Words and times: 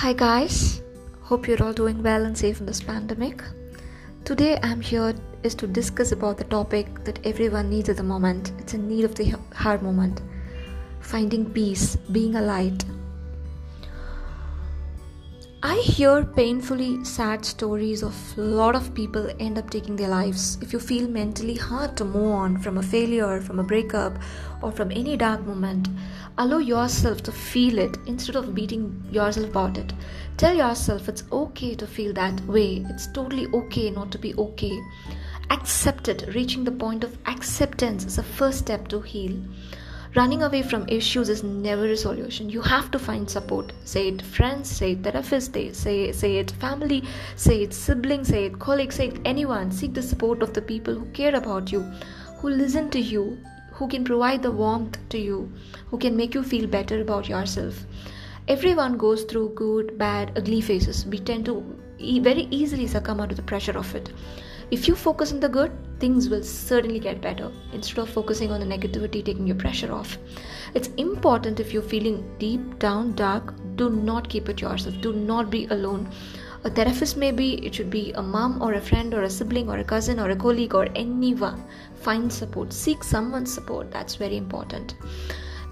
Hi, 0.00 0.14
guys. 0.14 0.80
Hope 1.20 1.46
you're 1.46 1.62
all 1.62 1.74
doing 1.74 2.02
well 2.02 2.24
and 2.24 2.34
safe 2.34 2.58
in 2.58 2.64
this 2.64 2.80
pandemic. 2.80 3.42
Today, 4.24 4.58
I'm 4.62 4.80
here 4.80 5.14
is 5.42 5.54
to 5.56 5.66
discuss 5.66 6.12
about 6.12 6.38
the 6.38 6.44
topic 6.44 7.04
that 7.04 7.18
everyone 7.26 7.68
needs 7.68 7.90
at 7.90 7.98
the 7.98 8.02
moment. 8.02 8.50
It's 8.58 8.72
a 8.72 8.78
need 8.78 9.04
of 9.04 9.14
the 9.14 9.34
hard 9.52 9.82
moment. 9.82 10.22
Finding 11.00 11.50
peace, 11.50 11.96
being 12.12 12.36
a 12.36 12.40
light. 12.40 12.82
I 15.62 15.76
hear 15.76 16.24
painfully 16.24 17.04
sad 17.04 17.44
stories 17.44 18.02
of 18.02 18.16
a 18.38 18.40
lot 18.40 18.74
of 18.74 18.94
people 18.94 19.28
end 19.38 19.58
up 19.58 19.68
taking 19.68 19.94
their 19.94 20.08
lives. 20.08 20.56
If 20.62 20.72
you 20.72 20.78
feel 20.80 21.06
mentally 21.06 21.54
hard 21.54 21.98
to 21.98 22.04
move 22.06 22.32
on 22.32 22.62
from 22.62 22.78
a 22.78 22.82
failure, 22.82 23.42
from 23.42 23.58
a 23.58 23.62
breakup, 23.62 24.18
or 24.62 24.72
from 24.72 24.90
any 24.90 25.18
dark 25.18 25.44
moment, 25.44 25.90
allow 26.38 26.58
yourself 26.58 27.22
to 27.24 27.32
feel 27.32 27.78
it 27.78 27.98
instead 28.06 28.36
of 28.36 28.54
beating 28.54 29.06
yourself 29.10 29.50
about 29.50 29.76
it. 29.76 29.92
Tell 30.38 30.56
yourself 30.56 31.10
it's 31.10 31.24
okay 31.30 31.74
to 31.74 31.86
feel 31.86 32.14
that 32.14 32.40
way. 32.46 32.86
It's 32.88 33.08
totally 33.08 33.46
okay 33.52 33.90
not 33.90 34.10
to 34.12 34.18
be 34.18 34.34
okay. 34.36 34.80
Accept 35.50 36.08
it. 36.08 36.34
Reaching 36.34 36.64
the 36.64 36.72
point 36.72 37.04
of 37.04 37.18
acceptance 37.26 38.06
is 38.06 38.16
the 38.16 38.22
first 38.22 38.60
step 38.60 38.88
to 38.88 39.02
heal. 39.02 39.36
Running 40.16 40.42
away 40.42 40.62
from 40.62 40.88
issues 40.88 41.28
is 41.28 41.44
never 41.44 41.86
a 41.86 41.96
solution. 41.96 42.50
You 42.50 42.62
have 42.62 42.90
to 42.90 42.98
find 42.98 43.30
support. 43.30 43.72
Say 43.84 44.08
it 44.08 44.22
friends, 44.22 44.68
say 44.68 44.92
it 44.92 45.02
therapists, 45.02 45.52
say, 45.52 45.72
say, 45.72 46.10
say 46.10 46.36
it 46.38 46.50
family, 46.50 47.04
say 47.36 47.62
it 47.62 47.72
siblings, 47.72 48.26
say 48.26 48.46
it 48.46 48.58
colleagues, 48.58 48.96
say 48.96 49.06
it 49.08 49.20
anyone. 49.24 49.70
Seek 49.70 49.94
the 49.94 50.02
support 50.02 50.42
of 50.42 50.52
the 50.52 50.62
people 50.62 50.94
who 50.94 51.06
care 51.12 51.36
about 51.36 51.70
you, 51.70 51.82
who 52.38 52.50
listen 52.50 52.90
to 52.90 52.98
you, 52.98 53.38
who 53.70 53.86
can 53.86 54.02
provide 54.02 54.42
the 54.42 54.50
warmth 54.50 54.98
to 55.10 55.18
you, 55.18 55.52
who 55.86 55.96
can 55.96 56.16
make 56.16 56.34
you 56.34 56.42
feel 56.42 56.66
better 56.66 57.00
about 57.00 57.28
yourself. 57.28 57.86
Everyone 58.48 58.96
goes 58.98 59.22
through 59.22 59.50
good, 59.54 59.96
bad, 59.96 60.32
ugly 60.36 60.60
phases. 60.60 61.06
We 61.06 61.20
tend 61.20 61.44
to 61.44 61.62
very 62.00 62.48
easily 62.50 62.88
succumb 62.88 63.20
under 63.20 63.36
the 63.36 63.42
pressure 63.42 63.78
of 63.78 63.94
it. 63.94 64.10
If 64.70 64.86
you 64.86 64.94
focus 64.94 65.32
on 65.32 65.40
the 65.40 65.48
good, 65.48 65.72
things 65.98 66.28
will 66.28 66.44
certainly 66.44 67.00
get 67.00 67.20
better 67.20 67.50
instead 67.72 67.98
of 67.98 68.08
focusing 68.08 68.52
on 68.52 68.60
the 68.60 68.66
negativity, 68.66 69.24
taking 69.24 69.46
your 69.46 69.56
pressure 69.56 69.92
off. 69.92 70.16
It's 70.74 70.88
important 70.96 71.58
if 71.58 71.72
you're 71.72 71.82
feeling 71.82 72.24
deep 72.38 72.78
down 72.78 73.14
dark, 73.16 73.52
do 73.74 73.90
not 73.90 74.28
keep 74.28 74.48
it 74.48 74.60
yourself, 74.60 74.94
do 75.00 75.12
not 75.12 75.50
be 75.50 75.66
alone. 75.66 76.08
A 76.62 76.70
therapist, 76.70 77.16
maybe 77.16 77.54
it 77.66 77.74
should 77.74 77.90
be 77.90 78.12
a 78.12 78.22
mom 78.22 78.62
or 78.62 78.74
a 78.74 78.80
friend 78.80 79.12
or 79.12 79.22
a 79.22 79.30
sibling 79.30 79.68
or 79.68 79.78
a 79.78 79.84
cousin 79.84 80.20
or 80.20 80.30
a 80.30 80.36
colleague 80.36 80.74
or 80.74 80.86
anyone. 80.94 81.64
Find 81.96 82.32
support, 82.32 82.72
seek 82.72 83.02
someone's 83.02 83.52
support, 83.52 83.90
that's 83.90 84.14
very 84.14 84.36
important 84.36 84.94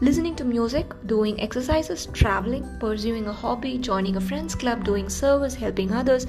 listening 0.00 0.36
to 0.36 0.44
music, 0.44 0.86
doing 1.06 1.40
exercises, 1.40 2.06
traveling, 2.12 2.64
pursuing 2.78 3.26
a 3.26 3.32
hobby, 3.32 3.76
joining 3.78 4.16
a 4.16 4.20
friend's 4.20 4.54
club, 4.54 4.84
doing 4.84 5.08
service, 5.08 5.54
helping 5.54 5.92
others, 5.92 6.26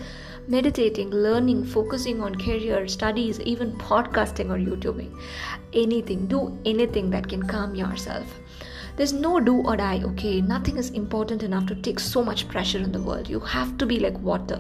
meditating, 0.49 1.11
learning, 1.11 1.63
focusing 1.63 2.21
on 2.21 2.33
career, 2.35 2.87
studies, 2.87 3.39
even 3.41 3.71
podcasting 3.77 4.49
or 4.49 4.57
YouTubing. 4.57 5.15
Anything, 5.73 6.25
do 6.25 6.57
anything 6.65 7.11
that 7.11 7.29
can 7.29 7.43
calm 7.43 7.75
yourself. 7.75 8.27
There's 8.95 9.13
no 9.13 9.39
do 9.39 9.61
or 9.61 9.77
die, 9.77 10.01
okay? 10.03 10.41
Nothing 10.41 10.77
is 10.77 10.89
important 10.89 11.43
enough 11.43 11.67
to 11.67 11.75
take 11.75 11.99
so 11.99 12.23
much 12.23 12.49
pressure 12.49 12.79
in 12.79 12.91
the 12.91 13.01
world. 13.01 13.29
You 13.29 13.39
have 13.39 13.77
to 13.77 13.85
be 13.85 13.99
like 13.99 14.19
water 14.19 14.59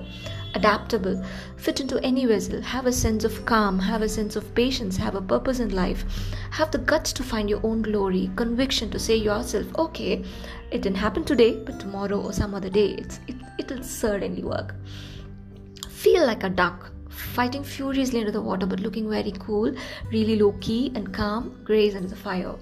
adaptable, 0.55 1.23
fit 1.57 1.79
into 1.79 2.03
any 2.03 2.25
vessel, 2.25 2.61
have 2.61 2.85
a 2.85 2.91
sense 2.91 3.23
of 3.23 3.45
calm, 3.45 3.77
have 3.77 4.01
a 4.01 4.09
sense 4.09 4.35
of 4.35 4.53
patience, 4.55 4.97
have 4.97 5.15
a 5.15 5.21
purpose 5.21 5.59
in 5.59 5.69
life, 5.69 6.03
have 6.51 6.71
the 6.71 6.77
guts 6.77 7.13
to 7.13 7.23
find 7.23 7.49
your 7.49 7.59
own 7.63 7.81
glory, 7.81 8.31
conviction 8.35 8.89
to 8.89 8.99
say 8.99 9.15
yourself, 9.15 9.67
okay, 9.77 10.23
it 10.71 10.81
didn't 10.81 10.97
happen 10.97 11.23
today, 11.23 11.55
but 11.65 11.79
tomorrow 11.79 12.19
or 12.19 12.33
some 12.33 12.55
other 12.55 12.69
day, 12.69 12.91
it's, 12.91 13.19
it, 13.27 13.35
it'll 13.57 13.83
certainly 13.83 14.43
work. 14.43 14.73
Feel 15.99 16.25
like 16.25 16.43
a 16.43 16.49
duck, 16.49 16.91
fighting 17.09 17.61
furiously 17.61 18.21
under 18.21 18.31
the 18.31 18.41
water 18.41 18.65
but 18.65 18.79
looking 18.79 19.09
very 19.09 19.33
cool, 19.37 19.75
really 20.13 20.39
low 20.39 20.53
key 20.61 20.93
and 20.95 21.13
calm, 21.13 21.59
grace 21.65 21.93
under 21.93 22.07
the 22.07 22.15
fire. 22.15 22.55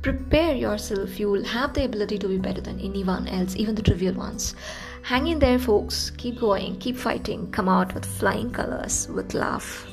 Prepare 0.00 0.54
yourself, 0.54 1.20
you 1.20 1.30
will 1.30 1.44
have 1.44 1.74
the 1.74 1.84
ability 1.84 2.18
to 2.20 2.28
be 2.28 2.38
better 2.38 2.62
than 2.62 2.80
anyone 2.80 3.28
else, 3.28 3.54
even 3.54 3.74
the 3.74 3.82
trivial 3.82 4.14
ones. 4.14 4.54
Hang 5.02 5.26
in 5.26 5.38
there, 5.38 5.58
folks. 5.58 6.08
Keep 6.16 6.40
going, 6.40 6.78
keep 6.78 6.96
fighting. 6.96 7.50
Come 7.50 7.68
out 7.68 7.92
with 7.92 8.06
flying 8.06 8.50
colors, 8.50 9.08
with 9.08 9.34
love. 9.34 9.89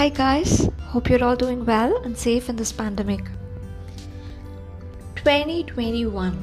Hi, 0.00 0.08
guys. 0.08 0.66
Hope 0.92 1.10
you're 1.10 1.22
all 1.22 1.36
doing 1.36 1.66
well 1.66 1.94
and 2.04 2.16
safe 2.16 2.48
in 2.48 2.56
this 2.56 2.72
pandemic. 2.72 3.22
2021 5.16 6.42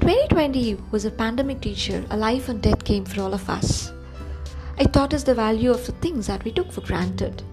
2020 0.00 0.76
was 0.90 1.04
a 1.04 1.10
pandemic 1.12 1.60
teacher, 1.60 2.04
a 2.10 2.16
life 2.16 2.48
and 2.48 2.60
death 2.60 2.82
game 2.82 3.04
for 3.04 3.20
all 3.20 3.34
of 3.34 3.48
us. 3.48 3.92
It 4.80 4.92
taught 4.92 5.14
us 5.14 5.22
the 5.22 5.32
value 5.32 5.70
of 5.70 5.86
the 5.86 5.92
things 5.92 6.26
that 6.26 6.42
we 6.42 6.50
took 6.50 6.72
for 6.72 6.80
granted 6.80 7.44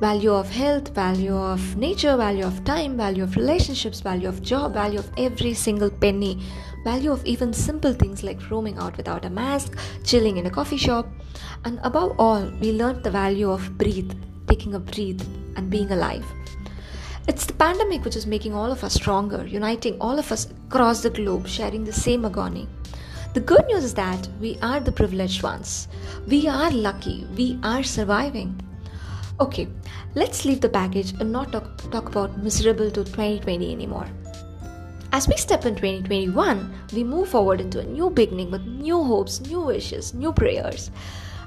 value 0.00 0.32
of 0.32 0.48
health, 0.48 0.88
value 0.94 1.36
of 1.36 1.76
nature, 1.76 2.16
value 2.16 2.46
of 2.46 2.64
time, 2.64 2.96
value 2.96 3.22
of 3.22 3.36
relationships, 3.36 4.00
value 4.00 4.28
of 4.28 4.42
job, 4.42 4.72
value 4.72 4.98
of 4.98 5.10
every 5.18 5.52
single 5.52 5.90
penny, 5.90 6.42
value 6.84 7.12
of 7.12 7.22
even 7.26 7.52
simple 7.52 7.92
things 7.92 8.22
like 8.22 8.50
roaming 8.50 8.78
out 8.78 8.96
without 8.96 9.26
a 9.26 9.30
mask, 9.30 9.76
chilling 10.02 10.38
in 10.38 10.46
a 10.46 10.50
coffee 10.50 10.78
shop, 10.78 11.06
and 11.66 11.78
above 11.82 12.18
all, 12.18 12.50
we 12.62 12.72
learned 12.72 13.04
the 13.04 13.10
value 13.10 13.50
of 13.50 13.76
breathe, 13.76 14.14
taking 14.50 14.74
a 14.74 14.80
breath, 14.80 15.26
and 15.56 15.70
being 15.70 15.90
alive. 15.92 16.26
It's 17.28 17.46
the 17.46 17.52
pandemic 17.52 18.04
which 18.04 18.16
is 18.16 18.26
making 18.26 18.54
all 18.54 18.72
of 18.72 18.82
us 18.82 18.94
stronger, 18.94 19.46
uniting 19.46 19.96
all 20.00 20.18
of 20.18 20.32
us 20.32 20.48
across 20.68 21.02
the 21.02 21.10
globe, 21.10 21.46
sharing 21.46 21.84
the 21.84 21.92
same 21.92 22.24
agony. 22.24 22.66
The 23.34 23.40
good 23.40 23.64
news 23.68 23.84
is 23.84 23.94
that 23.94 24.28
we 24.40 24.58
are 24.60 24.80
the 24.80 24.90
privileged 24.90 25.44
ones. 25.44 25.86
We 26.26 26.48
are 26.48 26.72
lucky. 26.72 27.26
We 27.36 27.60
are 27.62 27.84
surviving. 27.84 28.60
Okay, 29.38 29.68
let's 30.16 30.44
leave 30.44 30.60
the 30.60 30.68
baggage 30.68 31.12
and 31.20 31.30
not 31.30 31.52
talk, 31.52 31.76
talk 31.92 32.08
about 32.08 32.38
miserable 32.38 32.90
to 32.90 33.04
2020 33.04 33.72
anymore. 33.72 34.08
As 35.12 35.28
we 35.28 35.36
step 35.36 35.64
in 35.66 35.76
2021, 35.76 36.72
we 36.92 37.04
move 37.04 37.28
forward 37.28 37.60
into 37.60 37.78
a 37.78 37.84
new 37.84 38.10
beginning 38.10 38.50
with 38.50 38.66
new 38.66 39.02
hopes, 39.02 39.40
new 39.40 39.60
wishes, 39.60 40.12
new 40.12 40.32
prayers. 40.32 40.90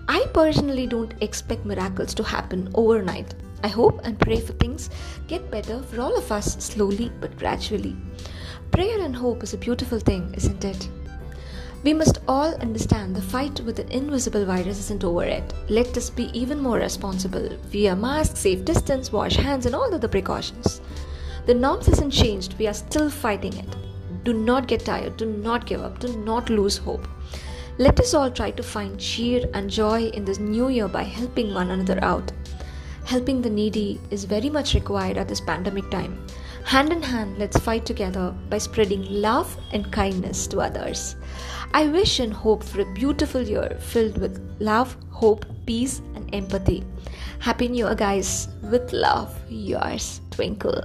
I 0.07 0.25
personally 0.33 0.85
don't 0.85 1.13
expect 1.21 1.65
miracles 1.65 2.13
to 2.15 2.23
happen 2.23 2.69
overnight. 2.73 3.33
I 3.63 3.69
hope 3.69 4.01
and 4.03 4.19
pray 4.19 4.41
for 4.41 4.53
things 4.53 4.89
get 5.27 5.49
better 5.49 5.81
for 5.81 6.01
all 6.01 6.17
of 6.17 6.31
us 6.31 6.61
slowly 6.63 7.11
but 7.21 7.37
gradually. 7.37 7.95
Prayer 8.71 8.99
and 9.01 9.15
hope 9.15 9.43
is 9.43 9.53
a 9.53 9.57
beautiful 9.57 9.99
thing, 9.99 10.33
isn't 10.35 10.65
it? 10.65 10.89
We 11.83 11.93
must 11.93 12.19
all 12.27 12.55
understand 12.55 13.15
the 13.15 13.21
fight 13.21 13.59
with 13.61 13.75
the 13.75 13.95
invisible 13.95 14.45
virus 14.45 14.79
isn't 14.79 15.03
over 15.03 15.25
yet. 15.25 15.53
Let 15.69 15.95
us 15.97 16.09
be 16.09 16.25
even 16.37 16.59
more 16.59 16.77
responsible. 16.77 17.49
Wear 17.73 17.95
masks, 17.95 18.39
safe 18.39 18.63
distance, 18.63 19.11
wash 19.11 19.35
hands, 19.35 19.65
and 19.65 19.75
all 19.75 19.93
other 19.93 20.07
precautions. 20.07 20.81
The 21.45 21.53
norms 21.53 21.87
hasn't 21.87 22.13
changed. 22.13 22.55
We 22.57 22.67
are 22.67 22.73
still 22.73 23.09
fighting 23.09 23.57
it. 23.57 23.75
Do 24.23 24.33
not 24.33 24.67
get 24.67 24.85
tired. 24.85 25.17
Do 25.17 25.25
not 25.25 25.65
give 25.65 25.81
up. 25.81 25.99
Do 25.99 26.15
not 26.17 26.49
lose 26.49 26.77
hope. 26.77 27.05
Let 27.79 27.99
us 27.99 28.13
all 28.13 28.29
try 28.29 28.51
to 28.51 28.61
find 28.61 28.99
cheer 28.99 29.49
and 29.55 29.67
joy 29.67 30.03
in 30.09 30.25
this 30.25 30.37
new 30.37 30.69
year 30.69 30.87
by 30.87 31.01
helping 31.01 31.55
one 31.55 31.71
another 31.71 31.97
out. 32.03 32.31
Helping 33.05 33.41
the 33.41 33.49
needy 33.49 33.99
is 34.11 34.25
very 34.25 34.49
much 34.49 34.75
required 34.75 35.17
at 35.17 35.27
this 35.27 35.41
pandemic 35.41 35.89
time. 35.89 36.23
Hand 36.65 36.91
in 36.91 37.01
hand, 37.01 37.39
let's 37.39 37.57
fight 37.57 37.83
together 37.83 38.33
by 38.47 38.59
spreading 38.59 39.03
love 39.09 39.57
and 39.71 39.91
kindness 39.91 40.45
to 40.47 40.59
others. 40.59 41.15
I 41.73 41.87
wish 41.87 42.19
and 42.19 42.31
hope 42.31 42.63
for 42.63 42.81
a 42.81 42.93
beautiful 42.93 43.41
year 43.41 43.75
filled 43.79 44.19
with 44.19 44.39
love, 44.59 44.95
hope, 45.09 45.45
peace, 45.65 45.99
and 46.13 46.29
empathy. 46.33 46.83
Happy 47.39 47.67
New 47.67 47.87
Year, 47.87 47.95
guys! 47.95 48.49
With 48.61 48.93
love, 48.93 49.35
yours, 49.49 50.21
Twinkle. 50.29 50.83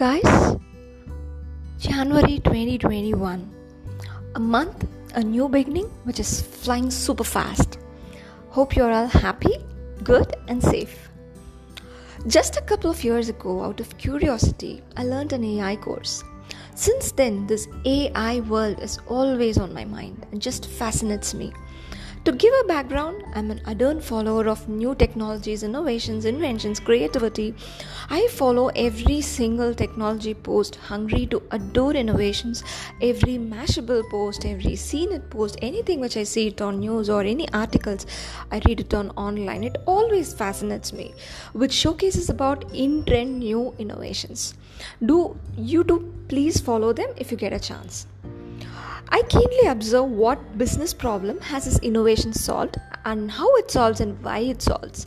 Guys, 0.00 0.56
January 1.78 2.38
2021. 2.38 3.52
A 4.34 4.40
month, 4.40 4.86
a 5.14 5.22
new 5.22 5.46
beginning 5.46 5.90
which 6.04 6.18
is 6.18 6.40
flying 6.40 6.90
super 6.90 7.22
fast. 7.22 7.78
Hope 8.48 8.74
you're 8.74 8.90
all 8.90 9.08
happy, 9.08 9.52
good, 10.02 10.34
and 10.48 10.62
safe. 10.62 11.10
Just 12.26 12.56
a 12.56 12.62
couple 12.62 12.90
of 12.90 13.04
years 13.04 13.28
ago, 13.28 13.62
out 13.62 13.78
of 13.78 13.98
curiosity, 13.98 14.82
I 14.96 15.04
learned 15.04 15.34
an 15.34 15.44
AI 15.44 15.76
course. 15.76 16.24
Since 16.74 17.12
then, 17.12 17.46
this 17.46 17.68
AI 17.84 18.40
world 18.40 18.80
is 18.80 18.98
always 19.06 19.58
on 19.58 19.74
my 19.74 19.84
mind 19.84 20.26
and 20.32 20.40
just 20.40 20.64
fascinates 20.64 21.34
me. 21.34 21.52
To 22.24 22.32
give 22.32 22.52
a 22.62 22.64
background, 22.68 23.24
I'm 23.34 23.50
an 23.50 23.62
ardent 23.66 24.04
follower 24.04 24.46
of 24.46 24.68
new 24.68 24.94
technologies, 24.94 25.62
innovations, 25.62 26.26
inventions, 26.26 26.78
creativity. 26.78 27.54
I 28.10 28.26
follow 28.26 28.68
every 28.76 29.22
single 29.22 29.74
technology 29.74 30.34
post, 30.34 30.76
hungry 30.76 31.24
to 31.28 31.42
adore 31.50 31.94
innovations, 31.94 32.62
every 33.00 33.38
mashable 33.38 34.02
post, 34.10 34.44
every 34.44 34.74
it 34.74 35.30
post, 35.30 35.56
anything 35.62 35.98
which 35.98 36.18
I 36.18 36.24
see 36.24 36.48
it 36.48 36.60
on 36.60 36.80
news 36.80 37.08
or 37.08 37.22
any 37.22 37.50
articles, 37.54 38.06
I 38.52 38.60
read 38.66 38.80
it 38.80 38.92
on 38.92 39.12
online. 39.12 39.64
It 39.64 39.78
always 39.86 40.34
fascinates 40.34 40.92
me, 40.92 41.14
which 41.54 41.72
showcases 41.72 42.28
about 42.28 42.70
in 42.74 43.02
trend 43.04 43.38
new 43.38 43.74
innovations. 43.78 44.54
Do 45.02 45.38
you 45.56 45.84
do 45.84 46.12
please 46.28 46.60
follow 46.60 46.92
them 46.92 47.14
if 47.16 47.30
you 47.30 47.38
get 47.38 47.54
a 47.54 47.58
chance. 47.58 48.06
I 49.12 49.22
keenly 49.22 49.66
observe 49.66 50.08
what 50.10 50.56
business 50.56 50.94
problem 50.94 51.40
has 51.40 51.64
this 51.64 51.78
innovation 51.80 52.32
solved 52.32 52.76
and 53.04 53.30
how 53.30 53.54
it 53.56 53.70
solves 53.70 54.00
and 54.00 54.22
why 54.22 54.38
it 54.38 54.62
solves. 54.62 55.06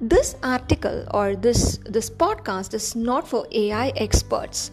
This 0.00 0.36
article 0.42 1.06
or 1.12 1.34
this 1.34 1.78
this 1.78 2.10
podcast 2.10 2.74
is 2.74 2.94
not 2.94 3.26
for 3.26 3.46
AI 3.50 3.88
experts. 3.96 4.70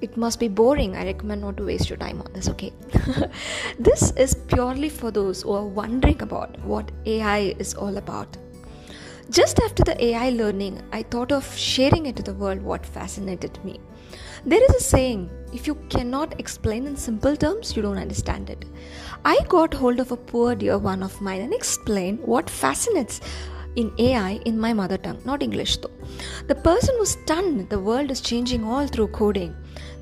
It 0.00 0.16
must 0.16 0.40
be 0.40 0.48
boring. 0.48 0.96
I 0.96 1.04
recommend 1.04 1.42
not 1.42 1.56
to 1.58 1.64
waste 1.64 1.88
your 1.88 1.96
time 1.96 2.20
on 2.20 2.32
this, 2.32 2.48
okay? 2.48 2.72
this 3.78 4.10
is 4.16 4.34
purely 4.48 4.88
for 4.88 5.12
those 5.12 5.42
who 5.42 5.52
are 5.52 5.64
wondering 5.64 6.20
about 6.22 6.58
what 6.64 6.90
AI 7.06 7.54
is 7.60 7.74
all 7.74 7.96
about. 7.96 8.36
Just 9.30 9.60
after 9.60 9.84
the 9.84 10.04
AI 10.04 10.30
learning, 10.30 10.82
I 10.92 11.04
thought 11.04 11.30
of 11.30 11.56
sharing 11.56 12.06
it 12.06 12.16
to 12.16 12.22
the 12.22 12.34
world 12.34 12.60
what 12.62 12.84
fascinated 12.84 13.64
me. 13.64 13.80
There 14.44 14.62
is 14.64 14.74
a 14.74 14.80
saying 14.80 15.30
if 15.52 15.68
you 15.68 15.76
cannot 15.88 16.40
explain 16.40 16.88
in 16.88 16.96
simple 16.96 17.36
terms, 17.36 17.76
you 17.76 17.82
don't 17.82 17.96
understand 17.96 18.50
it. 18.50 18.64
I 19.24 19.38
got 19.48 19.72
hold 19.72 20.00
of 20.00 20.10
a 20.10 20.16
poor 20.16 20.56
dear 20.56 20.78
one 20.78 21.04
of 21.04 21.20
mine 21.20 21.42
and 21.42 21.54
explained 21.54 22.18
what 22.24 22.50
fascinates 22.50 23.20
in 23.76 23.92
AI 23.98 24.40
in 24.44 24.58
my 24.58 24.72
mother 24.72 24.98
tongue, 24.98 25.20
not 25.24 25.44
English 25.44 25.76
though. 25.76 25.92
The 26.48 26.56
person 26.56 26.96
was 26.98 27.10
stunned 27.10 27.70
the 27.70 27.78
world 27.78 28.10
is 28.10 28.20
changing 28.20 28.64
all 28.64 28.88
through 28.88 29.08
coding. 29.08 29.54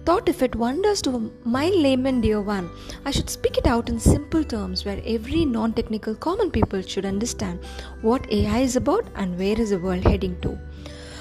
Thought 0.06 0.30
if 0.30 0.42
it 0.42 0.56
wonders 0.56 1.02
to 1.02 1.30
my 1.44 1.68
layman 1.68 2.22
dear 2.22 2.40
one, 2.40 2.70
I 3.04 3.10
should 3.10 3.28
speak 3.28 3.58
it 3.58 3.66
out 3.66 3.90
in 3.90 4.00
simple 4.00 4.42
terms 4.42 4.86
where 4.86 5.02
every 5.04 5.44
non 5.44 5.74
technical 5.74 6.14
common 6.14 6.50
people 6.50 6.80
should 6.80 7.04
understand 7.04 7.62
what 8.00 8.32
AI 8.32 8.60
is 8.60 8.76
about 8.76 9.06
and 9.16 9.38
where 9.38 9.60
is 9.60 9.68
the 9.68 9.78
world 9.78 10.02
heading 10.02 10.40
to. 10.40 10.58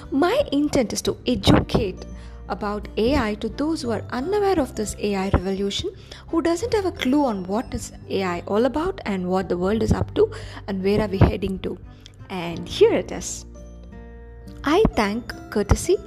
My 0.10 0.42
intent 0.54 0.94
is 0.94 1.02
to 1.02 1.18
educate 1.28 2.06
about 2.50 2.88
AI 2.98 3.36
to 3.36 3.50
those 3.50 3.82
who 3.82 3.92
are 3.92 4.04
unaware 4.12 4.60
of 4.60 4.76
this 4.76 4.96
AI 5.00 5.30
revolution, 5.30 5.92
who 6.28 6.42
doesn't 6.42 6.74
have 6.74 6.86
a 6.86 6.92
clue 6.92 7.24
on 7.26 7.44
what 7.44 7.74
is 7.74 7.92
AI 8.10 8.42
all 8.48 8.66
about 8.66 9.00
and 9.06 9.30
what 9.30 9.50
the 9.50 9.58
world 9.58 9.84
is 9.84 9.92
up 9.92 10.14
to 10.16 10.32
and 10.68 10.84
where 10.84 11.02
are 11.02 11.08
we 11.08 11.18
heading 11.18 11.60
to. 11.60 11.78
And 12.30 12.68
here 12.68 12.94
it 12.94 13.12
is. 13.12 13.46
I 14.64 14.84
thank 14.96 15.34
courtesy 15.52 15.98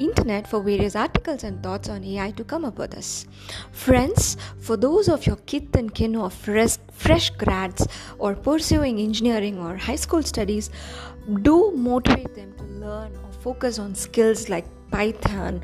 internet 0.00 0.46
for 0.46 0.62
various 0.62 0.96
articles 0.96 1.44
and 1.44 1.62
thoughts 1.62 1.88
on 1.88 2.02
AI 2.02 2.30
to 2.32 2.44
come 2.44 2.64
up 2.64 2.78
with 2.78 2.94
us. 2.94 3.26
Friends, 3.72 4.36
for 4.58 4.76
those 4.76 5.08
of 5.08 5.26
your 5.26 5.36
kith 5.36 5.76
and 5.76 5.94
kin 5.94 6.14
who 6.14 6.22
are 6.22 6.30
fresh, 6.30 6.78
fresh 6.90 7.30
grads 7.30 7.86
or 8.18 8.34
pursuing 8.34 8.98
engineering 8.98 9.58
or 9.58 9.76
high 9.76 9.96
school 9.96 10.22
studies, 10.22 10.70
do 11.42 11.72
motivate 11.72 12.34
them 12.34 12.52
to 12.56 12.64
learn 12.64 13.12
or 13.12 13.32
focus 13.42 13.78
on 13.78 13.94
skills 13.94 14.48
like 14.48 14.66
Python, 14.90 15.62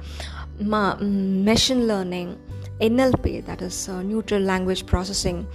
ma- 0.61 0.97
machine 1.01 1.87
learning, 1.87 2.39
NLP, 2.81 3.45
that 3.47 3.63
is 3.63 3.89
uh, 3.89 4.03
neutral 4.03 4.43
language 4.43 4.87
processing, 4.87 5.47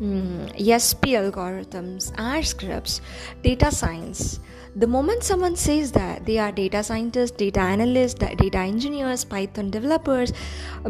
mm, 0.00 0.54
ESP 0.56 1.14
algorithms, 1.18 2.12
R 2.18 2.42
scripts, 2.42 3.00
data 3.42 3.70
science, 3.70 4.40
the 4.78 4.86
moment 4.86 5.24
someone 5.24 5.56
says 5.56 5.90
that 5.92 6.24
they 6.24 6.38
are 6.38 6.52
data 6.52 6.84
scientists, 6.84 7.32
data 7.32 7.58
analysts, 7.58 8.14
data 8.14 8.58
engineers, 8.58 9.24
Python 9.24 9.70
developers, 9.70 10.32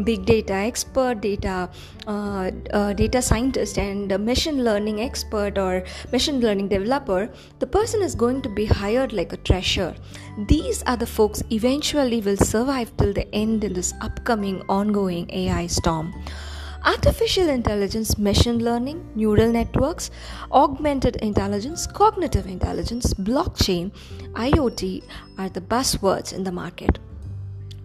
big 0.03 0.25
data 0.25 0.53
expert, 0.53 1.21
data 1.21 1.69
uh, 2.05 2.51
uh, 2.71 2.93
data 2.93 3.19
scientist, 3.19 3.79
and 3.79 4.07
machine 4.23 4.63
learning 4.63 5.01
expert 5.01 5.57
or 5.57 5.83
machine 6.11 6.39
learning 6.39 6.67
developer, 6.67 7.29
the 7.57 7.65
person 7.65 8.03
is 8.03 8.13
going 8.13 8.43
to 8.43 8.49
be 8.49 8.65
hired 8.65 9.11
like 9.11 9.33
a 9.33 9.37
treasure. 9.37 9.95
These 10.47 10.83
are 10.83 10.97
the 10.97 11.07
folks 11.07 11.41
eventually 11.51 12.21
will 12.21 12.37
survive 12.37 12.95
till 12.97 13.13
the 13.13 13.27
end 13.33 13.63
in 13.63 13.73
this 13.73 13.95
upcoming 14.01 14.61
ongoing 14.69 15.29
AI 15.33 15.65
storm. 15.65 16.13
Artificial 16.85 17.49
intelligence, 17.49 18.17
machine 18.17 18.63
learning, 18.63 19.05
neural 19.13 19.51
networks, 19.51 20.11
augmented 20.51 21.17
intelligence, 21.17 21.85
cognitive 21.85 22.47
intelligence, 22.47 23.13
blockchain, 23.13 23.91
IoT 24.33 25.03
are 25.37 25.49
the 25.49 25.61
buzzwords 25.61 26.31
in 26.31 26.43
the 26.43 26.51
market. 26.51 26.97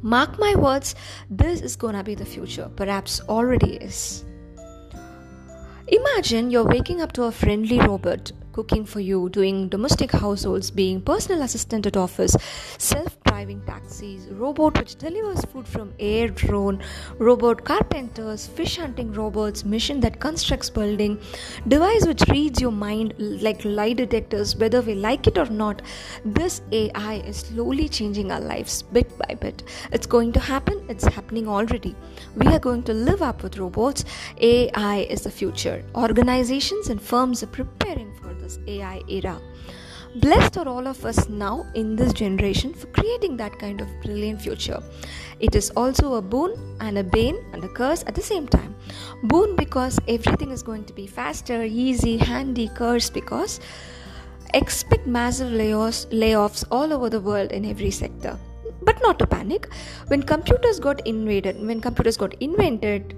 Mark 0.03 0.39
my 0.39 0.55
words, 0.55 0.95
this 1.29 1.61
is 1.61 1.75
gonna 1.77 2.05
be 2.05 2.15
the 2.15 2.25
future, 2.25 2.71
perhaps 2.77 3.21
already 3.29 3.77
is. 3.77 4.25
Imagine 5.89 6.51
you're 6.51 6.65
waking 6.65 7.01
up 7.01 7.13
to 7.13 7.25
a 7.25 7.33
friendly 7.33 7.81
robot 7.81 8.31
cooking 8.55 8.85
for 8.85 9.01
you, 9.01 9.29
doing 9.29 9.69
domestic 9.69 10.13
households, 10.13 10.71
being 10.71 11.01
personal 11.01 11.43
assistant 11.43 11.87
at 11.87 11.97
office, 11.97 12.37
self 12.79 13.17
driving 13.25 13.61
taxis, 13.67 14.29
robot 14.43 14.79
which 14.79 14.95
delivers 14.97 15.45
food 15.47 15.67
from 15.67 15.93
air 15.99 16.29
drone, 16.29 16.81
robot 17.19 17.65
carpenters, 17.65 18.47
fish 18.47 18.77
hunting 18.77 19.13
robots, 19.13 19.65
machine 19.65 19.99
that 20.01 20.21
constructs 20.21 20.71
building, 20.71 21.19
device 21.67 22.07
which 22.07 22.23
reads 22.29 22.61
your 22.61 22.71
mind 22.71 23.15
like 23.19 23.65
lie 23.65 23.93
detectors, 23.93 24.55
whether 24.57 24.81
we 24.83 24.95
like 24.95 25.27
it 25.27 25.37
or 25.37 25.47
not. 25.47 25.83
This 26.25 26.61
AI 26.71 27.15
is 27.27 27.39
slowly 27.39 27.89
changing 27.89 28.31
our 28.31 28.41
lives 28.41 28.83
bit 28.83 29.19
by 29.19 29.35
bit. 29.35 29.65
It's 29.91 30.07
going 30.07 30.33
to 30.33 30.41
happen, 30.41 30.85
it's 30.89 31.05
happening 31.05 31.49
already. 31.49 31.97
We 32.37 32.47
are 32.47 32.61
going 32.61 32.85
to 32.85 32.95
live 32.95 33.21
up 33.21 33.43
with 33.43 33.59
robots. 33.59 34.05
AI 34.39 34.99
is 35.11 35.23
the 35.23 35.31
future. 35.31 35.85
Organizations 35.97 36.89
and 36.89 37.03
firms 37.03 37.43
are 37.43 37.49
preparing 37.49 38.15
for 38.21 38.33
this 38.35 38.44
AI 38.67 39.03
era. 39.09 39.41
Blessed 40.17 40.59
are 40.59 40.69
all 40.69 40.87
of 40.87 41.05
us 41.05 41.29
now 41.29 41.67
in 41.75 41.97
this 41.97 42.13
generation 42.13 42.73
for 42.73 42.87
creating 42.87 43.37
that 43.37 43.59
kind 43.59 43.81
of 43.81 43.89
brilliant 44.01 44.41
future. 44.41 44.81
It 45.41 45.57
is 45.57 45.71
also 45.71 46.15
a 46.15 46.23
boon 46.23 46.55
and 46.81 46.99
a 46.99 47.03
bane 47.03 47.37
and 47.53 47.65
a 47.65 47.69
curse 47.69 48.05
at 48.07 48.15
the 48.15 48.23
same 48.23 48.47
time. 48.47 48.77
Boon 49.25 49.57
because 49.57 49.99
everything 50.07 50.53
is 50.53 50.63
going 50.63 50.85
to 50.85 50.93
be 50.93 51.09
faster, 51.09 51.65
easy, 51.65 52.17
handy, 52.17 52.69
curse 52.69 53.11
because 53.11 53.59
expect 54.55 55.05
massive 55.05 55.53
layoffs, 55.53 56.07
layoffs 56.13 56.65
all 56.71 56.93
over 56.93 57.11
the 57.11 57.21
world 57.21 57.51
in 57.51 57.65
every 57.65 57.91
sector. 57.91 58.39
But 58.83 59.03
not 59.03 59.19
to 59.19 59.27
panic. 59.27 59.69
When 60.07 60.23
computers 60.23 60.79
got 60.79 61.05
invaded, 61.07 61.61
when 61.61 61.81
computers 61.81 62.17
got 62.17 62.35
invented, 62.35 63.15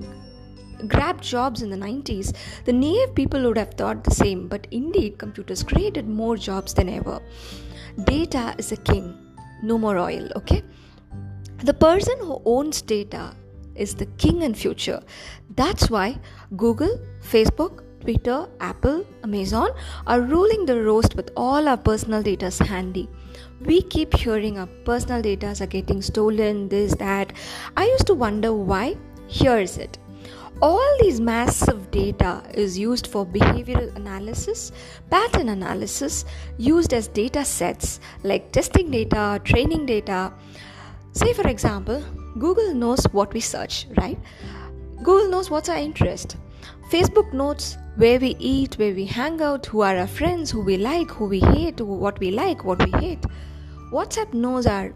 grabbed 0.88 1.22
jobs 1.22 1.62
in 1.62 1.70
the 1.70 1.76
90s, 1.76 2.34
the 2.64 2.72
naive 2.72 3.14
people 3.14 3.42
would 3.42 3.58
have 3.58 3.74
thought 3.74 4.04
the 4.04 4.10
same, 4.10 4.48
but 4.48 4.66
indeed, 4.70 5.18
computers 5.18 5.62
created 5.62 6.08
more 6.08 6.36
jobs 6.36 6.74
than 6.74 6.88
ever. 6.88 7.20
Data 8.04 8.54
is 8.58 8.72
a 8.72 8.76
king, 8.76 9.14
no 9.62 9.78
more 9.78 9.98
oil, 9.98 10.28
okay? 10.36 10.62
The 11.64 11.74
person 11.74 12.18
who 12.20 12.42
owns 12.44 12.82
data 12.82 13.34
is 13.74 13.94
the 13.94 14.06
king 14.18 14.42
in 14.42 14.54
future. 14.54 15.02
That's 15.54 15.90
why 15.90 16.18
Google, 16.56 17.00
Facebook, 17.22 17.82
Twitter, 18.00 18.48
Apple, 18.60 19.04
Amazon 19.24 19.70
are 20.06 20.20
ruling 20.20 20.66
the 20.66 20.82
roast 20.82 21.16
with 21.16 21.30
all 21.36 21.66
our 21.66 21.76
personal 21.76 22.22
data 22.22 22.52
handy. 22.64 23.08
We 23.60 23.82
keep 23.82 24.14
hearing 24.14 24.58
our 24.58 24.68
personal 24.84 25.22
data 25.22 25.56
are 25.60 25.66
getting 25.66 26.02
stolen, 26.02 26.68
this, 26.68 26.94
that. 26.96 27.32
I 27.76 27.86
used 27.86 28.06
to 28.06 28.14
wonder 28.14 28.52
why. 28.52 28.96
Here 29.28 29.58
is 29.58 29.76
it 29.76 29.98
all 30.62 30.96
these 31.00 31.20
massive 31.20 31.90
data 31.90 32.42
is 32.54 32.78
used 32.78 33.06
for 33.06 33.26
behavioral 33.26 33.94
analysis 33.96 34.72
pattern 35.10 35.50
analysis 35.50 36.24
used 36.56 36.94
as 36.94 37.08
data 37.08 37.44
sets 37.44 38.00
like 38.22 38.52
testing 38.52 38.90
data 38.90 39.40
training 39.44 39.84
data. 39.84 40.32
Say 41.12 41.34
for 41.34 41.46
example 41.46 42.02
google 42.38 42.74
knows 42.74 43.04
what 43.12 43.34
we 43.34 43.40
search 43.40 43.86
right? 43.98 44.18
Google 44.98 45.28
knows 45.28 45.50
what's 45.50 45.68
our 45.68 45.76
interest. 45.76 46.36
Facebook 46.90 47.32
knows 47.34 47.76
where 47.96 48.18
we 48.18 48.34
eat 48.38 48.78
where 48.78 48.94
we 48.94 49.04
hang 49.04 49.42
out 49.42 49.66
who 49.66 49.82
are 49.82 49.96
our 49.96 50.06
friends 50.06 50.50
who 50.50 50.62
we 50.62 50.78
like 50.78 51.10
who 51.10 51.26
we 51.26 51.40
hate 51.40 51.80
what 51.82 52.18
we 52.18 52.30
like 52.30 52.64
what 52.64 52.82
we 52.82 52.90
hate. 52.98 53.22
Whatsapp 53.92 54.32
knows 54.32 54.66
our 54.66 54.94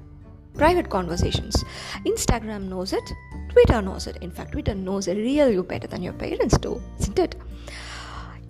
private 0.54 0.88
conversations. 0.88 1.64
Instagram 2.06 2.68
knows 2.68 2.94
it 2.94 3.12
Twitter 3.50 3.82
knows 3.82 4.06
it. 4.06 4.16
In 4.20 4.30
fact, 4.30 4.52
Twitter 4.52 4.74
knows 4.74 5.08
a 5.08 5.14
real 5.14 5.50
you 5.50 5.62
better 5.62 5.86
than 5.86 6.02
your 6.02 6.12
parents 6.12 6.56
do, 6.58 6.80
isn't 7.00 7.18
it? 7.18 7.36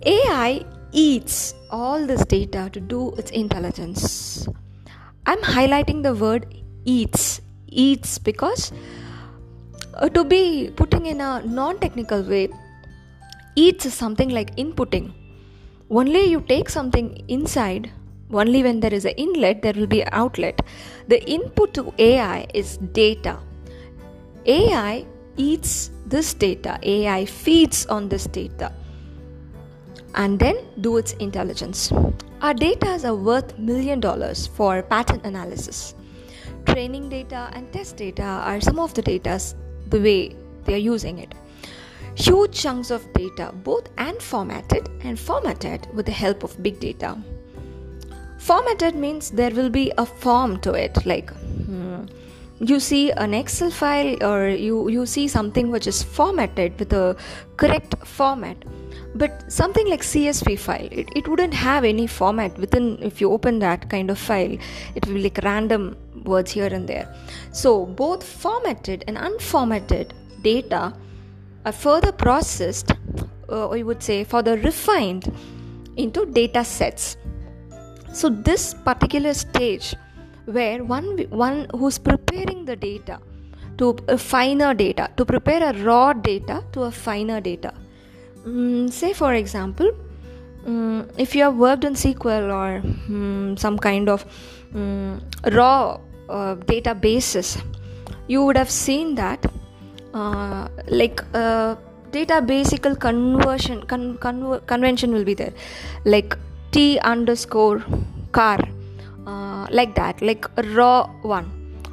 AI 0.05 0.65
eats 0.91 1.53
all 1.69 2.05
this 2.05 2.25
data 2.25 2.69
to 2.73 2.79
do 2.79 3.11
its 3.17 3.31
intelligence. 3.31 4.47
I'm 5.25 5.39
highlighting 5.39 6.03
the 6.03 6.13
word 6.13 6.47
eats, 6.85 7.41
eats 7.67 8.17
because 8.17 8.71
Uh, 9.93 10.07
to 10.09 10.23
be 10.23 10.71
putting 10.79 11.05
in 11.05 11.19
a 11.19 11.41
non 11.45 11.77
technical 11.79 12.21
way, 12.23 12.47
eats 13.55 13.85
is 13.85 13.93
something 13.93 14.29
like 14.29 14.55
inputting. 14.55 15.11
Only 15.89 16.23
you 16.33 16.39
take 16.51 16.69
something 16.69 17.07
inside, 17.27 17.91
only 18.31 18.63
when 18.63 18.79
there 18.79 18.93
is 18.93 19.03
an 19.03 19.15
inlet, 19.25 19.61
there 19.61 19.73
will 19.73 19.87
be 19.87 20.01
an 20.01 20.09
outlet. 20.13 20.61
The 21.09 21.19
input 21.29 21.73
to 21.73 21.93
AI 21.99 22.47
is 22.53 22.77
data. 22.77 23.39
AI 24.45 25.05
eats 25.37 25.91
this 26.05 26.33
data, 26.33 26.79
AI 26.83 27.25
feeds 27.25 27.85
on 27.85 28.09
this 28.09 28.25
data 28.25 28.73
and 30.15 30.39
then 30.39 30.57
do 30.81 30.97
its 30.97 31.13
intelligence. 31.13 31.91
Our 32.41 32.53
data 32.53 32.99
are 33.05 33.15
worth 33.15 33.57
million 33.57 33.99
dollars 33.99 34.47
for 34.47 34.81
pattern 34.81 35.21
analysis. 35.23 35.95
Training 36.65 37.09
data 37.09 37.49
and 37.53 37.71
test 37.71 37.97
data 37.97 38.23
are 38.23 38.61
some 38.61 38.79
of 38.79 38.93
the 38.93 39.01
data 39.01 39.39
the 39.89 39.99
way 39.99 40.35
they 40.65 40.73
are 40.73 40.85
using 40.93 41.19
it. 41.19 41.33
Huge 42.15 42.51
chunks 42.51 42.91
of 42.91 43.11
data, 43.13 43.53
both 43.63 43.95
unformatted 43.95 44.89
and 45.03 45.19
formatted 45.19 45.87
with 45.93 46.05
the 46.05 46.11
help 46.11 46.43
of 46.43 46.61
big 46.61 46.79
data. 46.79 47.17
Formatted 48.37 48.95
means 48.95 49.31
there 49.31 49.51
will 49.51 49.69
be 49.69 49.91
a 49.97 50.05
form 50.05 50.59
to 50.61 50.73
it, 50.73 51.05
like 51.05 51.29
hmm, 51.29 52.05
you 52.63 52.79
see 52.79 53.11
an 53.11 53.33
Excel 53.33 53.71
file 53.71 54.23
or 54.23 54.47
you, 54.47 54.87
you 54.89 55.05
see 55.05 55.27
something 55.27 55.71
which 55.71 55.87
is 55.87 56.03
formatted 56.03 56.77
with 56.77 56.93
a 56.93 57.15
correct 57.57 57.95
format. 58.05 58.57
But 59.15 59.51
something 59.51 59.89
like 59.89 60.01
csv 60.01 60.57
file 60.57 60.87
it, 60.89 61.09
it 61.15 61.27
wouldn't 61.27 61.53
have 61.53 61.83
any 61.83 62.07
format 62.07 62.57
within 62.57 62.97
if 63.01 63.19
you 63.19 63.31
open 63.31 63.59
that 63.59 63.89
kind 63.89 64.09
of 64.09 64.17
file 64.17 64.57
it 64.95 65.05
will 65.05 65.15
be 65.15 65.23
like 65.23 65.39
random 65.43 65.97
words 66.23 66.51
here 66.51 66.67
and 66.67 66.87
there. 66.87 67.13
So 67.51 67.85
both 67.85 68.23
formatted 68.23 69.03
and 69.07 69.17
unformatted 69.17 70.11
data 70.43 70.93
are 71.65 71.71
further 71.71 72.11
processed 72.11 72.91
uh, 73.49 73.67
or 73.67 73.77
you 73.77 73.85
would 73.85 74.01
say 74.01 74.23
further 74.23 74.55
refined 74.57 75.33
into 75.97 76.25
data 76.25 76.63
sets. 76.63 77.17
So 78.13 78.29
this 78.29 78.73
particular 78.73 79.33
stage 79.33 79.95
where 80.45 80.83
one 80.83 81.17
one 81.29 81.67
who's 81.73 81.97
preparing 81.97 82.65
the 82.65 82.75
data 82.75 83.19
to 83.77 83.95
a 84.07 84.17
finer 84.17 84.73
data 84.73 85.09
to 85.17 85.25
prepare 85.25 85.63
a 85.69 85.73
raw 85.83 86.13
data 86.13 86.63
to 86.73 86.83
a 86.83 86.91
finer 86.91 87.39
data. 87.41 87.73
Um, 88.45 88.87
say 88.89 89.13
for 89.13 89.33
example 89.35 89.91
um, 90.65 91.07
if 91.17 91.35
you 91.35 91.43
have 91.43 91.55
worked 91.55 91.85
on 91.85 91.93
sql 91.93 92.51
or 92.51 92.77
um, 93.09 93.55
some 93.57 93.77
kind 93.77 94.09
of 94.09 94.25
raw 95.53 95.99
uh, 96.29 96.55
databases 96.55 97.61
you 98.27 98.43
would 98.43 98.57
have 98.57 98.69
seen 98.69 99.13
that 99.15 99.45
uh, 100.13 100.67
like 100.87 101.23
uh, 101.33 101.75
data 102.11 102.41
basical 102.41 102.95
conversion 102.95 103.81
con- 103.83 104.17
con- 104.17 104.59
convention 104.67 105.13
will 105.13 105.23
be 105.23 105.33
there. 105.33 105.53
Like 106.05 106.37
t 106.71 106.99
underscore 106.99 107.83
car 108.31 108.59
uh, 109.27 109.67
like 109.71 109.95
that 109.95 110.21
like 110.21 110.45
a 110.57 110.63
raw 110.79 111.09
one 111.21 111.49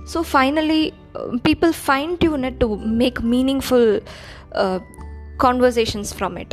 so 0.06 0.22
finally 0.22 0.94
uh, 1.14 1.36
people 1.44 1.72
fine 1.72 2.16
tune 2.18 2.44
it 2.44 2.58
to 2.60 2.76
make 2.76 3.22
meaningful 3.22 4.00
uh, 4.52 4.78
conversations 5.38 6.12
from 6.12 6.36
it. 6.36 6.52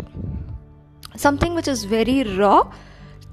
Something 1.15 1.55
which 1.55 1.67
is 1.67 1.83
very 1.83 2.23
raw 2.23 2.71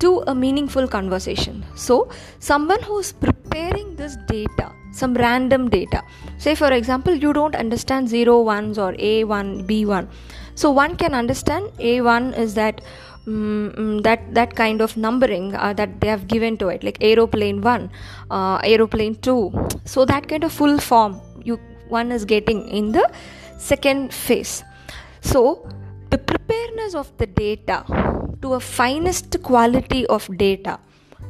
to 0.01 0.23
a 0.27 0.35
meaningful 0.35 0.89
conversation. 0.89 1.65
So, 1.77 2.09
someone 2.39 2.83
who's 2.83 3.13
preparing 3.13 3.97
this 3.97 4.17
data, 4.27 4.73
some 4.93 5.15
random 5.15 5.69
data, 5.69 6.03
say 6.39 6.55
for 6.55 6.73
example, 6.73 7.15
you 7.15 7.33
don't 7.33 7.55
understand 7.55 8.09
zero 8.09 8.41
ones 8.41 8.79
or 8.79 8.93
A1, 8.95 9.67
B1. 9.67 10.09
So, 10.55 10.71
one 10.71 10.97
can 10.97 11.15
understand 11.15 11.67
A1 11.79 12.37
is 12.37 12.55
that 12.55 12.81
um, 13.26 14.00
that 14.02 14.35
that 14.35 14.55
kind 14.55 14.81
of 14.81 14.97
numbering 14.97 15.55
uh, 15.55 15.73
that 15.73 16.00
they 16.00 16.09
have 16.09 16.26
given 16.26 16.57
to 16.57 16.69
it 16.69 16.83
like 16.83 16.99
aeroplane 17.00 17.61
1 17.61 17.91
uh, 18.31 18.59
aeroplane 18.64 19.14
2 19.17 19.69
so 19.85 20.05
that 20.05 20.29
kind 20.29 20.45
of 20.45 20.52
full 20.52 20.79
form 20.79 21.21
you 21.45 21.59
one 21.88 22.11
is 22.11 22.25
getting 22.25 22.67
in 22.69 22.93
the 22.93 23.07
second 23.59 24.12
phase 24.12 24.64
so, 25.23 25.67
the 26.11 26.19
preparedness 26.19 26.95
of 26.95 27.17
the 27.17 27.26
data 27.26 27.85
to 28.43 28.55
a 28.55 28.61
finest 28.61 29.41
quality 29.43 30.05
of 30.09 30.29
data, 30.37 30.79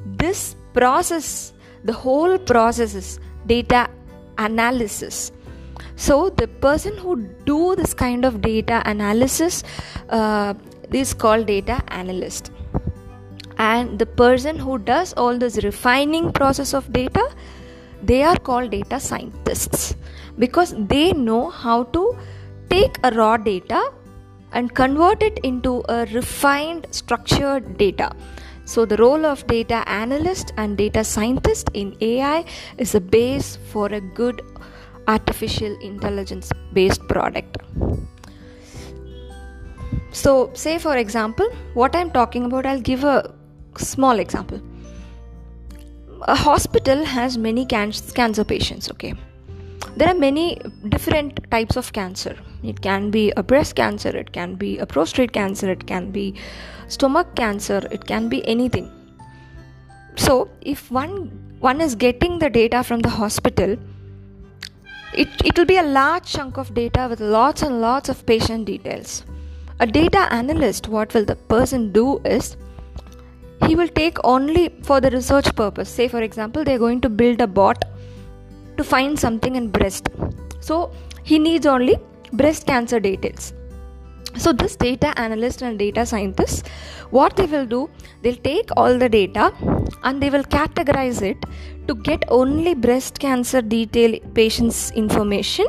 this 0.06 0.56
process, 0.72 1.52
the 1.84 1.92
whole 1.92 2.38
process 2.38 2.94
is 2.94 3.20
data 3.46 3.90
analysis. 4.38 5.30
So, 5.96 6.30
the 6.30 6.48
person 6.48 6.96
who 6.96 7.16
do 7.44 7.76
this 7.76 7.92
kind 7.92 8.24
of 8.24 8.40
data 8.40 8.82
analysis 8.86 9.62
uh, 10.08 10.54
is 11.00 11.14
called 11.14 11.46
data 11.46 11.82
analyst. 11.88 12.50
And 13.58 13.98
the 13.98 14.06
person 14.06 14.58
who 14.58 14.78
does 14.78 15.12
all 15.14 15.38
this 15.38 15.62
refining 15.62 16.32
process 16.32 16.74
of 16.74 16.92
data 16.92 17.28
they 18.02 18.22
are 18.24 18.36
called 18.36 18.70
data 18.70 18.98
scientists. 18.98 19.94
Because 20.38 20.74
they 20.76 21.12
know 21.12 21.50
how 21.50 21.84
to 21.84 22.16
take 22.68 22.98
a 23.04 23.10
raw 23.12 23.36
data 23.36 23.92
and 24.52 24.74
convert 24.74 25.22
it 25.22 25.38
into 25.42 25.82
a 25.88 26.06
refined 26.06 26.86
structured 26.90 27.78
data. 27.78 28.12
So 28.64 28.84
the 28.84 28.96
role 28.96 29.24
of 29.26 29.46
data 29.46 29.84
analyst 29.88 30.52
and 30.56 30.76
data 30.76 31.04
scientist 31.04 31.70
in 31.74 31.96
ai 32.00 32.44
is 32.78 32.94
a 32.94 33.00
base 33.00 33.58
for 33.70 33.86
a 33.86 34.00
good 34.00 34.42
artificial 35.08 35.76
intelligence 35.80 36.50
based 36.72 37.06
product 37.08 37.56
so 40.10 40.50
say 40.54 40.78
for 40.78 40.96
example 40.96 41.48
what 41.74 41.94
i'm 41.96 42.10
talking 42.10 42.44
about 42.44 42.66
i'll 42.66 42.80
give 42.80 43.04
a 43.04 43.32
small 43.78 44.18
example. 44.18 44.60
A 46.22 46.34
hospital 46.34 47.04
has 47.04 47.36
many 47.36 47.66
cancer 47.66 48.44
patients 48.44 48.90
okay? 48.90 49.14
There 49.96 50.08
are 50.08 50.14
many 50.14 50.60
different 50.88 51.50
types 51.50 51.76
of 51.76 51.92
cancer. 51.92 52.36
It 52.62 52.80
can 52.80 53.10
be 53.10 53.32
a 53.36 53.42
breast 53.42 53.74
cancer 53.74 54.16
it 54.16 54.32
can 54.32 54.54
be 54.54 54.78
a 54.78 54.86
prostate 54.86 55.32
cancer 55.32 55.70
it 55.70 55.86
can 55.86 56.10
be 56.10 56.34
stomach 56.88 57.34
cancer 57.34 57.82
it 57.90 58.06
can 58.06 58.28
be 58.28 58.46
anything. 58.46 58.90
So 60.16 60.48
if 60.60 60.90
one 60.90 61.30
one 61.60 61.80
is 61.80 61.94
getting 61.94 62.38
the 62.38 62.50
data 62.50 62.82
from 62.84 63.00
the 63.00 63.08
hospital 63.08 63.76
it, 65.14 65.28
it 65.44 65.58
will 65.58 65.66
be 65.66 65.76
a 65.76 65.82
large 65.82 66.24
chunk 66.24 66.56
of 66.56 66.72
data 66.74 67.06
with 67.08 67.20
lots 67.20 67.62
and 67.62 67.80
lots 67.80 68.08
of 68.08 68.24
patient 68.24 68.64
details 68.64 69.24
a 69.82 69.86
data 69.86 70.20
analyst 70.40 70.86
what 70.94 71.12
will 71.14 71.24
the 71.30 71.34
person 71.52 71.86
do 71.94 72.04
is 72.24 72.56
he 73.66 73.74
will 73.78 73.88
take 74.00 74.18
only 74.32 74.68
for 74.82 75.00
the 75.00 75.10
research 75.10 75.48
purpose. 75.56 75.88
Say 75.88 76.06
for 76.06 76.22
example 76.22 76.62
they're 76.62 76.78
going 76.78 77.00
to 77.00 77.08
build 77.08 77.40
a 77.40 77.48
bot 77.48 77.84
to 78.76 78.84
find 78.84 79.18
something 79.18 79.56
in 79.56 79.68
breast. 79.70 80.08
So 80.60 80.92
he 81.24 81.38
needs 81.38 81.66
only 81.66 81.96
breast 82.32 82.64
cancer 82.66 83.00
details. 83.00 83.54
So 84.36 84.52
this 84.52 84.76
data 84.76 85.18
analyst 85.18 85.62
and 85.62 85.78
data 85.78 86.06
scientist 86.06 86.68
what 87.10 87.34
they 87.36 87.46
will 87.46 87.66
do 87.66 87.90
they'll 88.22 88.44
take 88.50 88.70
all 88.76 88.96
the 88.96 89.08
data 89.08 89.52
and 90.04 90.22
they 90.22 90.30
will 90.30 90.44
categorize 90.44 91.22
it 91.22 91.44
to 91.88 91.96
get 91.96 92.24
only 92.28 92.74
breast 92.74 93.18
cancer 93.18 93.60
detail 93.60 94.18
patients 94.32 94.92
information 94.92 95.66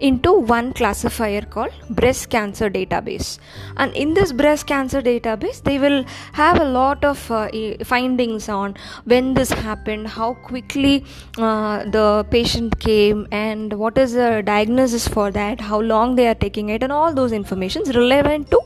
into 0.00 0.32
one 0.32 0.72
classifier 0.72 1.42
called 1.42 1.72
breast 1.90 2.30
cancer 2.30 2.68
database. 2.70 3.38
And 3.76 3.94
in 3.94 4.14
this 4.14 4.32
breast 4.32 4.66
cancer 4.66 5.02
database 5.02 5.62
they 5.62 5.78
will 5.78 6.04
have 6.32 6.60
a 6.60 6.64
lot 6.64 7.04
of 7.04 7.30
uh, 7.30 7.48
findings 7.84 8.48
on 8.48 8.76
when 9.04 9.34
this 9.34 9.50
happened 9.50 10.08
how 10.08 10.34
quickly 10.34 11.04
uh, 11.38 11.84
the 11.84 12.26
patient 12.30 12.78
came 12.80 13.26
and 13.30 13.72
what 13.74 13.98
is 13.98 14.12
the 14.12 14.42
diagnosis 14.44 15.06
for 15.06 15.30
that 15.30 15.60
how 15.60 15.80
long 15.80 16.16
they 16.16 16.28
are 16.28 16.34
taking 16.34 16.70
it 16.70 16.82
and 16.82 16.92
all 16.92 17.14
those 17.14 17.32
informations 17.32 17.94
relevant 17.94 18.50
to 18.50 18.60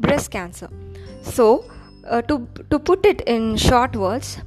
breast 0.00 0.30
cancer. 0.30 0.68
So 1.22 1.64
uh, 2.08 2.22
to 2.22 2.46
to 2.70 2.78
put 2.78 3.04
it 3.04 3.22
in 3.22 3.56
short 3.56 3.96
words 3.96 4.38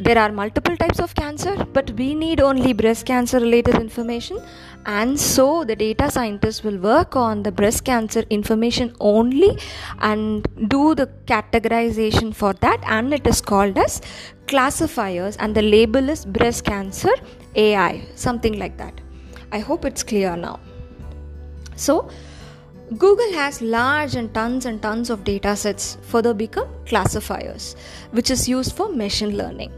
there 0.00 0.18
are 0.18 0.32
multiple 0.32 0.76
types 0.76 0.98
of 0.98 1.14
cancer 1.14 1.54
but 1.72 1.90
we 1.92 2.14
need 2.14 2.40
only 2.40 2.72
breast 2.72 3.04
cancer 3.04 3.38
related 3.38 3.74
information 3.74 4.40
and 4.86 5.18
so 5.18 5.64
the 5.64 5.76
data 5.76 6.10
scientists 6.10 6.64
will 6.64 6.78
work 6.78 7.14
on 7.14 7.42
the 7.42 7.52
breast 7.52 7.84
cancer 7.84 8.24
information 8.30 8.94
only 8.98 9.56
and 10.00 10.46
do 10.68 10.94
the 10.94 11.06
categorization 11.26 12.34
for 12.34 12.52
that 12.54 12.80
and 12.86 13.14
it 13.14 13.26
is 13.26 13.40
called 13.40 13.78
as 13.78 14.00
classifiers 14.48 15.36
and 15.36 15.54
the 15.54 15.62
label 15.62 16.08
is 16.08 16.24
breast 16.24 16.64
cancer 16.64 17.14
ai 17.54 18.02
something 18.16 18.58
like 18.58 18.76
that 18.76 19.00
i 19.52 19.58
hope 19.58 19.84
it's 19.84 20.02
clear 20.02 20.36
now 20.36 20.58
so 21.76 22.10
Google 22.98 23.32
has 23.32 23.62
large 23.62 24.16
and 24.16 24.34
tons 24.34 24.66
and 24.66 24.82
tons 24.82 25.08
of 25.08 25.24
data 25.24 25.56
sets 25.56 25.96
further 26.02 26.34
become 26.34 26.68
classifiers, 26.84 27.74
which 28.10 28.30
is 28.30 28.46
used 28.46 28.76
for 28.76 28.90
machine 28.90 29.38
learning. 29.38 29.72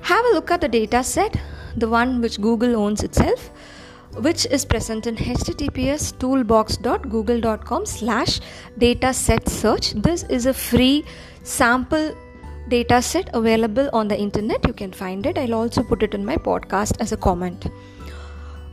Have 0.00 0.24
a 0.24 0.30
look 0.30 0.50
at 0.50 0.62
the 0.62 0.68
data 0.68 1.04
set, 1.04 1.36
the 1.76 1.86
one 1.86 2.22
which 2.22 2.40
Google 2.40 2.74
owns 2.74 3.02
itself. 3.02 3.50
Which 4.20 4.46
is 4.46 4.64
present 4.64 5.06
in 5.06 5.16
https 5.16 6.12
toolbox.google.com 6.18 7.86
slash 7.86 8.40
dataset 8.78 9.48
search. 9.48 9.92
This 9.92 10.24
is 10.24 10.46
a 10.46 10.54
free 10.54 11.04
sample 11.42 12.14
dataset 12.68 13.28
available 13.32 13.88
on 13.92 14.08
the 14.08 14.18
internet. 14.18 14.66
You 14.66 14.72
can 14.72 14.92
find 14.92 15.26
it. 15.26 15.38
I'll 15.38 15.54
also 15.54 15.82
put 15.82 16.02
it 16.02 16.14
in 16.14 16.24
my 16.24 16.36
podcast 16.36 17.00
as 17.00 17.12
a 17.12 17.16
comment. 17.16 17.66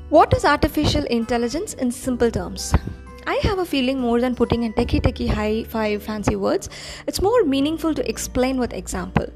What 0.10 0.34
is 0.34 0.46
artificial 0.46 1.04
intelligence 1.06 1.74
in 1.74 1.92
simple 1.92 2.32
terms 2.32 2.74
I 3.26 3.40
have 3.44 3.60
a 3.60 3.66
feeling 3.66 4.00
more 4.00 4.20
than 4.20 4.36
putting 4.36 4.64
in 4.64 4.74
techie 4.74 5.02
techie 5.02 5.30
high 5.30 5.64
five 5.64 6.04
fancy 6.04 6.36
words, 6.36 6.70
it's 7.08 7.22
more 7.22 7.44
meaningful 7.44 7.94
to 7.94 8.08
explain 8.10 8.58
with 8.58 8.74
example. 8.74 9.28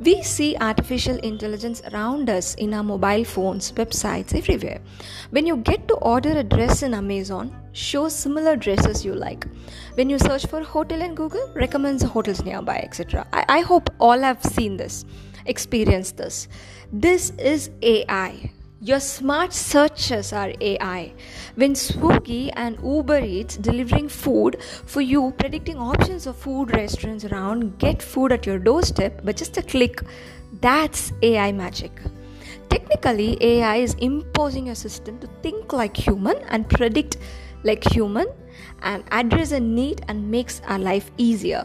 We 0.00 0.22
see 0.22 0.56
artificial 0.56 1.16
intelligence 1.18 1.82
around 1.92 2.30
us 2.30 2.54
in 2.54 2.72
our 2.72 2.82
mobile 2.82 3.24
phones, 3.24 3.72
websites, 3.72 4.34
everywhere. 4.34 4.80
When 5.30 5.46
you 5.46 5.56
get 5.58 5.86
to 5.88 5.94
order 5.96 6.30
a 6.30 6.42
dress 6.42 6.82
in 6.82 6.94
Amazon, 6.94 7.54
show 7.72 8.08
similar 8.08 8.56
dresses 8.56 9.04
you 9.04 9.14
like. 9.14 9.46
When 9.94 10.08
you 10.08 10.18
search 10.18 10.46
for 10.46 10.62
hotel 10.62 11.02
in 11.02 11.14
Google, 11.14 11.50
recommends 11.54 12.02
hotels 12.02 12.44
nearby, 12.44 12.78
etc. 12.78 13.26
I, 13.32 13.44
I 13.48 13.60
hope 13.60 13.90
all 14.00 14.18
have 14.20 14.42
seen 14.42 14.76
this, 14.76 15.04
experienced 15.46 16.16
this. 16.16 16.48
This 16.92 17.30
is 17.38 17.70
AI 17.82 18.50
your 18.84 19.00
smart 19.00 19.50
searches 19.54 20.30
are 20.34 20.52
AI. 20.60 21.14
When 21.54 21.72
Swiggy 21.72 22.50
and 22.54 22.78
Uber 22.84 23.24
Eats 23.24 23.56
delivering 23.56 24.10
food 24.10 24.58
for 24.84 25.00
you, 25.00 25.32
predicting 25.38 25.78
options 25.78 26.26
of 26.26 26.36
food 26.36 26.70
restaurants 26.76 27.24
around, 27.24 27.78
get 27.78 28.02
food 28.02 28.30
at 28.30 28.44
your 28.44 28.58
doorstep 28.58 29.22
but 29.24 29.38
just 29.38 29.56
a 29.56 29.62
click, 29.62 30.02
that's 30.60 31.12
AI 31.22 31.50
magic. 31.50 31.98
Technically, 32.68 33.38
AI 33.40 33.76
is 33.76 33.94
imposing 33.94 34.68
a 34.68 34.74
system 34.74 35.18
to 35.20 35.28
think 35.42 35.72
like 35.72 35.96
human 35.96 36.36
and 36.48 36.68
predict 36.68 37.16
like 37.62 37.90
human 37.90 38.26
and 38.82 39.02
address 39.10 39.52
a 39.52 39.60
need 39.60 40.04
and 40.08 40.30
makes 40.30 40.60
our 40.66 40.78
life 40.78 41.10
easier. 41.16 41.64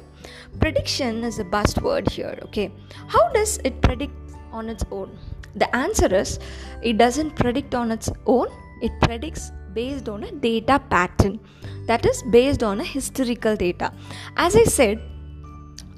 Prediction 0.62 1.26
is 1.26 1.40
a 1.40 1.44
buzzword 1.44 2.10
here, 2.10 2.40
okay? 2.44 2.72
How 3.08 3.28
does 3.34 3.60
it 3.66 3.82
predict 3.82 4.14
on 4.54 4.70
its 4.70 4.86
own? 4.90 5.20
The 5.56 5.74
answer 5.76 6.14
is 6.14 6.40
it 6.82 6.98
doesn't 6.98 7.36
predict 7.36 7.76
on 7.76 7.92
its 7.92 8.10
own, 8.26 8.48
it 8.82 8.92
predicts 9.02 9.52
based 9.74 10.10
on 10.10 10.24
a 10.24 10.32
data 10.32 10.82
pattern. 10.90 11.40
That 11.88 12.06
is 12.06 12.24
based 12.24 12.64
on 12.64 12.80
a 12.80 12.84
historical 12.84 13.56
data. 13.56 13.92
As 14.38 14.56
I 14.56 14.64
said, 14.64 15.02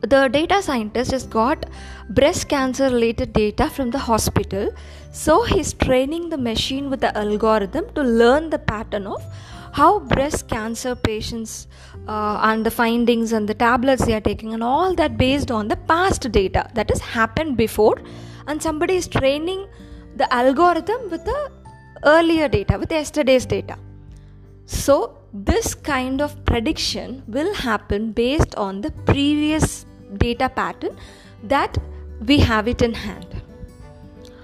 the 0.02 0.28
data 0.30 0.62
scientist 0.62 1.12
has 1.12 1.26
got 1.28 1.66
breast 2.10 2.50
cancer 2.50 2.86
related 2.86 3.34
data 3.34 3.70
from 3.70 3.92
the 3.92 4.00
hospital. 4.00 4.72
So 5.12 5.44
he's 5.44 5.74
training 5.74 6.30
the 6.30 6.38
machine 6.38 6.90
with 6.90 7.02
the 7.02 7.16
algorithm 7.16 7.94
to 7.94 8.02
learn 8.02 8.50
the 8.50 8.60
pattern 8.60 9.06
of 9.06 9.24
how 9.74 10.00
breast 10.00 10.48
cancer 10.48 10.96
patients 10.96 11.68
uh, 12.08 12.40
and 12.44 12.66
the 12.66 12.72
findings 12.72 13.32
and 13.32 13.48
the 13.48 13.54
tablets 13.54 14.06
they 14.06 14.14
are 14.14 14.22
taking 14.22 14.54
and 14.54 14.64
all 14.64 14.94
that 14.96 15.18
based 15.18 15.52
on 15.52 15.68
the 15.68 15.78
past 15.78 16.30
data 16.32 16.70
that 16.74 16.90
has 16.90 17.00
happened 17.00 17.56
before 17.56 18.02
and 18.52 18.62
somebody 18.68 18.96
is 19.02 19.08
training 19.08 19.62
the 20.22 20.28
algorithm 20.42 21.10
with 21.10 21.24
the 21.32 21.40
earlier 22.16 22.48
data 22.48 22.78
with 22.78 22.92
yesterday's 22.92 23.46
data. 23.46 23.78
So 24.66 25.18
this 25.34 25.74
kind 25.74 26.22
of 26.22 26.34
prediction 26.46 27.24
will 27.28 27.54
happen 27.54 28.12
based 28.12 28.56
on 28.56 28.82
the 28.82 28.92
previous 29.12 29.86
data 30.18 30.50
pattern 30.50 30.98
that 31.44 31.78
we 32.28 32.40
have 32.40 32.68
it 32.68 32.82
in 32.82 32.94
hand. 32.94 33.42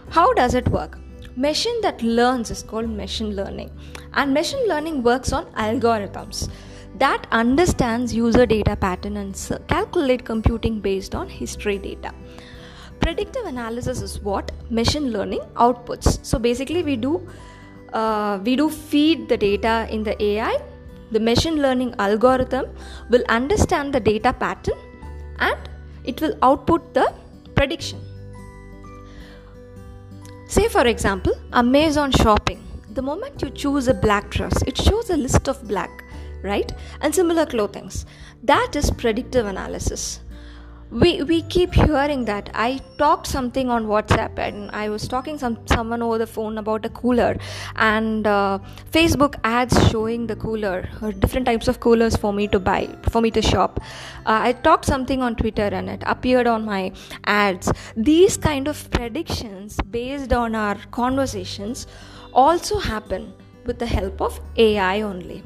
How 0.09 0.33
does 0.33 0.53
it 0.53 0.67
work? 0.69 0.97
Machine 1.35 1.81
that 1.81 2.01
learns 2.01 2.49
is 2.49 2.63
called 2.63 2.89
machine 2.89 3.35
learning. 3.35 3.69
And 4.13 4.33
machine 4.33 4.67
learning 4.67 5.03
works 5.03 5.33
on 5.33 5.45
algorithms 5.53 6.49
that 6.95 7.27
understands 7.31 8.13
user 8.13 8.45
data 8.45 8.75
pattern 8.75 9.17
and 9.17 9.35
calculate 9.67 10.25
computing 10.25 10.79
based 10.79 11.13
on 11.13 11.29
history 11.29 11.77
data 11.77 12.11
predictive 13.07 13.45
analysis 13.45 14.01
is 14.01 14.19
what? 14.21 14.51
Machine 14.69 15.11
learning 15.11 15.43
outputs. 15.65 16.07
So 16.29 16.37
basically 16.37 16.83
we 16.83 16.95
do 16.97 17.11
uh, 17.93 18.39
we 18.43 18.55
do 18.57 18.69
feed 18.69 19.29
the 19.29 19.37
data 19.37 19.75
in 19.89 20.03
the 20.07 20.15
ai 20.23 20.55
the 21.11 21.21
machine 21.27 21.61
learning 21.65 21.93
algorithm 22.05 22.65
will 23.09 23.23
understand 23.29 23.93
the 23.93 24.01
data 24.09 24.33
pattern 24.33 24.77
and 25.39 25.69
it 26.03 26.19
will 26.19 26.35
output 26.41 26.93
the 26.93 27.05
prediction. 27.55 28.01
Say 30.57 30.67
for 30.67 30.85
example 30.93 31.39
amazon 31.53 32.11
shopping. 32.11 32.61
The 32.99 33.01
moment 33.01 33.41
you 33.41 33.49
choose 33.51 33.87
a 33.87 33.93
black 33.93 34.29
dress 34.31 34.61
it 34.73 34.77
shows 34.89 35.09
a 35.09 35.17
list 35.25 35.47
of 35.47 35.65
black 35.73 36.03
right? 36.43 36.71
And 37.01 37.15
similar 37.15 37.45
clothings. 37.45 38.05
That 38.43 38.75
is 38.75 38.91
predictive 38.91 39.45
analysis 39.45 40.19
we 40.91 41.21
we 41.23 41.41
keep 41.43 41.73
hearing 41.73 42.25
that. 42.25 42.49
I 42.53 42.79
talked 42.97 43.27
something 43.27 43.69
on 43.69 43.85
whatsapp 43.87 44.37
and 44.39 44.71
i 44.71 44.89
was 44.89 45.07
talking 45.07 45.37
some 45.37 45.57
someone 45.67 46.01
over 46.01 46.17
the 46.17 46.27
phone 46.27 46.57
about 46.57 46.85
a 46.85 46.89
cooler 46.89 47.37
and 47.75 48.25
uh, 48.25 48.57
facebook 48.91 49.35
ads 49.43 49.75
showing 49.89 50.25
the 50.27 50.35
cooler 50.35 50.89
or 51.01 51.11
different 51.11 51.45
types 51.45 51.67
of 51.67 51.79
coolers 51.79 52.15
for 52.15 52.31
me 52.33 52.47
to 52.47 52.59
buy 52.59 52.87
for 53.09 53.21
me 53.21 53.29
to 53.31 53.41
shop. 53.41 53.79
Uh, 54.25 54.39
i 54.49 54.53
talked 54.53 54.85
something 54.85 55.21
on 55.21 55.35
twitter 55.35 55.69
and 55.79 55.89
it 55.89 56.01
appeared 56.05 56.47
on 56.47 56.65
my 56.65 56.91
ads. 57.25 57.71
These 57.95 58.37
kind 58.37 58.67
of 58.67 58.89
predictions 58.91 59.77
based 59.91 60.33
on 60.33 60.55
our 60.55 60.77
conversations 60.91 61.85
also 62.33 62.79
happen 62.79 63.33
with 63.65 63.79
the 63.79 63.85
help 63.85 64.21
of 64.21 64.39
ai 64.57 65.01
only. 65.01 65.43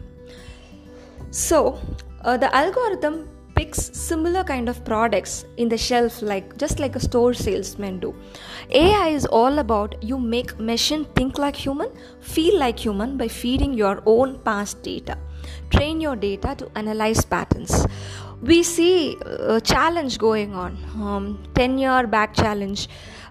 So 1.31 1.79
uh, 2.23 2.37
the 2.37 2.55
algorithm 2.55 3.27
picks 3.55 3.79
similar 3.97 4.43
kind 4.43 4.69
of 4.69 4.83
products 4.85 5.45
in 5.57 5.69
the 5.69 5.77
shelf 5.77 6.21
like 6.21 6.57
just 6.57 6.79
like 6.79 6.95
a 6.95 6.99
store 6.99 7.33
salesman 7.33 7.99
do. 7.99 8.15
Ai 8.71 9.09
is 9.09 9.25
all 9.25 9.59
about 9.59 9.95
you 10.01 10.17
make 10.17 10.57
machine 10.59 11.05
think 11.15 11.37
like 11.37 11.55
human 11.55 11.89
feel 12.19 12.57
like 12.59 12.79
human 12.79 13.17
by 13.17 13.27
feeding 13.27 13.73
your 13.73 14.01
own 14.05 14.39
past 14.39 14.81
data. 14.83 15.17
Train 15.69 16.01
your 16.01 16.15
data 16.15 16.55
to 16.55 16.71
analyze 16.75 17.23
patterns. 17.25 17.85
We 18.41 18.63
see 18.63 19.17
a 19.25 19.61
challenge 19.61 20.17
going 20.17 20.55
on 20.55 20.77
um, 20.95 21.43
10 21.55 21.77
year 21.77 22.07
back 22.07 22.33
challenge 22.33 22.87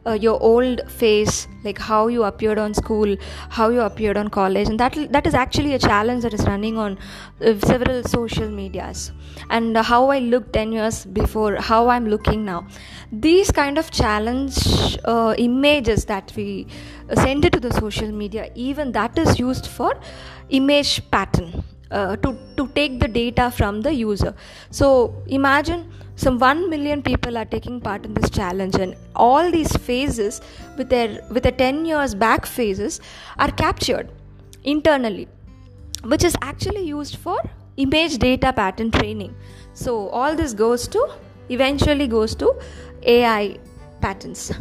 uh, 0.07 0.13
your 0.13 0.41
old 0.43 0.81
face 0.91 1.47
like 1.65 1.79
how 1.79 2.07
you 2.09 2.25
appeared 2.25 2.59
on 2.59 2.75
school 2.75 3.17
how 3.49 3.69
you 3.69 3.81
appeared 3.81 4.17
on 4.17 4.29
college. 4.29 4.69
And 4.69 4.81
that 4.81 4.95
that 5.13 5.27
is 5.27 5.35
actually 5.35 5.75
a 5.75 5.79
challenge 5.79 6.23
that 6.23 6.35
is 6.35 6.47
running 6.47 6.79
on 6.79 6.99
uh, 7.45 7.59
several 7.59 8.03
social 8.05 8.49
medias. 8.49 9.13
And 9.51 9.77
uh, 9.77 9.83
how 9.83 10.09
i 10.11 10.19
looked 10.19 10.53
10 10.53 10.73
years 10.73 11.05
before 11.05 11.57
how 11.57 11.89
i'm 11.89 12.07
looking 12.09 12.45
now. 12.45 12.67
These 13.13 13.51
kind 13.51 13.79
of 13.79 13.91
challenge 13.91 14.99
uh, 15.05 15.35
images 15.39 16.05
that 16.07 16.33
we 16.37 16.67
send 17.15 17.45
it 17.45 17.53
to 17.53 17.61
the 17.61 17.73
social 17.73 18.11
media 18.11 18.51
even 18.55 18.93
that 18.93 19.19
is 19.19 19.39
used 19.39 19.67
for 19.67 19.95
image 20.49 21.11
pattern 21.11 21.65
uh, 21.91 22.17
to 22.17 22.37
to 22.57 22.69
take 22.69 23.01
the 23.01 23.09
data 23.09 23.51
from 23.51 23.81
the 23.83 23.93
user. 23.93 24.35
So 24.71 25.23
imagine 25.27 25.91
some 26.23 26.39
1 26.39 26.69
million 26.71 27.03
people 27.03 27.39
are 27.41 27.49
taking 27.57 27.81
part 27.81 28.05
in 28.07 28.15
this 28.15 28.31
challenge 28.39 28.77
and 28.85 28.97
all 29.27 29.51
these 29.51 29.75
phases 29.89 30.41
with 30.79 30.89
their 30.95 31.11
with 31.37 31.45
the 31.49 31.53
10 31.53 31.85
years 31.91 32.15
back 32.25 32.51
phases 32.57 33.01
are 33.39 33.51
captured 33.63 34.11
internally 34.75 35.27
which 36.13 36.25
is 36.25 36.37
actually 36.51 36.83
used 36.83 37.17
for 37.17 37.39
image 37.77 38.19
data 38.19 38.53
pattern 38.53 38.91
training. 38.91 39.35
So 39.75 40.09
all 40.09 40.37
this 40.37 40.55
goes 40.55 40.87
to 40.89 41.09
eventually 41.49 42.07
goes 42.07 42.35
to 42.37 42.55
ai 43.03 43.59
patterns. 44.01 44.53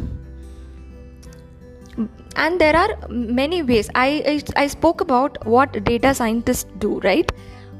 And 2.36 2.60
there 2.60 2.76
are 2.76 3.08
many 3.08 3.62
ways. 3.62 3.90
I, 3.94 4.42
I, 4.56 4.62
I 4.64 4.66
spoke 4.68 5.00
about 5.00 5.44
what 5.44 5.84
data 5.84 6.14
scientists 6.14 6.66
do 6.78 7.00
right 7.00 7.30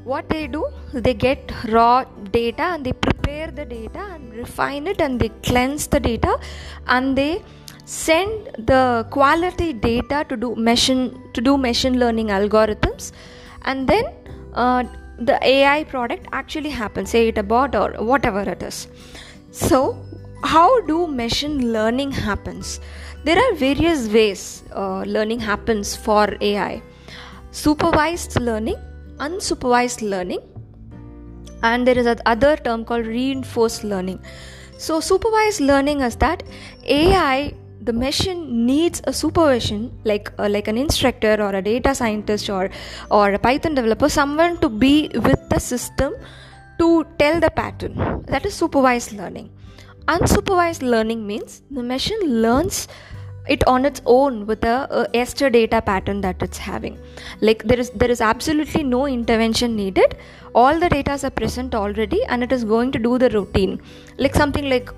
what 0.03 0.27
they 0.29 0.47
do 0.47 0.65
they 0.93 1.13
get 1.13 1.51
raw 1.69 2.03
data 2.31 2.63
and 2.63 2.85
they 2.85 2.93
prepare 2.93 3.51
the 3.51 3.65
data 3.65 4.03
and 4.13 4.33
refine 4.33 4.87
it 4.87 4.99
and 4.99 5.19
they 5.19 5.29
cleanse 5.43 5.87
the 5.87 5.99
data 5.99 6.39
and 6.87 7.17
they 7.17 7.41
send 7.85 8.49
the 8.71 9.05
quality 9.09 9.73
data 9.73 10.25
to 10.29 10.37
do 10.37 10.55
machine 10.55 11.03
to 11.33 11.41
do 11.41 11.57
machine 11.57 11.99
learning 11.99 12.27
algorithms. 12.27 13.11
And 13.63 13.87
then 13.87 14.05
uh, 14.53 14.83
the 15.17 15.37
ai 15.53 15.83
product 15.83 16.27
actually 16.31 16.69
happens 16.69 17.11
say 17.11 17.27
it 17.29 17.37
a 17.37 17.43
bot 17.43 17.75
or 17.75 17.89
whatever 18.11 18.41
it 18.41 18.63
is. 18.63 18.87
So 19.51 20.03
how 20.43 20.81
do 20.81 21.07
machine 21.07 21.73
learning 21.73 22.11
happens? 22.11 22.79
There 23.23 23.37
are 23.37 23.53
various 23.55 24.07
ways 24.07 24.63
uh, 24.73 25.01
learning 25.01 25.41
happens 25.41 25.95
for 25.95 26.37
ai 26.41 26.81
supervised 27.51 28.39
learning 28.39 28.79
unsupervised 29.27 30.01
learning 30.01 30.41
and 31.63 31.87
there 31.87 31.97
is 31.97 32.07
another 32.07 32.55
term 32.57 32.83
called 32.83 33.05
reinforced 33.05 33.83
learning. 33.83 34.19
So 34.77 34.99
supervised 34.99 35.61
learning 35.61 36.01
is 36.01 36.15
that 36.17 36.43
ai 36.85 37.53
the 37.83 37.93
machine 37.93 38.65
needs 38.65 39.01
a 39.05 39.13
supervision 39.13 39.91
like 40.03 40.31
uh, 40.37 40.47
like 40.49 40.67
an 40.67 40.77
instructor 40.77 41.35
or 41.45 41.51
a 41.59 41.61
data 41.61 41.93
scientist 41.95 42.49
or 42.49 42.69
or 43.09 43.31
a 43.33 43.39
python 43.39 43.75
developer 43.75 44.09
someone 44.09 44.57
to 44.57 44.69
be 44.69 45.09
with 45.13 45.41
the 45.49 45.59
system 45.59 46.13
to 46.79 47.05
tell 47.19 47.39
the 47.39 47.51
pattern. 47.51 48.23
That 48.27 48.45
is 48.45 48.53
supervised 48.55 49.13
learning. 49.13 49.49
Unsupervised 50.07 50.81
learning 50.81 51.25
means 51.27 51.61
the 51.69 51.83
machine 51.83 52.41
learns 52.41 52.87
it 53.53 53.67
on 53.67 53.85
its 53.85 54.01
own 54.05 54.45
with 54.45 54.63
a, 54.63 54.87
a 54.99 55.17
ester 55.21 55.49
data 55.49 55.81
pattern 55.81 56.21
that 56.21 56.41
it's 56.41 56.57
having. 56.57 56.97
Like 57.41 57.63
there 57.63 57.79
is 57.79 57.89
there 57.91 58.11
is 58.15 58.21
absolutely 58.21 58.83
no 58.83 59.05
intervention 59.07 59.75
needed. 59.75 60.17
All 60.53 60.79
the 60.79 60.89
data 60.89 61.19
are 61.23 61.29
present 61.41 61.75
already 61.75 62.23
and 62.25 62.43
it 62.43 62.51
is 62.57 62.63
going 62.63 62.91
to 62.97 62.99
do 62.99 63.17
the 63.17 63.29
routine. 63.29 63.81
Like 64.17 64.35
something 64.35 64.69
like 64.69 64.89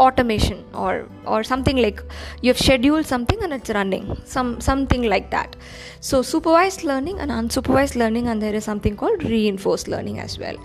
automation 0.00 0.64
or 0.74 0.92
or 1.26 1.42
something 1.42 1.82
like 1.84 2.02
you 2.40 2.50
have 2.52 2.58
scheduled 2.58 3.06
something 3.06 3.42
and 3.42 3.52
it's 3.58 3.70
running. 3.78 4.06
Some 4.36 4.54
something 4.60 5.04
like 5.14 5.30
that. 5.36 5.56
So 6.00 6.22
supervised 6.22 6.84
learning 6.84 7.20
and 7.20 7.30
unsupervised 7.30 7.96
learning 8.04 8.28
and 8.28 8.40
there 8.40 8.54
is 8.54 8.64
something 8.64 8.96
called 8.96 9.28
reinforced 9.34 9.88
learning 9.96 10.20
as 10.20 10.38
well. 10.38 10.56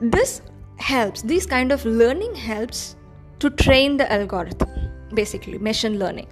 This 0.00 0.40
helps 0.76 1.22
this 1.22 1.46
kind 1.46 1.70
of 1.72 1.84
learning 1.84 2.34
helps 2.34 2.96
to 3.38 3.50
train 3.64 3.96
the 3.96 4.10
algorithm 4.12 4.70
basically 5.18 5.58
machine 5.66 5.98
learning 5.98 6.26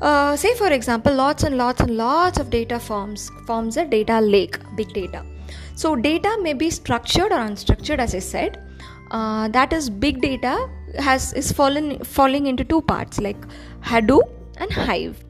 uh, 0.00 0.36
say 0.36 0.54
for 0.54 0.70
example 0.72 1.14
lots 1.14 1.42
and 1.42 1.56
lots 1.56 1.80
and 1.80 1.96
lots 1.96 2.38
of 2.38 2.50
data 2.50 2.78
forms 2.78 3.30
forms 3.46 3.76
a 3.76 3.84
data 3.84 4.20
lake 4.20 4.58
big 4.76 4.92
data 4.92 5.24
so 5.74 5.96
data 5.96 6.36
may 6.42 6.52
be 6.52 6.70
structured 6.70 7.32
or 7.32 7.40
unstructured 7.48 7.98
as 7.98 8.14
i 8.14 8.18
said 8.18 8.60
uh, 9.10 9.48
that 9.48 9.72
is 9.72 9.90
big 9.90 10.20
data 10.20 10.68
has 10.98 11.32
is 11.32 11.52
fallen 11.52 12.02
falling 12.04 12.46
into 12.46 12.64
two 12.64 12.80
parts 12.82 13.20
like 13.20 13.36
Hadoop 13.82 14.28
and 14.56 14.72
Hive. 14.72 15.22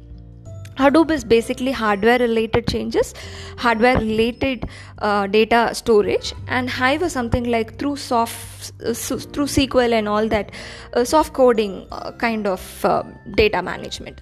Hadoop 0.76 1.10
is 1.12 1.22
basically 1.22 1.70
hardware 1.70 2.18
related 2.18 2.66
changes, 2.66 3.14
hardware 3.56 3.96
related 3.96 4.68
uh, 4.98 5.26
data 5.28 5.70
storage, 5.72 6.34
and 6.48 6.68
Hive 6.68 7.02
is 7.02 7.12
something 7.12 7.44
like 7.44 7.78
through 7.78 7.96
soft 7.96 8.72
uh, 8.84 8.92
through 8.92 9.46
SQL 9.46 9.92
and 9.92 10.08
all 10.08 10.28
that 10.28 10.50
uh, 10.94 11.04
soft 11.04 11.32
coding 11.32 11.86
uh, 11.92 12.10
kind 12.12 12.46
of 12.46 12.84
uh, 12.84 13.04
data 13.36 13.62
management. 13.62 14.20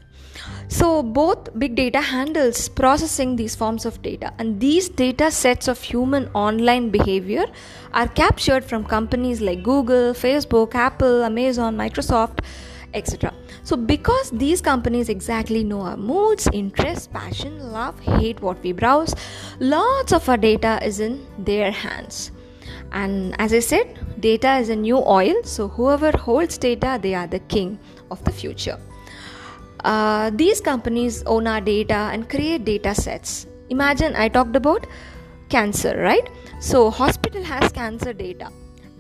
So 0.73 1.03
both 1.03 1.51
big 1.59 1.75
data 1.75 2.01
handles 2.01 2.71
processing 2.71 3.37
these 3.37 3.55
forms 3.55 3.85
of 3.85 4.01
data 4.01 4.33
and 4.39 4.59
these 4.59 4.89
data 4.89 5.31
sets 5.31 5.69
of 5.69 5.79
human 5.79 6.29
online 6.29 6.89
behavior 6.89 7.45
are 7.93 8.09
captured 8.09 8.65
from 8.65 8.87
companies 8.87 9.43
like 9.43 9.63
Google, 9.63 10.15
Facebook, 10.15 10.75
Apple, 10.75 11.25
Amazon, 11.25 11.77
Microsoft, 11.77 12.39
etc. 12.95 13.35
So 13.65 13.77
because 13.77 14.31
these 14.31 14.63
companies 14.63 15.11
exactly 15.11 15.63
know 15.63 15.83
our 15.83 15.99
moods, 15.99 16.49
interests, 16.55 17.07
passion, 17.07 17.71
love, 17.71 18.01
hate, 18.01 18.41
what 18.41 18.63
we 18.63 18.73
browse, 18.73 19.15
lots 19.61 20.11
of 20.15 20.27
our 20.27 20.39
data 20.39 20.81
is 20.83 21.01
in 21.01 21.27
their 21.39 21.71
hands. 21.71 22.33
And 22.93 23.39
as 23.39 23.53
I 23.53 23.59
said, 23.59 23.99
data 24.21 24.57
is 24.57 24.71
a 24.71 24.77
new 24.77 24.97
oil, 24.97 25.35
so 25.45 25.69
whoever 25.69 26.17
holds 26.17 26.57
data, 26.57 26.99
they 27.03 27.15
are 27.15 27.27
the 27.27 27.41
king 27.41 27.79
of 28.11 28.25
the 28.25 28.33
future. 28.33 28.79
Uh, 29.85 30.31
these 30.35 30.61
companies 30.61 31.23
own 31.25 31.47
our 31.47 31.61
data 31.61 32.11
and 32.13 32.29
create 32.29 32.65
data 32.65 32.95
sets. 32.95 33.47
Imagine 33.71 34.15
I 34.15 34.29
talked 34.29 34.57
about 34.57 34.87
cancer, 35.49 35.99
right? 35.99 36.29
So 36.61 36.91
hospital 36.91 37.43
has 37.43 37.73
cancer 37.73 38.13
data, 38.13 38.51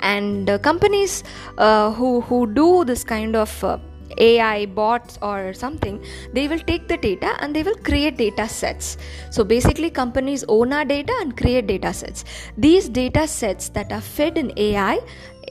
and 0.00 0.50
uh, 0.50 0.58
companies 0.58 1.22
uh, 1.58 1.92
who 1.92 2.20
who 2.22 2.46
do 2.52 2.84
this 2.84 3.04
kind 3.04 3.36
of 3.36 3.64
uh, 3.64 3.78
AI 4.18 4.66
bots 4.66 5.18
or 5.22 5.52
something, 5.52 6.04
they 6.32 6.48
will 6.48 6.58
take 6.58 6.88
the 6.88 6.96
data 6.96 7.36
and 7.40 7.54
they 7.54 7.62
will 7.62 7.76
create 7.76 8.16
data 8.16 8.48
sets. 8.48 8.98
So 9.30 9.44
basically, 9.44 9.90
companies 9.90 10.44
own 10.48 10.72
our 10.72 10.84
data 10.84 11.12
and 11.20 11.36
create 11.36 11.66
data 11.66 11.92
sets. 11.92 12.24
These 12.56 12.88
data 12.88 13.26
sets 13.26 13.68
that 13.70 13.92
are 13.92 14.00
fed 14.00 14.36
in 14.36 14.52
AI 14.56 15.00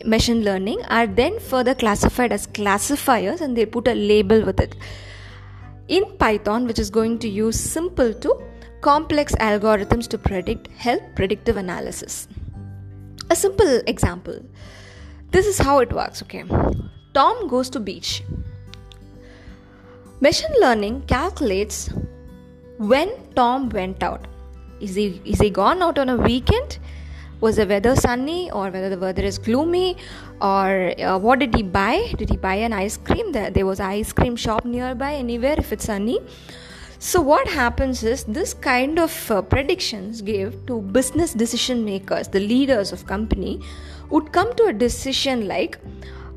machine 0.06 0.44
learning 0.44 0.82
are 0.89 1.08
then 1.08 1.39
further 1.39 1.76
classified 1.76 2.32
as 2.32 2.48
classifiers 2.48 3.41
and 3.41 3.56
they 3.56 3.65
put 3.65 3.88
a 3.88 3.94
label 3.94 4.41
with 4.44 4.60
it 4.60 4.76
in 5.91 6.06
Python, 6.17 6.65
which 6.65 6.80
is 6.80 6.89
going 6.89 7.19
to 7.19 7.30
use 7.30 7.60
simple 7.60 8.13
to 8.25 8.34
complex 8.82 9.36
algorithms 9.36 10.08
to 10.08 10.17
predict 10.17 10.67
help 10.86 11.04
predictive 11.15 11.58
analysis. 11.58 12.27
A 13.30 13.36
simple 13.36 13.82
example. 13.86 14.39
This 15.32 15.45
is 15.45 15.58
how 15.58 15.80
it 15.80 15.93
works, 15.93 16.21
okay? 16.23 16.43
Tom 17.13 17.47
goes 17.47 17.69
to 17.71 17.80
beach. 17.80 18.23
Machine 20.21 20.56
learning 20.62 21.01
calculates 21.08 21.89
when 22.77 23.12
Tom 23.36 23.69
went 23.69 24.01
out. 24.01 24.27
Is 24.80 24.95
he 24.95 25.21
is 25.25 25.39
he 25.39 25.49
gone 25.49 25.82
out 25.82 25.99
on 25.99 26.10
a 26.10 26.17
weekend? 26.17 26.80
Was 27.41 27.56
the 27.56 27.65
weather 27.65 27.95
sunny 27.95 28.49
or 28.51 28.69
whether 28.69 28.89
the 28.89 28.97
weather 28.97 29.23
is 29.23 29.38
gloomy 29.38 29.97
or 30.39 30.93
uh, 30.99 31.17
what 31.17 31.39
did 31.39 31.56
he 31.56 31.63
buy? 31.63 32.13
Did 32.17 32.30
he 32.30 32.38
buy 32.38 32.56
an 32.56 32.71
ice 32.71 32.97
cream? 32.97 33.32
There, 33.32 33.49
there 33.49 33.65
was 33.65 33.80
ice 33.80 34.13
cream 34.13 34.36
shop 34.36 34.63
nearby 34.63 35.15
anywhere 35.15 35.56
if 35.58 35.73
it's 35.73 35.86
sunny. 35.86 36.19
So 36.99 37.19
what 37.19 37.47
happens 37.47 38.04
is 38.04 38.23
this 38.25 38.54
kind 38.54 38.99
of 38.99 39.32
uh, 39.32 39.41
predictions 39.41 40.21
give 40.21 40.65
to 40.67 40.82
business 40.82 41.34
decision 41.34 41.84
makers 41.84 42.27
the 42.27 42.39
leaders 42.39 42.91
of 42.91 43.08
company 43.08 43.60
would 44.12 44.32
come 44.32 44.54
to 44.56 44.65
a 44.65 44.73
decision 44.73 45.47
like 45.47 45.80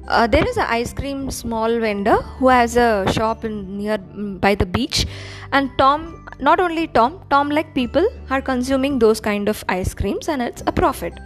uh, 0.09 0.27
there 0.27 0.47
is 0.49 0.57
an 0.57 0.67
ice 0.69 0.93
cream 0.93 1.31
small 1.31 1.79
vendor 1.81 2.17
who 2.39 2.49
has 2.49 2.77
a 2.77 3.05
shop 3.13 3.45
in 3.45 3.77
near 3.77 3.99
by 3.99 4.55
the 4.55 4.67
beach 4.67 5.07
and 5.53 5.71
tom 5.77 6.24
not 6.41 6.61
only 6.61 6.87
tom 6.89 7.21
tom 7.31 7.51
like 7.51 7.75
people 7.75 8.07
are 8.31 8.43
consuming 8.43 8.99
those 8.99 9.21
kind 9.21 9.49
of 9.49 9.65
ice 9.69 9.95
creams 9.95 10.29
and 10.29 10.43
it's 10.43 10.63
a 10.67 10.73
profit. 10.73 11.19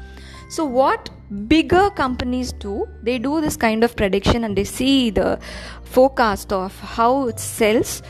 So 0.51 0.65
what 0.65 1.11
bigger 1.47 1.91
companies 1.91 2.53
do 2.53 2.87
they 3.03 3.19
do 3.19 3.41
this 3.41 3.57
kind 3.57 3.85
of 3.85 3.95
prediction 3.97 4.45
and 4.45 4.57
they 4.57 4.65
see 4.65 5.11
the 5.11 5.39
forecast 5.85 6.53
of 6.53 6.79
how 6.81 7.29
it 7.29 7.39
sells. 7.39 8.03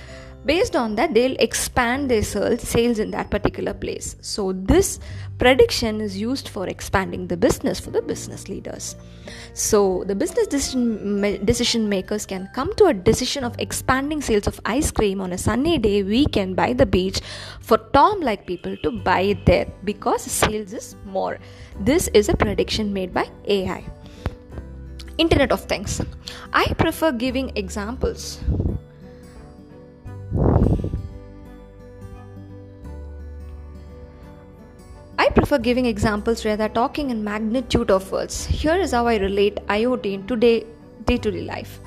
Based 0.47 0.77
on 0.77 0.95
that 0.95 1.15
they'll 1.15 1.37
expand 1.41 2.11
their 2.11 2.23
sales 2.23 2.99
in 2.99 3.11
that 3.11 3.31
particular 3.31 3.75
place. 3.75 4.17
So 4.21 4.53
this 4.53 4.99
prediction 5.39 6.01
is 6.01 6.19
used 6.19 6.49
for 6.49 6.67
expanding 6.67 7.27
the 7.27 7.37
business 7.37 7.79
for 7.79 7.91
the 7.91 8.03
business 8.03 8.49
leaders. 8.49 8.97
So 9.55 10.05
the 10.07 10.15
business 10.15 10.47
decision, 10.47 11.45
decision 11.45 11.89
makers 11.89 12.27
can 12.27 12.49
come 12.55 12.75
to 12.77 12.87
a 12.87 12.95
decision 12.95 13.45
of 13.45 13.55
expanding 13.59 14.21
sales 14.21 14.47
of 14.47 14.61
ice 14.65 14.91
cream 14.91 15.21
on 15.21 15.33
a 15.33 15.39
sunny 15.39 15.79
day 15.79 16.03
weekend 16.03 16.57
by 16.57 16.73
the 16.73 16.87
beach 16.87 17.21
for 17.61 17.79
tom 17.93 18.21
like 18.21 18.47
people 18.47 18.77
to 18.79 18.91
buy 18.91 19.21
it 19.21 19.47
there 19.47 19.67
because 19.85 20.23
sales 20.23 20.73
is 20.73 20.97
more. 21.05 21.39
This 21.81 22.09
is 22.09 22.29
a 22.29 22.37
prediction 22.37 22.93
made 22.93 23.15
by 23.15 23.29
ai 23.47 23.85
internet 25.19 25.51
of 25.51 25.65
things. 25.65 26.01
I 26.53 26.73
prefer 26.75 27.13
giving 27.13 27.51
examples 27.57 28.41
I 35.21 35.31
prefer 35.31 35.59
giving 35.59 35.87
examples 35.87 36.45
rather 36.45 36.69
talking 36.69 37.11
in 37.11 37.25
magnitude 37.25 37.91
of 37.91 38.13
words. 38.13 38.47
Here 38.47 38.77
is 38.77 38.93
how 38.93 39.09
I 39.09 39.17
relate 39.17 39.57
IoT 39.67 40.13
in 40.13 40.27
today 40.29 40.65
day-to-day 41.07 41.43
life. 41.43 41.81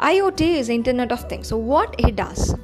IoT 0.00 0.40
is 0.40 0.68
Internet 0.68 1.12
of 1.12 1.28
Things. 1.28 1.46
So 1.46 1.56
what 1.56 1.94
it 2.00 2.16
does, 2.16 2.56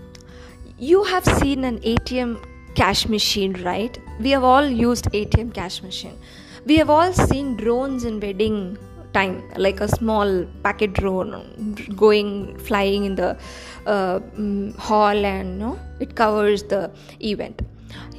you 0.79 1.05
have 1.05 1.25
seen 1.25 1.63
an 1.63 1.79
ATM 1.79 2.45
cash 2.75 3.09
machine, 3.09 3.53
right? 3.63 3.97
We 4.19 4.31
have 4.31 4.43
all 4.43 4.67
used 4.67 5.05
ATM 5.13 5.55
cash 5.55 5.81
machine. 5.81 6.19
We 6.67 6.77
have 6.79 6.91
all 6.91 7.13
seen 7.13 7.57
drones 7.57 8.03
in 8.03 8.19
wedding 8.19 8.77
time, 9.13 9.49
like 9.57 9.81
a 9.81 9.87
small 9.87 10.45
packet 10.65 10.95
drone 10.95 11.77
going 11.95 12.59
flying 12.59 13.05
in 13.05 13.15
the 13.15 13.39
uh, 13.87 14.19
mm, 14.19 14.77
hall, 14.77 15.25
and 15.25 15.53
you 15.53 15.67
know, 15.67 15.79
it 16.01 16.17
covers 16.17 16.65
the 16.65 16.91
event 17.21 17.63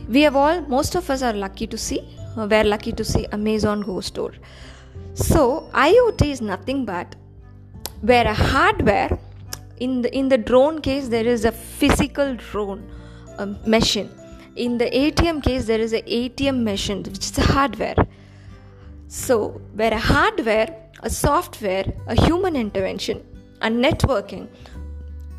we 0.09 0.21
have 0.23 0.35
all 0.35 0.61
most 0.61 0.95
of 0.95 1.09
us 1.09 1.21
are 1.21 1.33
lucky 1.33 1.67
to 1.67 1.77
see 1.77 1.99
uh, 2.35 2.47
we're 2.49 2.63
lucky 2.63 2.91
to 2.91 3.03
see 3.03 3.25
amazon 3.31 3.81
go 3.81 3.99
store. 4.01 4.33
So 5.13 5.69
iot 5.73 6.21
is 6.25 6.41
nothing 6.41 6.85
but 6.85 7.15
where 8.01 8.25
a 8.27 8.33
hardware 8.33 9.19
in 9.79 10.01
the 10.01 10.13
in 10.15 10.29
the 10.29 10.37
drone 10.37 10.81
case 10.81 11.09
there 11.09 11.27
is 11.35 11.45
a 11.45 11.51
physical 11.51 12.35
drone 12.35 12.81
machine. 13.65 14.09
In 14.55 14.77
the 14.77 14.89
atm 15.01 15.43
case 15.43 15.65
there 15.65 15.79
is 15.79 15.93
a 15.93 16.01
atm 16.01 16.63
machine 16.63 17.03
which 17.03 17.25
is 17.31 17.37
a 17.37 17.47
hardware. 17.53 18.07
So 19.07 19.61
where 19.75 19.93
a 19.93 19.99
hardware 19.99 20.69
a 21.03 21.09
software 21.09 21.85
a 22.07 22.15
human 22.25 22.55
intervention 22.55 23.23
a 23.61 23.69
networking 23.69 24.47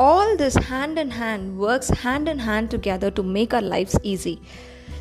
all 0.02 0.34
this 0.40 0.54
hand 0.68 0.98
in 1.00 1.10
hand 1.10 1.58
works 1.62 1.90
hand 2.02 2.28
in 2.32 2.38
hand 2.38 2.70
together 2.74 3.10
to 3.10 3.22
make 3.22 3.52
our 3.52 3.60
lives 3.60 3.96
easy. 4.02 4.40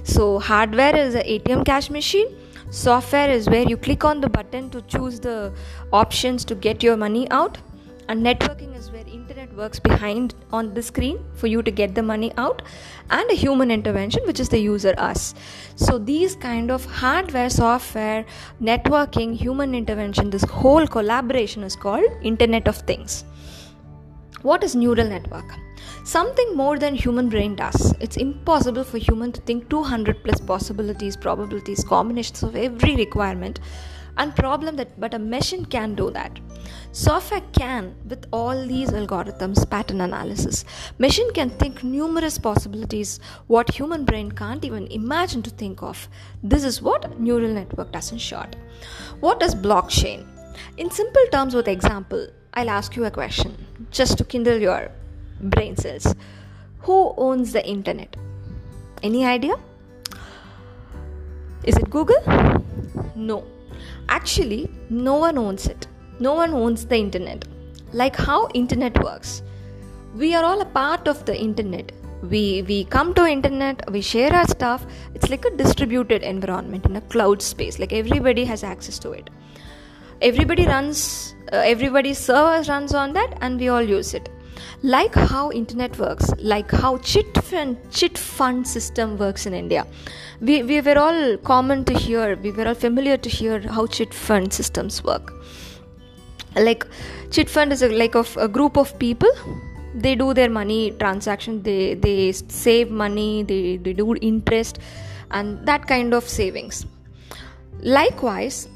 So 0.04 0.40
hardware 0.40 0.94
is 0.94 1.16
an 1.16 1.24
atm 1.36 1.66
cash 1.70 1.90
machine. 1.90 2.36
Software 2.70 3.30
is 3.30 3.48
where 3.50 3.64
you 3.64 3.78
click 3.78 4.04
on 4.04 4.20
the 4.20 4.30
button 4.30 4.70
to 4.72 4.82
choose 4.96 5.22
the 5.22 5.54
options 5.94 6.44
to 6.52 6.56
get 6.66 6.84
your 6.84 6.98
money 6.98 7.32
out. 7.32 7.58
And 8.10 8.26
networking 8.26 8.76
is 8.76 8.92
where 8.92 9.08
internet 9.08 9.56
works 9.56 9.80
behind 9.80 10.36
on 10.52 10.74
the 10.74 10.84
screen 10.84 11.24
for 11.34 11.48
you 11.48 11.62
to 11.62 11.72
get 11.72 11.96
the 11.96 12.04
money 12.04 12.34
out. 12.36 12.62
And 13.10 13.32
a 13.32 13.36
human 13.36 13.72
intervention 13.72 14.24
which 14.26 14.42
is 14.42 14.50
the 14.50 14.60
user 14.60 14.94
us. 14.98 15.34
So 15.78 15.98
these 15.98 16.36
kind 16.36 16.72
of 16.72 16.86
hardware 16.86 17.50
software 17.50 18.26
networking 18.62 19.34
human 19.38 19.74
intervention 19.76 20.30
this 20.30 20.44
whole 20.44 20.88
collaboration 20.88 21.64
is 21.64 21.78
called 21.78 22.22
internet 22.22 22.68
of 22.68 22.78
things 22.94 23.24
what 24.42 24.64
is 24.64 24.76
neural 24.76 25.08
network? 25.08 25.46
Something 26.04 26.56
more 26.56 26.80
than 26.80 26.96
human 26.96 27.30
brain 27.30 27.56
does. 27.56 27.94
It's 28.00 28.18
impossible 28.18 28.84
for 28.84 28.98
human 28.98 29.32
to 29.34 29.42
think 29.42 29.70
200 29.70 30.24
plus 30.24 30.40
possibilities 30.40 31.18
probabilities 31.18 31.84
combinations 31.84 32.44
of 32.44 32.56
every 32.56 32.96
requirement 32.96 33.60
and 34.18 34.36
problem 34.36 34.76
that 34.76 35.00
but 35.00 35.14
a 35.14 35.20
machine 35.20 35.66
can 35.66 35.96
do 35.96 36.10
that. 36.12 36.40
Software 36.92 37.44
can 37.54 37.96
with 38.08 38.26
all 38.32 38.66
these 38.66 38.90
algorithms 38.90 39.70
pattern 39.70 40.02
analysis. 40.02 40.66
Machine 40.98 41.32
can 41.34 41.50
think 41.50 41.84
numerous 41.84 42.38
possibilities 42.38 43.20
what 43.48 43.74
human 43.74 44.06
brain 44.06 44.32
can't 44.32 44.66
even 44.66 44.88
imagine 44.88 45.42
to 45.44 45.50
think 45.52 45.84
of. 45.84 46.08
This 46.44 46.64
is 46.64 46.82
what 46.82 47.20
neural 47.20 47.54
network 47.54 47.92
does 47.92 48.12
in 48.12 48.18
short. 48.18 48.56
What 49.20 49.42
is 49.44 49.54
blockchain? 49.54 50.28
In 50.78 50.90
simple 50.90 51.26
terms 51.32 51.54
with 51.54 51.68
example 51.68 52.28
i'll 52.54 52.70
ask 52.70 52.96
you 52.96 53.06
a 53.06 53.12
question. 53.12 53.54
Just 53.92 54.18
to 54.18 54.24
kindle 54.24 54.58
your 54.58 54.90
brain 55.42 55.76
cells. 55.76 56.16
Who 56.80 57.14
owns 57.18 57.52
the 57.54 57.66
internet? 57.68 58.16
Any 59.04 59.26
idea? 59.26 59.56
Is 61.64 61.78
it 61.78 61.90
google? 61.90 62.22
No. 63.16 63.44
Actually 64.08 64.70
no 64.90 65.16
one 65.16 65.38
owns 65.38 65.68
it. 65.68 65.88
No 66.20 66.34
one 66.34 66.54
owns 66.54 66.86
the 66.86 66.98
internet. 66.98 67.46
Like 67.94 68.16
how 68.16 68.50
internet 68.54 69.02
works. 69.04 69.42
We 70.16 70.34
are 70.36 70.44
all 70.44 70.62
a 70.62 70.66
part 70.66 71.08
of 71.08 71.26
the 71.26 71.38
internet. 71.38 71.92
We 72.22 72.64
we 72.64 72.84
come 72.86 73.14
to 73.14 73.26
internet 73.26 73.90
we 73.92 74.02
share 74.02 74.34
our 74.34 74.48
stuff. 74.48 74.86
It's 75.14 75.30
like 75.30 75.46
a 75.46 75.52
distributed 75.52 76.24
environment 76.24 76.86
in 76.86 76.96
a 76.96 77.02
cloud 77.02 77.42
space. 77.42 77.80
Like 77.80 77.94
everybody 77.94 78.44
has 78.46 78.64
access 78.64 79.00
to 79.00 79.12
it 79.12 79.30
everybody 80.22 80.66
runs 80.66 81.36
uh, 81.52 81.58
everybody's 81.66 82.18
servers 82.18 82.70
runs 82.70 82.94
on 82.94 83.14
that 83.14 83.38
and 83.42 83.60
we 83.60 83.70
all 83.70 83.82
use 83.82 84.14
it. 84.14 84.30
Like 84.82 85.14
how 85.14 85.52
internet 85.52 85.98
works 85.98 86.32
like 86.38 86.72
how 86.72 86.98
chit 87.00 87.38
fund 87.44 87.78
chit 87.92 88.18
fund 88.18 88.68
system 88.68 89.18
works 89.18 89.46
in 89.46 89.54
india. 89.54 89.86
We, 90.42 90.64
we 90.64 90.80
were 90.82 90.98
all 90.98 91.38
common 91.38 91.84
to 91.86 91.94
hear 91.94 92.36
we 92.38 92.52
were 92.52 92.68
all 92.68 92.76
familiar 92.76 93.18
to 93.18 93.30
hear 93.30 93.60
how 93.60 93.88
chit 93.88 94.14
fund 94.14 94.54
systems 94.54 95.04
work. 95.04 95.34
Like 96.56 96.86
chit 97.32 97.50
fund 97.50 97.74
is 97.74 97.82
a, 97.82 97.90
like 97.90 98.16
of 98.16 98.36
a 98.38 98.48
group 98.48 98.78
of 98.78 98.98
people. 99.00 99.30
They 99.96 100.16
do 100.16 100.34
their 100.34 100.50
money 100.50 100.92
transaction 100.92 101.62
they 101.64 101.96
they 101.96 102.32
save 102.32 102.92
money 102.92 103.44
they, 103.44 103.78
they 103.78 103.94
do 103.94 104.16
interest 104.16 104.80
and 105.32 105.66
that 105.66 105.88
kind 105.88 106.14
of 106.14 106.28
savings. 106.28 106.86
Likewise 107.82 108.68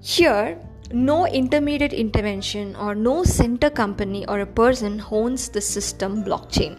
here 0.00 0.58
no 0.92 1.26
intermediate 1.26 1.92
intervention 1.92 2.74
or 2.76 2.94
no 2.94 3.22
center 3.22 3.70
company 3.70 4.26
or 4.26 4.40
a 4.40 4.46
person 4.46 5.02
owns 5.10 5.48
the 5.48 5.60
system 5.60 6.24
blockchain. 6.24 6.78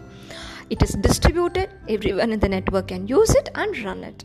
It 0.70 0.82
is 0.82 0.90
distributed, 0.94 1.70
everyone 1.88 2.32
in 2.32 2.40
the 2.40 2.48
network 2.48 2.88
can 2.88 3.06
use 3.06 3.30
it 3.34 3.48
and 3.54 3.78
run 3.84 4.04
it. 4.04 4.24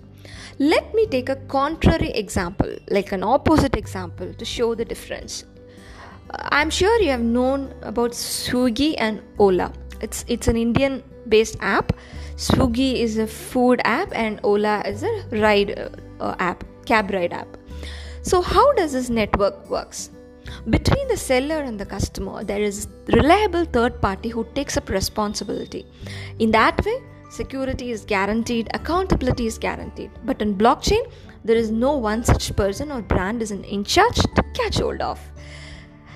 Let 0.59 0.93
me 0.93 1.05
take 1.07 1.29
a 1.29 1.35
contrary 1.35 2.09
example, 2.11 2.75
like 2.89 3.11
an 3.11 3.23
opposite 3.23 3.75
example, 3.75 4.33
to 4.33 4.45
show 4.45 4.75
the 4.75 4.85
difference. 4.85 5.45
Uh, 6.29 6.49
I'm 6.51 6.69
sure 6.69 7.01
you 7.01 7.09
have 7.11 7.21
known 7.21 7.73
about 7.81 8.11
Swiggy 8.11 8.95
and 8.97 9.21
Ola. 9.39 9.71
It's 10.01 10.25
it's 10.27 10.47
an 10.47 10.57
Indian 10.57 11.03
based 11.29 11.57
app. 11.61 11.93
Swiggy 12.35 12.95
is 12.95 13.17
a 13.17 13.27
food 13.27 13.81
app 13.83 14.09
and 14.13 14.39
Ola 14.43 14.81
is 14.85 15.03
a 15.03 15.23
ride 15.31 15.91
uh, 16.19 16.35
app, 16.39 16.63
cab 16.85 17.11
ride 17.11 17.33
app. 17.33 17.56
So, 18.21 18.41
how 18.41 18.73
does 18.73 18.93
this 18.93 19.09
network 19.09 19.69
works? 19.69 20.09
Between 20.69 21.07
the 21.07 21.17
seller 21.17 21.59
and 21.59 21.79
the 21.79 21.85
customer, 21.85 22.43
there 22.43 22.61
is 22.61 22.87
reliable 23.07 23.65
third 23.65 24.01
party 24.01 24.29
who 24.29 24.45
takes 24.55 24.77
up 24.77 24.89
responsibility. 24.89 25.85
In 26.39 26.51
that 26.51 26.83
way, 26.85 27.01
security 27.29 27.91
is 27.91 28.05
guaranteed, 28.05 28.69
accountability 28.73 29.47
is 29.47 29.57
guaranteed. 29.57 30.11
But 30.25 30.41
in 30.41 30.55
blockchain, 30.57 31.11
there 31.43 31.55
is 31.55 31.71
no 31.71 31.97
one 31.97 32.23
such 32.23 32.55
person 32.55 32.91
or 32.91 33.01
brand 33.01 33.41
is 33.41 33.51
in 33.51 33.83
charge 33.83 34.15
to 34.15 34.43
catch 34.53 34.79
hold 34.79 35.01
of. 35.01 35.19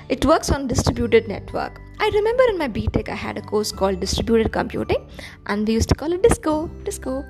It 0.10 0.26
works 0.26 0.52
on 0.52 0.68
distributed 0.68 1.28
network. 1.28 1.80
I 2.00 2.10
remember 2.14 2.44
in 2.50 2.58
my 2.58 2.68
BTech 2.68 3.08
I 3.08 3.16
had 3.16 3.38
a 3.38 3.42
course 3.42 3.72
called 3.72 4.00
distributed 4.00 4.52
computing 4.52 5.08
and 5.46 5.66
we 5.66 5.74
used 5.74 5.88
to 5.90 5.96
call 5.96 6.12
it 6.12 6.22
disco, 6.24 6.68
disco. 6.84 7.24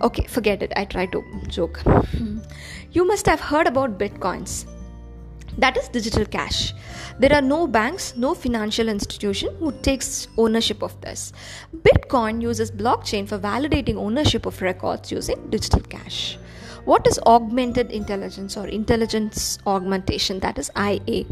Okay, 0.00 0.26
forget 0.26 0.62
it. 0.62 0.72
I 0.76 0.84
try 0.84 1.06
to 1.06 1.24
joke. 1.48 1.78
Hmm. 1.78 2.38
you 2.92 3.06
must 3.06 3.26
have 3.26 3.40
heard 3.40 3.66
about 3.66 3.98
bitcoins. 3.98 4.66
That 5.58 5.76
is 5.76 5.88
digital 5.88 6.24
cash. 6.24 6.72
There 7.18 7.32
are 7.32 7.42
no 7.42 7.66
banks, 7.66 8.16
no 8.16 8.32
financial 8.32 8.88
institution 8.88 9.56
who 9.58 9.72
takes 9.82 10.28
ownership 10.36 10.82
of 10.82 11.00
this. 11.00 11.32
Bitcoin 11.82 12.40
uses 12.40 12.70
blockchain 12.70 13.28
for 13.28 13.40
validating 13.40 13.96
ownership 13.96 14.46
of 14.46 14.62
records 14.62 15.10
using 15.10 15.50
digital 15.50 15.80
cash. 15.80 16.38
What 16.84 17.06
is 17.08 17.18
augmented 17.26 17.90
intelligence 17.90 18.56
or 18.56 18.68
intelligence 18.68 19.58
augmentation? 19.66 20.38
That 20.38 20.58
is 20.58 20.70
IA. 20.76 21.24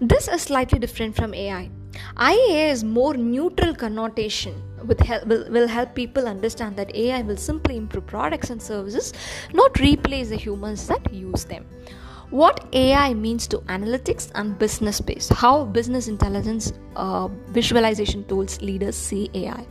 This 0.00 0.28
is 0.28 0.42
slightly 0.42 0.78
different 0.78 1.14
from 1.14 1.34
AI. 1.34 1.70
IA 2.20 2.70
is 2.70 2.84
more 2.84 3.14
neutral 3.14 3.74
connotation 3.74 4.62
help, 5.00 5.26
will, 5.26 5.50
will 5.50 5.68
help 5.68 5.94
people 5.94 6.26
understand 6.28 6.76
that 6.76 6.94
AI 6.94 7.22
will 7.22 7.36
simply 7.36 7.76
improve 7.76 8.06
products 8.06 8.50
and 8.50 8.62
services, 8.62 9.12
not 9.52 9.78
replace 9.80 10.28
the 10.28 10.36
humans 10.36 10.86
that 10.86 11.12
use 11.12 11.44
them. 11.44 11.66
What 12.30 12.66
AI 12.74 13.14
means 13.14 13.46
to 13.48 13.58
analytics 13.60 14.30
and 14.34 14.58
business 14.58 14.96
space, 14.96 15.30
how 15.30 15.64
business 15.64 16.08
intelligence 16.08 16.74
uh, 16.94 17.28
visualization 17.48 18.22
tools 18.24 18.60
leaders 18.60 18.96
see 18.96 19.30
AI. 19.32 19.66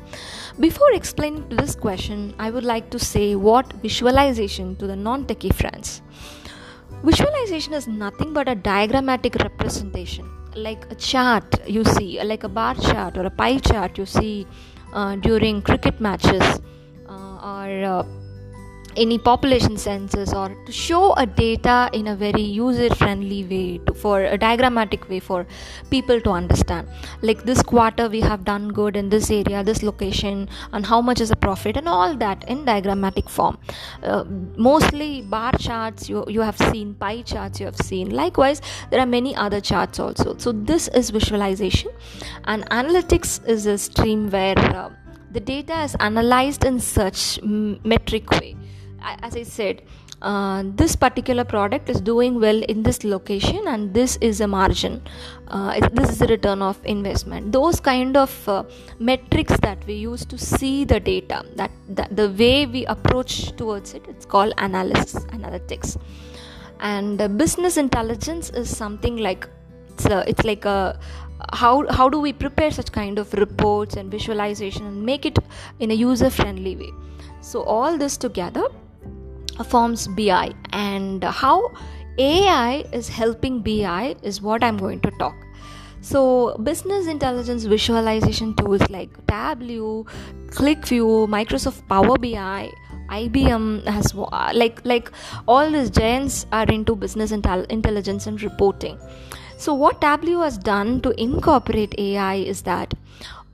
Before 0.60 0.92
explaining 0.94 1.48
to 1.50 1.56
this 1.56 1.76
question, 1.76 2.34
I 2.40 2.50
would 2.50 2.64
like 2.64 2.90
to 2.90 2.98
say 2.98 3.36
what 3.36 3.72
visualization 3.74 4.76
to 4.78 4.88
the 4.88 4.96
non 4.96 5.26
techie 5.26 5.54
friends. 5.54 6.02
Visualization 7.04 7.74
is 7.74 7.88
nothing 7.88 8.34
but 8.34 8.50
a 8.50 8.56
diagrammatic 8.56 9.36
representation, 9.36 10.28
like 10.58 10.92
a 10.92 10.96
chart 10.96 11.46
you 11.68 11.84
see, 11.84 12.22
like 12.24 12.44
a 12.44 12.50
bar 12.50 12.76
chart 12.76 13.18
or 13.18 13.26
a 13.26 13.30
pie 13.30 13.60
chart 13.60 13.98
you 13.98 14.06
see 14.06 14.46
uh, 14.94 15.16
during 15.18 15.62
cricket 15.62 16.02
matches 16.02 16.62
uh, 17.08 17.38
or 17.54 17.84
uh, 17.86 18.04
any 18.98 19.18
population 19.18 19.78
census 19.78 20.34
or 20.34 20.50
to 20.66 20.72
show 20.72 21.14
a 21.14 21.26
data 21.26 21.90
in 21.94 22.08
a 22.08 22.16
very 22.16 22.42
user 22.42 22.94
friendly 22.96 23.44
way 23.46 23.78
to, 23.86 23.94
for 23.94 24.24
a 24.24 24.38
diagrammatic 24.38 25.08
way 25.10 25.20
for 25.20 25.46
people 25.90 26.20
to 26.22 26.32
understand. 26.32 26.88
Like 27.22 27.44
this 27.44 27.62
quarter 27.62 28.10
we 28.10 28.22
have 28.22 28.44
done 28.44 28.70
good 28.70 28.96
in 28.96 29.10
this 29.10 29.30
area 29.30 29.64
this 29.64 29.84
location 29.84 30.50
and 30.74 30.86
how 30.86 31.02
much 31.02 31.22
is 31.22 31.30
the 31.30 31.36
profit 31.36 31.78
and 31.78 31.88
all 31.88 32.16
that 32.18 32.44
in 32.50 32.66
diagrammatic 32.66 33.30
form. 33.30 33.58
Uh, 34.04 34.24
mostly 34.58 35.22
bar 35.22 35.52
charts 35.54 36.10
you, 36.10 36.26
you 36.28 36.42
have 36.42 36.58
seen 36.58 36.96
pie 36.96 37.22
charts 37.22 37.60
you 37.60 37.66
have 37.66 37.78
seen. 37.78 38.10
Likewise 38.10 38.62
there 38.90 39.00
are 39.00 39.06
many 39.06 39.36
other 39.36 39.62
charts 39.62 40.00
also. 40.00 40.36
So 40.38 40.52
this 40.52 40.88
is 40.90 41.12
visualization. 41.12 41.92
And 42.46 42.68
analytics 42.70 43.48
is 43.48 43.68
a 43.68 43.78
stream 43.78 44.30
where 44.30 44.58
uh, 44.58 44.90
the 45.32 45.40
data 45.40 45.84
is 45.84 45.96
analyzed 46.00 46.64
in 46.66 46.80
such 46.80 47.40
metric 47.44 48.32
way 48.32 48.56
as 49.02 49.36
I 49.36 49.44
said, 49.44 49.82
uh, 50.22 50.64
this 50.76 50.96
particular 50.96 51.44
product 51.44 51.90
is 51.90 52.02
doing 52.02 52.40
well 52.40 52.64
in 52.64 52.82
this 52.82 53.04
location 53.04 53.68
and 53.68 53.94
this 53.94 54.18
is 54.20 54.42
a 54.42 54.48
margin. 54.48 55.02
Uh, 55.48 55.80
this 55.94 56.10
is 56.10 56.22
a 56.22 56.28
return 56.28 56.62
of 56.62 56.80
investment. 56.86 57.52
Those 57.52 57.80
kind 57.80 58.18
of 58.18 58.50
uh, 58.50 58.64
metrics 59.00 59.56
that 59.62 59.86
we 59.86 59.94
use 59.94 60.26
to 60.26 60.38
see 60.38 60.86
the 60.86 61.00
data 61.00 61.46
that, 61.56 61.72
that 61.90 62.16
the 62.16 62.30
way 62.32 62.66
we 62.66 62.86
approach 62.86 63.56
towards 63.58 63.94
it 63.94 64.04
it's 64.08 64.26
called 64.26 64.54
analysis 64.58 65.24
analytics. 65.26 65.98
And 66.80 67.38
business 67.38 67.78
intelligence 67.78 68.50
is 68.50 68.76
something 68.76 69.18
like 69.18 69.48
it's, 69.90 70.06
a, 70.06 70.28
it's 70.28 70.44
like 70.44 70.66
a 70.66 71.00
how 71.54 71.88
how 71.92 72.10
do 72.10 72.20
we 72.20 72.34
prepare 72.34 72.72
such 72.72 72.92
kind 72.92 73.20
of 73.20 73.32
reports 73.34 73.96
and 73.96 74.10
visualization 74.10 74.86
and 74.88 75.04
make 75.04 75.26
it 75.28 75.38
in 75.80 75.92
a 75.92 75.94
user 75.94 76.32
friendly 76.32 76.76
way? 76.76 76.92
So 77.42 77.62
all 77.62 77.98
this 77.98 78.18
together 78.18 78.68
forms 79.66 80.08
BI 80.08 80.54
and 80.72 81.24
how 81.24 81.72
AI 82.18 82.84
is 82.92 83.08
helping 83.08 83.62
BI 83.62 84.16
is 84.24 84.42
what 84.42 84.64
I'm 84.64 84.78
going 84.78 85.00
to 85.02 85.12
talk. 85.20 85.36
So, 86.02 86.58
business 86.64 87.08
intelligence 87.08 87.66
visualization 87.66 88.56
tools 88.56 88.82
like 88.90 89.10
Tableau, 89.28 90.06
QlikView, 90.50 91.28
Microsoft 91.28 91.88
Power 91.88 92.18
BI, 92.18 92.72
IBM 93.10 93.86
has 93.86 94.14
like 94.54 94.80
like 94.86 95.12
all 95.48 95.70
these 95.72 95.90
giants 95.90 96.46
are 96.52 96.66
into 96.66 96.96
business 96.96 97.32
intel- 97.32 97.66
intelligence 97.68 98.28
and 98.28 98.42
reporting. 98.42 98.98
So, 99.58 99.74
what 99.74 100.00
Tableau 100.02 100.42
has 100.42 100.58
done 100.58 101.02
to 101.02 101.20
incorporate 101.22 101.96
AI 101.98 102.36
is 102.36 102.62
that 102.64 102.94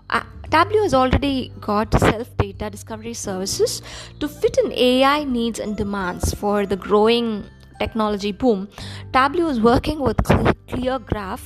uh, 0.09 0.23
Tableau 0.53 0.83
has 0.83 0.93
already 0.93 1.51
got 1.59 1.91
self 1.99 2.27
data 2.37 2.69
discovery 2.69 3.15
services 3.15 3.81
to 4.19 4.27
fit 4.27 4.55
in 4.63 4.71
AI 4.71 5.23
needs 5.23 5.59
and 5.59 5.75
demands 5.75 6.31
for 6.35 6.67
the 6.67 6.75
growing 6.75 7.43
technology 7.79 8.31
boom. 8.31 8.67
Tableau 9.11 9.47
is 9.47 9.59
working 9.59 9.99
with 9.99 10.17
ClearGraph 10.17 11.41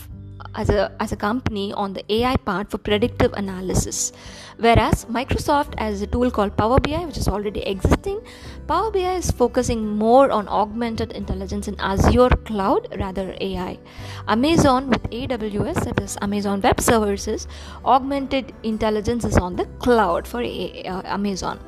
as 0.55 0.69
a 0.69 0.91
as 0.99 1.13
a 1.13 1.15
company 1.15 1.71
on 1.71 1.93
the 1.93 2.03
AI 2.17 2.35
part 2.35 2.69
for 2.69 2.79
predictive 2.79 3.31
analysis. 3.43 4.11
Whereas 4.57 5.05
Microsoft 5.05 5.79
has 5.79 6.01
a 6.01 6.07
tool 6.07 6.29
called 6.29 6.57
Power 6.57 6.81
BI, 6.81 7.05
which 7.05 7.17
is 7.17 7.29
already 7.29 7.61
existing. 7.61 8.19
Power 8.67 8.91
BI 8.91 9.13
is 9.15 9.31
focusing 9.31 9.87
more 9.97 10.29
on 10.29 10.49
augmented 10.49 11.13
intelligence 11.13 11.69
in 11.69 11.79
Azure 11.79 12.35
cloud 12.43 12.93
rather 12.99 13.33
AI. 13.39 13.79
Amazon 14.27 14.89
with 14.89 15.03
AWS, 15.03 15.85
that 15.85 16.01
is 16.01 16.17
Amazon 16.21 16.59
Web 16.59 16.81
Services, 16.81 17.47
augmented 17.85 18.53
intelligence 18.63 19.23
is 19.23 19.37
on 19.37 19.55
the 19.55 19.63
cloud 19.79 20.27
for 20.27 20.43
uh, 20.43 21.01
Amazon. 21.05 21.61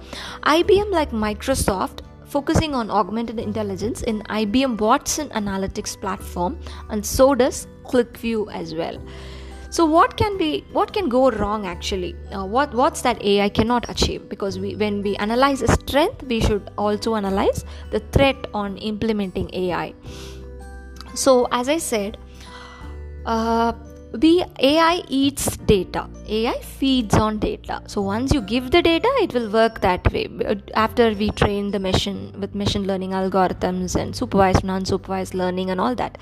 IBM 0.43 0.91
like 0.91 1.11
Microsoft 1.11 2.01
focusing 2.25 2.75
on 2.75 2.91
augmented 2.91 3.39
intelligence 3.39 4.03
in 4.03 4.21
IBM 4.23 4.77
Watson 4.77 5.29
Analytics 5.29 5.99
platform 6.01 6.59
and 6.89 7.05
so 7.05 7.33
does 7.33 7.65
QlikView 7.85 8.53
as 8.53 8.75
well. 8.75 9.01
So 9.69 9.85
what 9.85 10.17
can 10.17 10.37
be 10.37 10.65
what 10.71 10.93
can 10.93 11.09
go 11.09 11.29
wrong 11.29 11.67
actually? 11.67 12.15
Uh, 12.31 12.45
what 12.45 12.73
what's 12.73 13.01
that 13.01 13.23
AI 13.23 13.49
cannot 13.49 13.89
achieve? 13.89 14.27
Because 14.29 14.59
we 14.59 14.75
when 14.75 15.03
we 15.03 15.15
analyze 15.17 15.63
strength, 15.73 16.23
we 16.23 16.39
should 16.39 16.71
also 16.77 17.15
analyze 17.15 17.65
the 17.91 17.99
threat 17.99 18.47
on 18.53 18.77
implementing 18.77 19.53
AI. 19.53 19.93
So 21.13 21.47
as 21.51 21.69
I 21.69 21.77
said, 21.77 22.17
uh, 23.25 23.73
we 24.13 24.43
ai 24.59 25.03
eats 25.07 25.55
data 25.57 26.09
ai 26.27 26.59
feeds 26.61 27.13
on 27.13 27.37
data 27.37 27.79
so 27.85 28.01
once 28.01 28.33
you 28.33 28.41
give 28.41 28.71
the 28.71 28.81
data 28.81 29.07
it 29.21 29.31
will 29.35 29.47
work 29.51 29.81
that 29.81 30.11
way 30.11 30.27
after 30.73 31.13
we 31.13 31.29
train 31.29 31.69
the 31.69 31.79
machine 31.79 32.33
with 32.39 32.55
machine 32.55 32.87
learning 32.87 33.11
algorithms 33.11 33.95
and 33.95 34.15
supervised 34.15 34.63
non-supervised 34.63 35.35
learning 35.35 35.69
and 35.69 35.79
all 35.79 35.93
that 35.93 36.17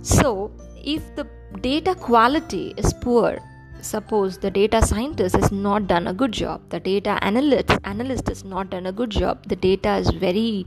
so 0.00 0.50
if 0.82 1.14
the 1.16 1.26
data 1.56 1.94
quality 1.94 2.74
is 2.76 2.92
poor. 2.92 3.38
Suppose 3.80 4.38
the 4.38 4.50
data 4.50 4.84
scientist 4.84 5.36
has 5.36 5.52
not 5.52 5.86
done 5.86 6.06
a 6.08 6.12
good 6.12 6.32
job 6.32 6.60
the 6.70 6.80
data 6.80 7.18
analyst 7.22 7.70
analyst 7.84 8.26
has 8.28 8.44
not 8.44 8.70
done 8.70 8.86
a 8.86 8.92
good 8.92 9.10
job 9.10 9.46
the 9.46 9.54
data 9.54 9.96
is 9.96 10.10
very 10.10 10.66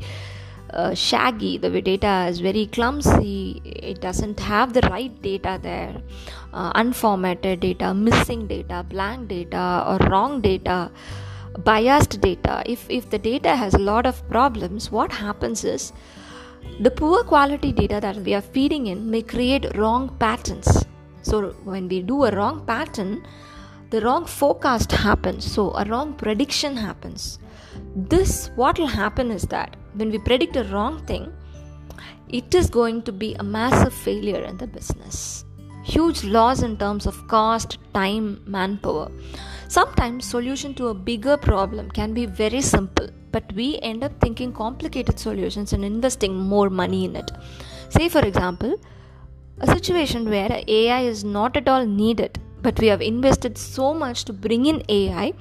uh, 0.71 0.93
shaggy 0.93 1.57
the 1.57 1.81
data 1.81 2.27
is 2.29 2.39
very 2.39 2.67
clumsy 2.67 3.61
it 3.65 3.99
doesn't 3.99 4.39
have 4.39 4.71
the 4.73 4.81
right 4.89 5.21
data 5.21 5.59
there 5.61 5.97
uh, 6.53 6.71
unformatted 6.73 7.59
data 7.59 7.93
missing 7.93 8.47
data 8.47 8.85
blank 8.87 9.27
data 9.27 9.83
or 9.85 9.97
wrong 10.07 10.39
data 10.39 10.89
biased 11.57 12.21
data. 12.21 12.63
If 12.65 12.89
if 12.89 13.09
the 13.09 13.19
data 13.19 13.55
has 13.55 13.73
a 13.73 13.79
lot 13.79 14.05
of 14.05 14.27
problems 14.29 14.91
what 14.91 15.11
happens 15.11 15.63
is 15.63 15.91
the 16.79 16.91
poor 16.91 17.23
quality 17.23 17.71
data 17.71 17.99
that 18.05 18.17
we 18.17 18.33
are 18.33 18.45
feeding 18.57 18.87
in 18.87 19.09
may 19.09 19.21
create 19.21 19.75
wrong 19.75 20.09
patterns 20.19 20.85
so 21.21 21.49
when 21.63 21.87
we 21.87 22.01
do 22.01 22.23
a 22.25 22.35
wrong 22.37 22.65
pattern 22.65 23.11
the 23.89 24.01
wrong 24.01 24.25
forecast 24.25 24.91
happens 24.91 25.51
so 25.55 25.71
a 25.81 25.85
wrong 25.85 26.13
prediction 26.13 26.75
happens 26.75 27.39
this 27.95 28.49
what 28.55 28.77
will 28.79 28.87
happen 28.87 29.31
is 29.31 29.43
that 29.43 29.75
when 29.93 30.11
we 30.11 30.17
predict 30.19 30.55
a 30.55 30.63
wrong 30.65 31.03
thing, 31.05 31.33
it 32.29 32.53
is 32.53 32.69
going 32.69 33.01
to 33.03 33.11
be 33.11 33.33
a 33.35 33.43
massive 33.43 33.93
failure 33.93 34.43
in 34.43 34.57
the 34.57 34.67
business. 34.67 35.45
Huge 35.83 36.23
loss 36.23 36.61
in 36.61 36.77
terms 36.77 37.07
of 37.07 37.27
cost, 37.27 37.79
time, 37.93 38.41
manpower. 38.45 39.09
Sometimes 39.69 40.25
solution 40.25 40.73
to 40.73 40.87
a 40.87 40.93
bigger 40.93 41.37
problem 41.37 41.89
can 41.91 42.13
be 42.13 42.25
very 42.25 42.59
simple, 42.59 43.07
but 43.31 43.53
we 43.53 43.79
end 43.81 44.03
up 44.03 44.19
thinking 44.19 44.51
complicated 44.51 45.17
solutions 45.17 45.71
and 45.71 45.85
investing 45.85 46.35
more 46.35 46.69
money 46.69 47.05
in 47.05 47.15
it. 47.15 47.31
Say 47.89 48.09
for 48.09 48.19
example, 48.19 48.75
a 49.59 49.67
situation 49.67 50.29
where 50.29 50.61
AI 50.67 51.01
is 51.01 51.23
not 51.23 51.55
at 51.55 51.69
all 51.69 51.85
needed, 51.85 52.37
but 52.61 52.79
we 52.79 52.87
have 52.87 53.01
invested 53.01 53.57
so 53.57 53.93
much 53.93 54.25
to 54.25 54.33
bring 54.33 54.65
in 54.65 54.83
AI 54.89 55.33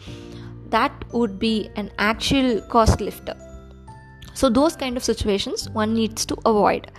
that 0.70 0.92
would 1.12 1.38
be 1.38 1.70
an 1.76 1.90
actual 1.98 2.60
cost 2.60 3.00
lifter 3.00 3.34
so, 4.38 4.48
those 4.48 4.76
kind 4.76 4.96
of 4.96 5.02
situations 5.02 5.68
one 5.68 5.94
needs 5.94 6.24
to 6.26 6.36
avoid. 6.46 6.92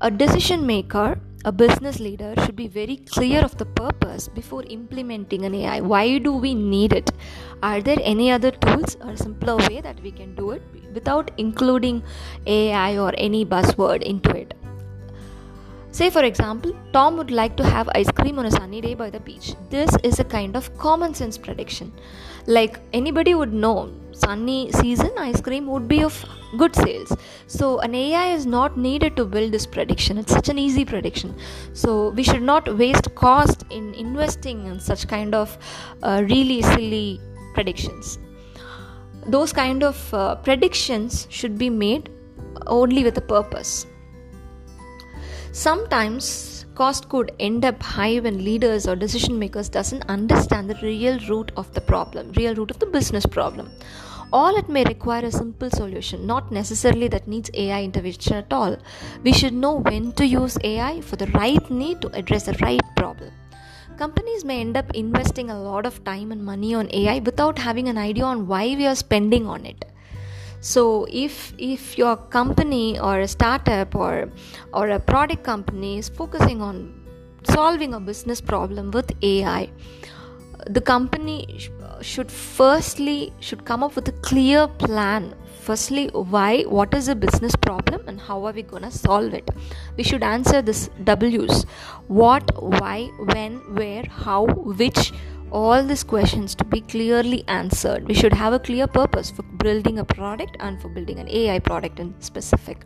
A 0.00 0.10
decision 0.10 0.66
maker, 0.66 1.20
a 1.44 1.52
business 1.52 2.00
leader, 2.00 2.34
should 2.44 2.56
be 2.56 2.68
very 2.68 2.96
clear 2.96 3.40
of 3.40 3.56
the 3.58 3.66
purpose 3.66 4.28
before 4.28 4.62
implementing 4.64 5.44
an 5.44 5.54
AI. 5.54 5.80
Why 5.80 6.18
do 6.18 6.32
we 6.32 6.54
need 6.54 6.92
it? 6.92 7.10
Are 7.62 7.82
there 7.82 7.98
any 8.02 8.30
other 8.30 8.50
tools 8.50 8.96
or 9.04 9.16
simpler 9.16 9.56
way 9.56 9.80
that 9.82 10.00
we 10.02 10.10
can 10.10 10.34
do 10.34 10.52
it 10.52 10.62
without 10.94 11.30
including 11.36 12.02
AI 12.46 12.96
or 12.96 13.12
any 13.18 13.44
buzzword 13.44 14.02
into 14.02 14.30
it? 14.30 14.54
Say, 15.90 16.10
for 16.10 16.24
example, 16.24 16.72
Tom 16.92 17.16
would 17.18 17.30
like 17.30 17.56
to 17.56 17.64
have 17.64 17.88
ice 17.94 18.10
cream 18.10 18.38
on 18.38 18.46
a 18.46 18.50
sunny 18.50 18.80
day 18.80 18.94
by 18.94 19.10
the 19.10 19.20
beach. 19.20 19.54
This 19.70 19.90
is 20.02 20.18
a 20.18 20.24
kind 20.24 20.56
of 20.56 20.76
common 20.76 21.14
sense 21.14 21.38
prediction. 21.38 21.92
Like 22.46 22.80
anybody 22.92 23.34
would 23.34 23.52
know, 23.52 23.92
sunny 24.14 24.70
season 24.72 25.10
ice 25.18 25.40
cream 25.40 25.66
would 25.66 25.86
be 25.88 26.02
of 26.02 26.24
good 26.56 26.74
sales. 26.76 27.16
So, 27.46 27.78
an 27.80 27.94
AI 27.94 28.32
is 28.32 28.46
not 28.46 28.76
needed 28.78 29.16
to 29.16 29.24
build 29.24 29.52
this 29.52 29.66
prediction. 29.66 30.18
It's 30.18 30.32
such 30.32 30.48
an 30.48 30.58
easy 30.58 30.84
prediction. 30.84 31.34
So, 31.72 32.10
we 32.10 32.22
should 32.22 32.42
not 32.42 32.76
waste 32.78 33.14
cost 33.14 33.64
in 33.70 33.94
investing 33.94 34.66
in 34.66 34.80
such 34.80 35.08
kind 35.08 35.34
of 35.34 35.58
uh, 36.02 36.22
really 36.28 36.62
silly 36.62 37.20
predictions. 37.54 38.18
Those 39.26 39.52
kind 39.52 39.82
of 39.82 40.14
uh, 40.14 40.36
predictions 40.36 41.26
should 41.30 41.58
be 41.58 41.70
made 41.70 42.10
only 42.66 43.04
with 43.04 43.18
a 43.18 43.22
purpose 43.22 43.86
Sometimes 45.54 46.66
cost 46.74 47.08
could 47.08 47.30
end 47.38 47.64
up 47.64 47.80
high 47.80 48.18
when 48.18 48.44
leaders 48.44 48.88
or 48.88 48.96
decision 48.96 49.38
makers 49.38 49.68
doesn't 49.68 50.02
understand 50.08 50.68
the 50.68 50.74
real 50.82 51.16
root 51.28 51.52
of 51.56 51.72
the 51.74 51.80
problem, 51.80 52.32
real 52.32 52.56
root 52.56 52.72
of 52.72 52.80
the 52.80 52.86
business 52.86 53.24
problem. 53.24 53.70
All 54.36 54.56
it 54.56 54.68
may 54.68 54.82
require 54.84 55.24
a 55.26 55.30
simple 55.30 55.70
solution, 55.70 56.26
not 56.26 56.50
necessarily 56.50 57.08
that 57.08 57.28
needs 57.28 57.50
AI 57.54 57.84
intervention 57.84 58.34
at 58.34 58.52
all. 58.52 58.76
We 59.22 59.32
should 59.32 59.54
know 59.54 59.74
when 59.74 60.10
to 60.14 60.26
use 60.26 60.58
AI 60.64 61.00
for 61.02 61.16
the 61.16 61.28
right 61.28 61.70
need 61.70 62.00
to 62.00 62.08
address 62.20 62.46
the 62.46 62.58
right 62.60 62.82
problem. 62.96 63.30
Companies 63.96 64.44
may 64.44 64.60
end 64.60 64.76
up 64.76 64.92
investing 64.92 65.50
a 65.50 65.62
lot 65.62 65.86
of 65.86 66.02
time 66.02 66.32
and 66.32 66.44
money 66.44 66.74
on 66.74 66.88
AI 66.92 67.20
without 67.20 67.60
having 67.60 67.88
an 67.88 67.96
idea 67.96 68.24
on 68.24 68.48
why 68.48 68.64
we 68.74 68.86
are 68.86 68.96
spending 68.96 69.46
on 69.46 69.64
it 69.64 69.84
so 70.72 71.06
if 71.10 71.52
if 71.58 71.98
your 71.98 72.16
company 72.34 72.98
or 72.98 73.20
a 73.20 73.28
startup 73.28 73.94
or 73.94 74.30
or 74.72 74.88
a 74.88 74.98
product 74.98 75.44
company 75.44 75.98
is 75.98 76.08
focusing 76.08 76.62
on 76.62 76.78
solving 77.50 77.92
a 77.92 78.00
business 78.00 78.40
problem 78.40 78.90
with 78.90 79.12
ai 79.22 79.68
the 80.78 80.80
company 80.80 81.36
should 82.02 82.30
firstly 82.30 83.32
should 83.40 83.64
come 83.64 83.82
up 83.82 83.96
with 83.96 84.08
a 84.08 84.16
clear 84.28 84.66
plan 84.66 85.34
firstly 85.60 86.08
why 86.08 86.62
what 86.62 86.92
is 86.94 87.06
the 87.06 87.14
business 87.14 87.56
problem 87.56 88.02
and 88.06 88.20
how 88.20 88.44
are 88.44 88.52
we 88.52 88.62
going 88.62 88.82
to 88.82 88.90
solve 88.90 89.32
it 89.32 89.50
we 89.96 90.02
should 90.02 90.22
answer 90.22 90.60
this 90.60 90.90
w's 91.04 91.64
what 92.08 92.50
why 92.62 93.04
when 93.32 93.56
where 93.74 94.04
how 94.24 94.44
which 94.82 95.12
all 95.54 95.84
these 95.84 96.02
questions 96.02 96.54
to 96.56 96.64
be 96.64 96.80
clearly 96.80 97.44
answered. 97.46 98.08
We 98.08 98.14
should 98.14 98.32
have 98.32 98.52
a 98.52 98.58
clear 98.58 98.88
purpose 98.88 99.30
for 99.30 99.42
building 99.42 100.00
a 100.00 100.04
product 100.04 100.56
and 100.58 100.82
for 100.82 100.88
building 100.88 101.20
an 101.20 101.28
AI 101.28 101.60
product 101.60 102.00
in 102.00 102.12
specific. 102.20 102.84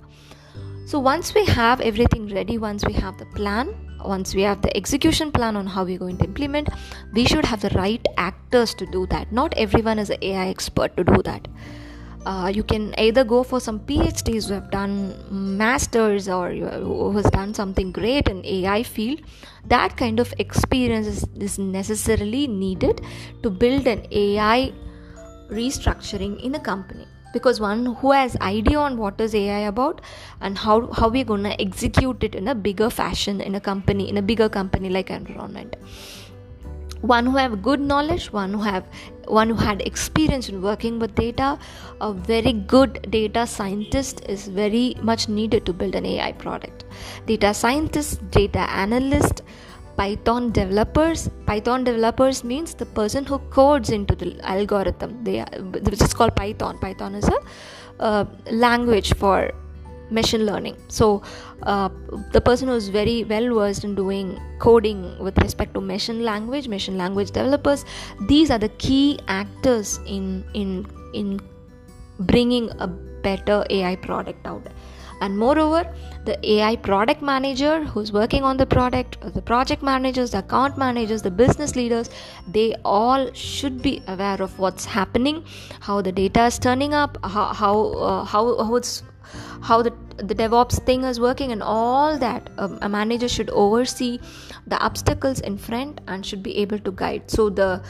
So 0.85 0.99
once 0.99 1.35
we 1.35 1.47
have 1.47 1.81
everything 1.81 2.29
ready, 2.29 2.59
once 2.59 2.85
we 2.85 2.93
have 2.93 3.17
the 3.17 3.27
plan, 3.27 3.75
once 4.05 4.35
we 4.35 4.43
have 4.43 4.63
the 4.63 4.77
execution 4.77 5.33
plan 5.33 5.57
on 5.57 5.67
how 5.67 5.85
we're 5.85 5.99
going 5.99 6.19
to 6.19 6.25
implement, 6.25 6.69
we 7.13 7.25
should 7.25 7.45
have 7.45 7.61
the 7.61 7.71
right 7.71 8.05
actors 8.17 8.75
to 8.75 8.87
do 8.87 9.07
that. 9.07 9.33
Not 9.33 9.55
everyone 9.57 9.99
is 9.99 10.11
an 10.11 10.19
AI 10.23 10.49
expert 10.49 10.97
to 10.97 11.05
do 11.05 11.23
that. 11.25 11.49
Uh, 12.27 12.51
you 12.55 12.63
can 12.63 12.95
either 12.99 13.25
go 13.25 13.43
for 13.43 13.61
some 13.61 13.81
PhDs 13.81 14.49
who 14.49 14.55
have 14.55 14.71
done 14.71 15.15
masters 15.31 16.29
or 16.29 16.51
who 16.51 17.17
has 17.17 17.25
done 17.31 17.55
something 17.55 17.93
great 17.93 18.29
in 18.29 18.45
AI 18.45 18.83
field. 18.83 19.21
That 19.67 19.97
kind 19.97 20.21
of 20.21 20.35
experience 20.39 21.07
is, 21.07 21.25
is 21.39 21.59
necessarily 21.59 22.47
needed 22.47 23.01
to 23.43 23.51
build 23.51 23.87
an 23.87 24.07
AI 24.11 24.73
restructuring 25.49 26.43
in 26.45 26.55
a 26.55 26.61
company 26.61 27.07
because 27.33 27.61
one 27.61 27.87
who 27.87 28.13
has 28.13 28.37
idea 28.37 28.79
on 28.79 28.97
what 28.99 29.21
is 29.21 29.35
ai 29.35 29.61
about 29.71 30.01
and 30.41 30.59
how 30.59 30.77
how 30.93 31.09
we're 31.09 31.25
going 31.25 31.43
to 31.43 31.61
execute 31.61 32.23
it 32.23 32.35
in 32.35 32.49
a 32.49 32.55
bigger 32.55 32.91
fashion 32.91 33.41
in 33.41 33.55
a 33.55 33.61
company 33.61 34.09
in 34.09 34.17
a 34.17 34.23
bigger 34.23 34.49
company 34.49 34.89
like 34.89 35.11
environment. 35.11 35.77
One 37.01 37.27
who 37.27 37.37
have 37.37 37.63
good 37.63 37.81
knowledge 37.81 38.33
one 38.33 38.53
who 38.53 38.61
have 38.61 38.85
one 39.27 39.51
who 39.51 39.57
had 39.57 39.83
experience 39.83 40.49
in 40.49 40.63
working 40.63 40.99
with 40.99 41.15
data 41.15 41.59
a 42.01 42.13
very 42.13 42.53
good 42.53 42.99
data 43.11 43.47
scientist 43.47 44.25
is 44.29 44.49
very 44.49 44.97
much 45.01 45.29
needed 45.29 45.65
to 45.67 45.73
build 45.73 45.95
an 45.95 46.07
ai 46.07 46.33
product. 46.33 46.85
Data 47.27 47.55
scientist 47.55 48.29
data 48.31 48.69
analyst 48.71 49.43
python 49.99 50.51
developers 50.59 51.29
python 51.47 51.85
developers 51.85 52.43
means 52.51 52.75
the 52.83 52.87
person 52.99 53.25
who 53.25 53.39
codes 53.59 53.91
into 53.91 54.15
the 54.15 54.29
algorithm. 54.43 55.25
They 55.25 55.41
are, 55.41 55.63
which 55.87 56.01
is 56.01 56.15
called 56.15 56.35
python. 56.37 56.79
Python 56.79 57.15
is 57.15 57.29
a 57.29 57.39
uh, 58.01 58.25
language 58.51 59.15
for 59.15 59.51
machine 60.11 60.47
learning. 60.47 60.77
So 60.89 61.23
uh, 61.63 61.89
the 62.33 62.41
person 62.41 62.69
who's 62.69 62.89
very 62.89 63.25
well 63.25 63.55
versed 63.55 63.85
in 63.85 63.95
doing 63.95 64.39
coding 64.59 65.19
with 65.19 65.37
respect 65.39 65.75
to 65.75 65.81
machine 65.81 66.23
language 66.25 66.69
machine 66.69 66.97
language 66.97 67.31
developers 67.33 67.85
these 68.29 68.51
are 68.51 68.59
the 68.59 68.69
key 68.87 69.19
actors 69.29 69.99
in 70.07 70.45
in 70.55 70.87
in 71.15 71.41
bringing 72.21 72.71
a 72.79 72.87
better 72.87 73.65
ai 73.71 73.95
product 73.97 74.47
out 74.47 74.67
and 75.21 75.39
moreover 75.39 75.83
the 76.25 76.37
ai 76.55 76.75
product 76.77 77.23
manager 77.23 77.85
who's 77.85 78.13
working 78.13 78.43
on 78.45 78.57
the 78.57 78.67
product 78.67 79.19
the 79.35 79.43
project 79.43 79.83
managers 79.83 80.31
the 80.33 80.39
account 80.39 80.79
managers 80.79 81.23
the 81.23 81.31
business 81.31 81.77
leaders 81.77 82.11
they 82.47 82.75
all 82.85 83.33
should 83.33 83.81
be 83.83 84.03
aware 84.09 84.41
of 84.43 84.59
what's 84.59 84.85
happening 84.85 85.45
how 85.81 86.01
the 86.01 86.13
data 86.13 86.45
is 86.47 86.59
turning 86.59 86.95
up 86.95 87.19
how 87.25 87.47
how 87.53 87.75
uh, 88.09 88.25
how, 88.25 88.43
how 88.65 88.75
it's 88.77 89.03
how 89.61 89.83
the 89.83 89.93
the 90.19 90.35
DevOps 90.35 90.85
thing 90.85 91.05
is 91.05 91.21
working 91.21 91.53
and 91.53 91.63
all 91.63 92.19
that. 92.19 92.51
Um, 92.59 92.79
a 92.83 92.89
manager 92.89 93.29
should 93.29 93.51
oversee 93.51 94.19
the 94.67 94.79
obstacles 94.79 95.41
in 95.41 95.57
front 95.57 96.01
and 96.09 96.27
should 96.27 96.43
be 96.43 96.57
able 96.59 96.79
to 96.81 96.91
guide. 96.91 97.31
So 97.31 97.49
the 97.49 97.83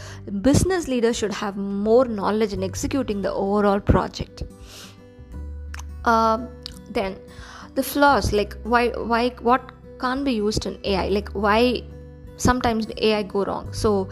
business 0.43 0.89
leader 0.89 1.13
should 1.13 1.33
have 1.33 1.57
more 1.57 2.05
knowledge 2.05 2.53
in 2.53 2.63
executing 2.63 3.23
the 3.23 3.33
overall 3.33 3.81
project. 3.81 4.43
Uh, 6.05 6.47
then 6.91 7.19
the 7.75 7.83
flaws 7.83 8.33
like 8.33 8.55
why 8.63 8.89
why 9.13 9.31
what 9.41 9.73
can't 10.01 10.25
be 10.25 10.33
used 10.33 10.67
in 10.67 10.79
AI 10.85 11.09
like 11.09 11.29
why 11.31 11.83
sometimes 12.37 12.87
AI 12.97 13.23
go 13.23 13.45
wrong. 13.45 13.73
So 13.73 14.09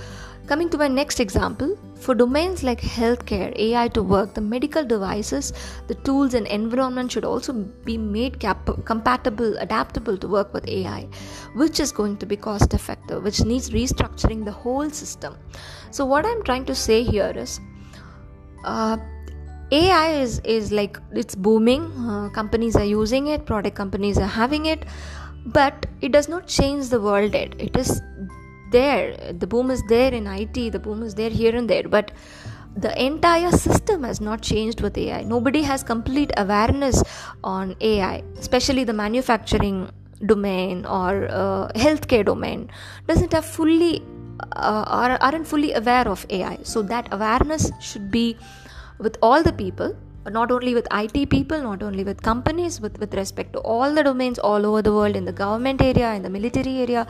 Coming 0.46 0.68
to 0.70 0.78
my 0.78 0.86
next 0.86 1.18
example, 1.18 1.76
for 1.96 2.14
domains 2.14 2.62
like 2.62 2.80
healthcare, 2.80 3.52
AI 3.58 3.88
to 3.88 4.02
work, 4.04 4.34
the 4.34 4.40
medical 4.40 4.84
devices, 4.84 5.52
the 5.88 5.94
tools 5.94 6.34
and 6.34 6.46
environment 6.46 7.10
should 7.10 7.24
also 7.24 7.52
be 7.52 7.98
made 7.98 8.38
cap- 8.38 8.84
compatible, 8.84 9.56
adaptable 9.58 10.16
to 10.16 10.28
work 10.28 10.54
with 10.54 10.68
AI, 10.68 11.08
which 11.56 11.80
is 11.80 11.90
going 11.90 12.16
to 12.18 12.26
be 12.26 12.36
cost 12.36 12.74
effective, 12.74 13.24
which 13.24 13.44
needs 13.44 13.70
restructuring 13.70 14.44
the 14.44 14.52
whole 14.52 14.88
system. 14.88 15.36
So, 15.90 16.06
what 16.06 16.24
I'm 16.24 16.44
trying 16.44 16.64
to 16.66 16.76
say 16.76 17.02
here 17.02 17.32
is 17.34 17.58
uh, 18.64 18.98
AI 19.72 20.20
is, 20.20 20.40
is 20.40 20.70
like 20.70 20.98
it's 21.12 21.34
booming, 21.34 21.84
uh, 22.08 22.28
companies 22.30 22.76
are 22.76 22.84
using 22.84 23.26
it, 23.26 23.46
product 23.46 23.76
companies 23.76 24.16
are 24.18 24.26
having 24.26 24.66
it, 24.66 24.84
but 25.44 25.86
it 26.00 26.12
does 26.12 26.28
not 26.28 26.46
change 26.46 26.88
the 26.88 27.00
world 27.00 27.34
yet. 27.34 27.54
It 27.58 27.76
is 27.76 28.00
there. 28.70 29.16
The 29.32 29.46
boom 29.46 29.70
is 29.70 29.82
there 29.88 30.12
in 30.12 30.26
IT 30.26 30.72
the 30.72 30.78
boom 30.78 31.02
is 31.02 31.14
there 31.14 31.30
here 31.30 31.54
and 31.54 31.68
there 31.68 31.88
but 31.88 32.10
the 32.76 32.92
entire 33.02 33.50
system 33.50 34.02
has 34.04 34.20
not 34.20 34.42
changed 34.42 34.82
with 34.82 34.98
AI 34.98 35.22
nobody 35.22 35.62
has 35.62 35.82
complete 35.82 36.30
awareness 36.36 37.02
on 37.42 37.74
AI 37.80 38.22
especially 38.38 38.84
the 38.84 38.92
manufacturing 38.92 39.90
domain 40.26 40.84
or 40.84 41.26
uh, 41.30 41.68
healthcare 41.74 42.24
domain 42.24 42.68
doesn't 43.06 43.32
have 43.32 43.46
fully 43.46 44.02
uh, 44.56 44.84
are, 44.86 45.16
aren't 45.22 45.46
fully 45.46 45.72
aware 45.72 46.06
of 46.06 46.26
AI 46.28 46.58
so 46.62 46.82
that 46.82 47.08
awareness 47.12 47.70
should 47.80 48.10
be 48.10 48.36
with 48.98 49.16
all 49.22 49.42
the 49.42 49.52
people 49.52 49.96
not 50.30 50.50
only 50.50 50.74
with 50.74 50.86
IT 50.92 51.30
people, 51.30 51.62
not 51.62 51.82
only 51.82 52.04
with 52.04 52.22
companies, 52.22 52.80
with, 52.80 52.98
with 52.98 53.14
respect 53.14 53.52
to 53.52 53.60
all 53.60 53.94
the 53.94 54.02
domains 54.02 54.38
all 54.38 54.66
over 54.66 54.82
the 54.82 54.92
world, 54.92 55.16
in 55.16 55.24
the 55.24 55.32
government 55.32 55.80
area, 55.80 56.14
in 56.14 56.22
the 56.22 56.30
military 56.30 56.78
area, 56.78 57.06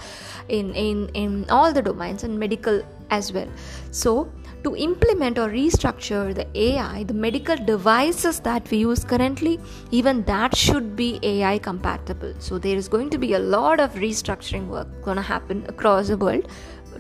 in, 0.49 0.75
in, 0.75 1.09
in 1.15 1.47
all 1.49 1.73
the 1.73 1.83
domains, 1.83 2.25
and 2.25 2.39
medical 2.39 2.83
as 3.11 3.33
well. 3.33 3.49
So, 3.91 4.31
to 4.65 4.75
implement 4.77 5.39
or 5.39 5.49
restructure 5.49 6.35
the 6.35 6.47
AI, 6.59 7.05
the 7.05 7.15
medical 7.15 7.57
devices 7.57 8.41
that 8.41 8.69
we 8.71 8.79
use 8.79 9.05
currently, 9.05 9.61
even 9.93 10.25
that 10.25 10.57
should 10.57 10.97
be 10.97 11.21
AI 11.23 11.59
compatible. 11.59 12.35
So, 12.39 12.59
there 12.59 12.77
is 12.77 12.89
going 12.89 13.11
to 13.11 13.19
be 13.19 13.35
a 13.35 13.39
lot 13.39 13.81
of 13.81 13.95
restructuring 13.95 14.67
work 14.67 14.89
going 15.03 15.17
to 15.17 15.23
happen 15.23 15.65
across 15.69 16.09
the 16.09 16.17
world 16.17 16.49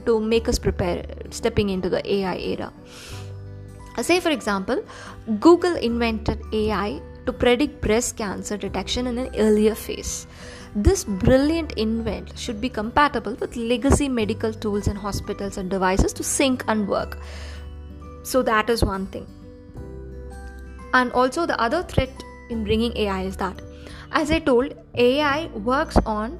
to 0.05 0.20
make 0.20 0.49
us 0.49 0.59
prepare 0.59 1.05
stepping 1.30 1.70
into 1.70 1.89
the 1.89 2.01
AI 2.14 2.37
era. 2.37 2.72
Say, 4.03 4.20
for 4.20 4.30
example, 4.30 4.84
Google 5.40 5.76
invented 5.76 6.40
AI 6.53 7.01
to 7.24 7.32
predict 7.32 7.80
breast 7.80 8.16
cancer 8.16 8.57
detection 8.57 9.07
in 9.07 9.18
an 9.18 9.34
earlier 9.36 9.74
phase. 9.74 10.26
This 10.74 11.05
brilliant 11.05 11.72
invent 11.72 12.38
should 12.38 12.61
be 12.61 12.68
compatible 12.68 13.34
with 13.36 13.57
legacy 13.57 14.09
medical 14.09 14.53
tools 14.53 14.86
and 14.86 14.99
hospitals 14.99 15.57
and 15.57 15.70
devices 15.70 16.12
to 16.14 16.22
sync 16.22 16.64
and 16.68 16.86
work. 16.86 17.18
So, 18.22 18.42
that 18.42 18.68
is 18.68 18.84
one 18.84 19.07
thing. 19.07 19.26
And 20.92 21.11
also, 21.12 21.47
the 21.47 21.59
other 21.61 21.82
threat 21.82 22.11
in 22.51 22.64
bringing 22.64 22.97
AI 22.97 23.22
is 23.22 23.36
that, 23.38 23.61
as 24.12 24.30
I 24.30 24.38
told, 24.38 24.74
AI 24.94 25.47
works 25.64 25.97
on 26.05 26.38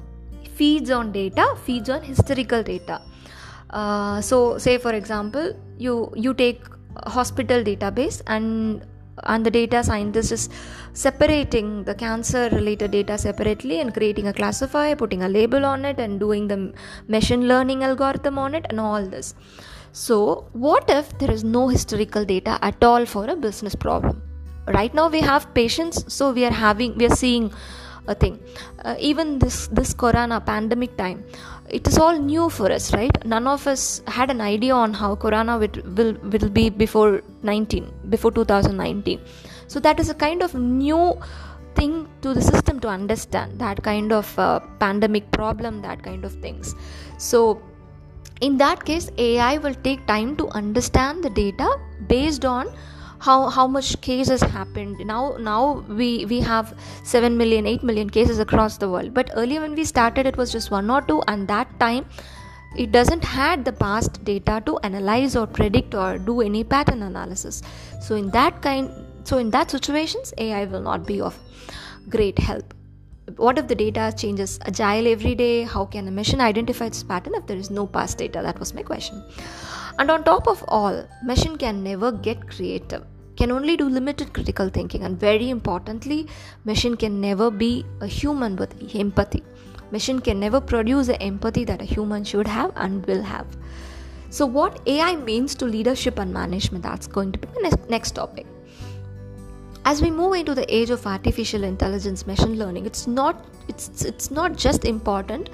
feeds 0.53 0.89
on 0.91 1.11
data, 1.11 1.55
feeds 1.65 1.89
on 1.89 2.01
historical 2.03 2.63
data. 2.63 3.01
Uh, 3.69 4.21
so, 4.21 4.57
say 4.57 4.77
for 4.77 4.93
example, 4.93 5.53
you 5.77 6.11
you 6.15 6.33
take 6.33 6.61
hospital 7.05 7.63
database 7.63 8.21
and 8.27 8.85
and 9.23 9.45
the 9.45 9.51
data 9.51 9.83
scientist 9.83 10.31
is 10.31 10.49
separating 10.93 11.83
the 11.85 11.95
cancer 11.95 12.49
related 12.51 12.91
data 12.91 13.17
separately 13.17 13.79
and 13.79 13.93
creating 13.93 14.27
a 14.27 14.33
classifier 14.33 14.95
putting 14.95 15.23
a 15.23 15.29
label 15.29 15.65
on 15.65 15.85
it 15.85 15.99
and 15.99 16.19
doing 16.19 16.47
the 16.47 16.73
machine 17.07 17.47
learning 17.47 17.83
algorithm 17.83 18.37
on 18.37 18.53
it 18.53 18.65
and 18.69 18.79
all 18.79 19.03
this. 19.05 19.33
So 19.91 20.45
what 20.53 20.85
if 20.89 21.17
there 21.17 21.31
is 21.31 21.43
no 21.43 21.67
historical 21.67 22.25
data 22.25 22.59
at 22.61 22.83
all 22.83 23.05
for 23.05 23.25
a 23.25 23.35
business 23.35 23.75
problem? 23.75 24.21
Right 24.67 24.93
now 24.93 25.07
we 25.07 25.21
have 25.21 25.51
patients 25.53 26.13
so 26.13 26.31
we 26.31 26.45
are 26.45 26.51
having 26.51 26.97
we 26.97 27.05
are 27.05 27.15
seeing 27.15 27.51
a 28.07 28.15
thing. 28.15 28.39
Uh, 28.85 28.95
even 28.99 29.39
this 29.39 29.67
this 29.67 29.93
corona 29.93 30.39
pandemic 30.39 30.95
time 30.97 31.23
it 31.69 31.87
is 31.87 31.97
all 31.97 32.17
new 32.17 32.49
for 32.49 32.71
us 32.71 32.93
right? 32.93 33.25
None 33.25 33.47
of 33.47 33.67
us 33.67 34.01
had 34.07 34.29
an 34.29 34.41
idea 34.41 34.73
on 34.73 34.93
how 34.93 35.15
corona 35.15 35.57
will, 35.57 35.81
will, 35.95 36.13
will 36.13 36.49
be 36.49 36.69
before 36.69 37.21
19 37.43 37.91
before 38.09 38.31
2019 38.31 39.19
so 39.67 39.79
that 39.81 39.99
is 39.99 40.09
a 40.09 40.13
kind 40.13 40.41
of 40.41 40.53
new 40.55 41.19
thing 41.75 42.07
to 42.23 42.33
the 42.33 42.41
system 42.41 42.79
to 42.79 42.87
understand 42.87 43.59
that 43.59 43.83
kind 43.83 44.11
of 44.11 44.27
uh, 44.39 44.59
pandemic 44.79 45.29
problem 45.31 45.81
that 45.81 46.01
kind 46.03 46.23
of 46.25 46.33
things. 46.45 46.75
So 47.17 47.61
in 48.41 48.57
that 48.57 48.83
case 48.85 49.09
ai 49.17 49.57
will 49.57 49.77
take 49.87 50.05
time 50.07 50.35
to 50.37 50.47
understand 50.49 51.23
the 51.23 51.29
data 51.29 51.69
based 52.07 52.45
on 52.45 52.67
how 53.19 53.49
how 53.49 53.67
much 53.67 53.99
cases 54.01 54.41
happened. 54.41 54.99
Now 55.05 55.35
now 55.39 55.85
we 56.01 56.25
we 56.25 56.39
have 56.41 56.73
7 57.03 57.37
million 57.37 57.65
8 57.65 57.83
million 57.83 58.09
cases 58.09 58.39
across 58.39 58.77
the 58.77 58.89
world. 58.89 59.13
But 59.13 59.31
earlier 59.35 59.61
when 59.61 59.75
we 59.75 59.85
started 59.85 60.25
it 60.25 60.37
was 60.37 60.51
just 60.51 60.71
one 60.71 60.89
or 60.89 61.01
two. 61.01 61.21
And 61.27 61.47
that 61.47 61.79
time 61.79 62.05
it 62.75 62.91
doesn't 62.91 63.23
had 63.23 63.65
the 63.65 63.73
past 63.73 64.23
data 64.23 64.61
to 64.65 64.77
analyze 64.79 65.35
or 65.35 65.47
predict 65.47 65.95
or 65.95 66.17
do 66.17 66.41
any 66.41 66.63
pattern 66.63 67.03
analysis. 67.03 67.61
So 68.01 68.15
in 68.15 68.29
that 68.31 68.61
kind 68.61 68.91
so 69.23 69.37
in 69.37 69.51
that 69.51 69.71
situations 69.71 70.33
ai 70.37 70.65
will 70.65 70.81
not 70.81 71.05
be 71.05 71.21
of 71.21 71.37
great 72.09 72.39
help. 72.39 72.73
What 73.35 73.57
if 73.57 73.67
the 73.67 73.75
data 73.75 74.13
changes 74.15 74.57
agile 74.65 75.07
every 75.07 75.35
day? 75.35 75.63
How 75.63 75.83
can 75.85 76.07
a 76.07 76.11
machine 76.11 76.39
identify 76.39 76.85
its 76.85 77.03
pattern 77.03 77.35
if 77.35 77.45
there 77.45 77.57
is 77.57 77.69
no 77.69 77.85
past 77.85 78.17
data? 78.19 78.41
That 78.41 78.57
was 78.57 78.73
my 78.73 78.83
question 78.83 79.21
and 79.99 80.11
on 80.11 80.23
top 80.23 80.47
of 80.47 80.63
all, 80.67 81.07
machine 81.23 81.57
can 81.57 81.83
never 81.83 82.11
get 82.11 82.47
creative, 82.47 83.03
can 83.35 83.51
only 83.51 83.75
do 83.75 83.89
limited 83.89 84.33
critical 84.33 84.69
thinking, 84.69 85.03
and 85.03 85.19
very 85.19 85.49
importantly, 85.49 86.27
machine 86.65 86.95
can 86.95 87.19
never 87.19 87.49
be 87.49 87.85
a 88.01 88.07
human 88.07 88.55
with 88.55 88.95
empathy. 88.95 89.43
Machine 89.91 90.19
can 90.19 90.39
never 90.39 90.59
produce 90.59 91.07
the 91.07 91.21
empathy 91.21 91.63
that 91.63 91.81
a 91.81 91.85
human 91.85 92.23
should 92.23 92.47
have 92.47 92.71
and 92.75 93.05
will 93.05 93.23
have. 93.23 93.47
So, 94.29 94.45
what 94.45 94.81
AI 94.85 95.15
means 95.15 95.55
to 95.55 95.65
leadership 95.65 96.19
and 96.19 96.33
management, 96.33 96.83
that's 96.83 97.07
going 97.07 97.31
to 97.31 97.39
be 97.39 97.47
the 97.47 97.77
next 97.89 98.11
topic. 98.11 98.45
As 99.85 100.01
we 100.01 100.11
move 100.11 100.33
into 100.33 100.53
the 100.53 100.71
age 100.73 100.89
of 100.89 101.07
artificial 101.07 101.63
intelligence, 101.63 102.27
machine 102.27 102.59
learning, 102.59 102.85
it's 102.85 103.07
not 103.07 103.45
it's 103.69 104.03
it's 104.03 104.29
not 104.29 104.57
just 104.57 104.83
important 104.83 105.49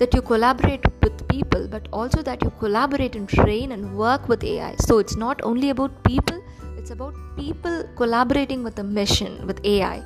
that 0.00 0.14
you 0.14 0.22
collaborate 0.22 0.84
with 1.02 1.28
people 1.28 1.68
but 1.68 1.88
also 1.92 2.22
that 2.22 2.42
you 2.42 2.50
collaborate 2.58 3.14
and 3.14 3.28
train 3.28 3.72
and 3.72 3.96
work 3.96 4.28
with 4.28 4.42
AI. 4.42 4.74
So 4.80 4.98
it's 4.98 5.16
not 5.16 5.40
only 5.42 5.70
about 5.70 6.02
people, 6.04 6.42
it's 6.76 6.90
about 6.90 7.14
people 7.36 7.84
collaborating 7.96 8.64
with 8.64 8.74
the 8.74 8.84
mission 8.84 9.46
with 9.46 9.64
AI. 9.64 10.02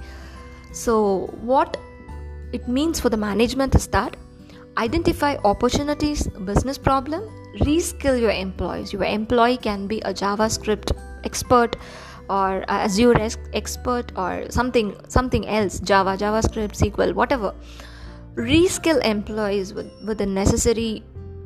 So, 0.72 1.28
what 1.40 1.76
it 2.52 2.68
means 2.68 3.00
for 3.00 3.08
the 3.08 3.16
management 3.16 3.74
is 3.76 3.86
that 3.88 4.16
identify 4.76 5.36
opportunities, 5.44 6.26
business 6.52 6.76
problem, 6.76 7.22
reskill 7.60 8.20
your 8.20 8.32
employees 8.32 8.92
your 8.92 9.04
employee 9.04 9.56
can 9.56 9.86
be 9.86 10.00
a 10.00 10.12
javascript 10.12 10.90
expert 11.24 11.76
or 12.28 12.64
azure 12.68 13.14
expert 13.52 14.10
or 14.16 14.44
something 14.50 14.94
something 15.08 15.46
else 15.46 15.78
java 15.80 16.16
javascript 16.16 16.74
sql 16.82 17.14
whatever 17.14 17.54
reskill 18.36 19.04
employees 19.04 19.72
with, 19.72 19.90
with 20.04 20.18
the 20.18 20.26
necessary 20.26 21.02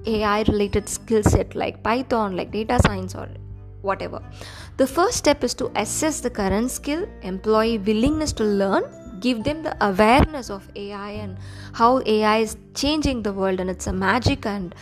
ai 0.06 0.42
related 0.42 0.88
skill 0.88 1.22
set 1.22 1.54
like 1.54 1.82
python 1.82 2.36
like 2.36 2.50
data 2.50 2.78
science 2.84 3.14
or 3.14 3.28
whatever 3.82 4.22
the 4.78 4.86
first 4.86 5.16
step 5.16 5.44
is 5.44 5.54
to 5.54 5.70
assess 5.76 6.20
the 6.20 6.30
current 6.30 6.70
skill 6.70 7.06
employee 7.22 7.78
willingness 7.78 8.32
to 8.32 8.42
learn 8.42 8.82
give 9.20 9.44
them 9.44 9.62
the 9.62 9.76
awareness 9.84 10.48
of 10.48 10.66
ai 10.76 11.10
and 11.10 11.36
how 11.74 12.00
ai 12.06 12.38
is 12.38 12.56
changing 12.74 13.22
the 13.22 13.32
world 13.32 13.60
and 13.60 13.68
it's 13.68 13.86
a 13.86 13.92
magic 13.92 14.46
and 14.46 14.74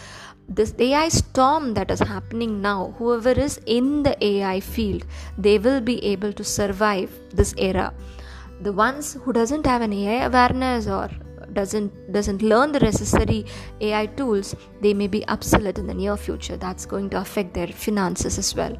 this 0.49 0.73
AI 0.79 1.09
storm 1.09 1.75
that 1.75 1.91
is 1.91 1.99
happening 1.99 2.63
now, 2.63 2.95
whoever 2.99 3.33
is 3.33 3.59
in 3.67 4.05
the 4.05 4.17
AI 4.25 4.61
field, 4.61 5.05
they 5.37 5.59
will 5.59 5.81
be 5.81 6.05
able 6.05 6.33
to 6.33 6.45
survive 6.45 7.11
this 7.33 7.53
era. 7.59 7.93
The 8.61 8.73
ones 8.73 9.15
who 9.15 9.33
doesn't 9.33 9.67
have 9.67 9.83
an 9.83 9.93
AI 9.93 10.25
awareness 10.27 10.87
or 10.87 11.11
doesn't 11.59 11.91
doesn't 12.17 12.43
learn 12.53 12.73
the 12.77 12.81
necessary 12.81 13.45
AI 13.81 14.07
tools, 14.21 14.55
they 14.81 14.95
may 15.03 15.09
be 15.17 15.27
obsolete 15.37 15.79
in 15.79 15.87
the 15.87 15.99
near 16.03 16.17
future. 16.17 16.57
That's 16.57 16.87
going 16.87 17.11
to 17.11 17.21
affect 17.21 17.55
their 17.55 17.69
finances 17.87 18.39
as 18.39 18.55
well. 18.55 18.77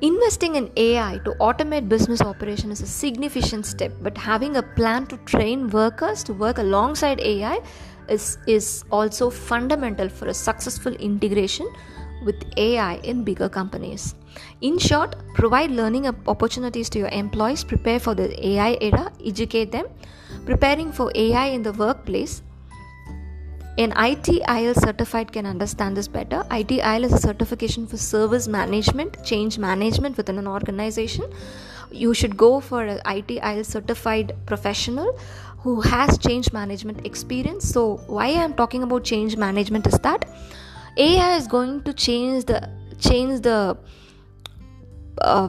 Investing 0.00 0.56
in 0.56 0.70
AI 0.76 1.18
to 1.24 1.30
automate 1.48 1.88
business 1.88 2.20
operation 2.20 2.70
is 2.70 2.80
a 2.82 2.86
significant 2.86 3.64
step, 3.64 3.92
but 4.02 4.18
having 4.18 4.56
a 4.56 4.62
plan 4.62 5.06
to 5.06 5.16
train 5.32 5.68
workers 5.70 6.24
to 6.24 6.34
work 6.34 6.58
alongside 6.58 7.20
AI 7.20 7.60
is, 8.08 8.38
is 8.46 8.84
also 8.90 9.30
fundamental 9.30 10.08
for 10.08 10.28
a 10.28 10.34
successful 10.34 10.92
integration 10.94 11.72
with 12.24 12.44
AI 12.56 12.94
in 12.96 13.24
bigger 13.24 13.48
companies. 13.48 14.14
In 14.60 14.78
short, 14.78 15.14
provide 15.34 15.70
learning 15.70 16.06
opportunities 16.26 16.88
to 16.90 16.98
your 16.98 17.08
employees, 17.08 17.64
prepare 17.64 18.00
for 18.00 18.14
the 18.14 18.28
AI 18.46 18.76
era, 18.80 19.12
educate 19.24 19.70
them, 19.70 19.86
preparing 20.44 20.92
for 20.92 21.12
AI 21.14 21.46
in 21.46 21.62
the 21.62 21.72
workplace. 21.72 22.42
An 23.76 23.90
ITIL 23.90 24.74
certified 24.80 25.32
can 25.32 25.46
understand 25.46 25.96
this 25.96 26.06
better. 26.06 26.44
ITIL 26.48 27.04
is 27.04 27.12
a 27.12 27.18
certification 27.18 27.88
for 27.88 27.96
service 27.96 28.46
management, 28.46 29.24
change 29.24 29.58
management 29.58 30.16
within 30.16 30.38
an 30.38 30.46
organization. 30.46 31.24
You 31.90 32.14
should 32.14 32.36
go 32.36 32.60
for 32.60 32.84
an 32.84 33.00
ITIL 33.04 33.66
certified 33.66 34.36
professional 34.46 35.18
who 35.58 35.80
has 35.80 36.18
change 36.18 36.52
management 36.52 37.04
experience. 37.04 37.68
So, 37.68 37.96
why 38.06 38.26
I 38.26 38.44
am 38.44 38.54
talking 38.54 38.84
about 38.84 39.02
change 39.02 39.36
management 39.36 39.88
is 39.88 39.98
that 40.00 40.24
AI 40.96 41.36
is 41.36 41.46
going 41.46 41.82
to 41.82 41.92
change 41.92 42.44
the 42.44 42.68
change 43.00 43.40
the 43.40 43.76
uh, 45.20 45.48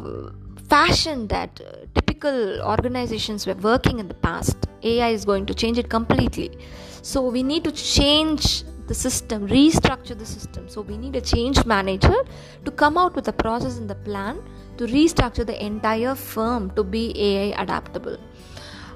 fashion 0.68 1.28
that 1.28 1.62
uh, 1.62 1.86
typical 1.94 2.62
organizations 2.62 3.46
were 3.46 3.54
working 3.54 4.00
in 4.00 4.08
the 4.08 4.16
past. 4.16 4.58
AI 4.84 5.10
is 5.10 5.26
going 5.26 5.46
to 5.46 5.54
change 5.54 5.78
it 5.78 5.90
completely. 5.90 6.58
So 7.02 7.22
we 7.30 7.44
need 7.44 7.64
to 7.64 7.72
change 7.72 8.64
the 8.88 8.94
system, 8.94 9.48
restructure 9.48 10.18
the 10.18 10.26
system. 10.26 10.68
So 10.70 10.82
we 10.82 10.98
need 10.98 11.16
a 11.16 11.22
change 11.22 11.66
manager 11.66 12.16
to 12.64 12.72
come 12.72 12.98
out 12.98 13.16
with 13.16 13.28
a 13.28 13.34
process 13.34 13.78
and 13.78 13.90
the 13.90 13.96
plan 13.96 14.42
to 14.78 14.86
restructure 14.86 15.46
the 15.46 15.64
entire 15.64 16.16
firm 16.16 16.72
to 16.72 16.84
be 16.84 17.14
AI 17.18 17.62
adaptable 17.62 18.18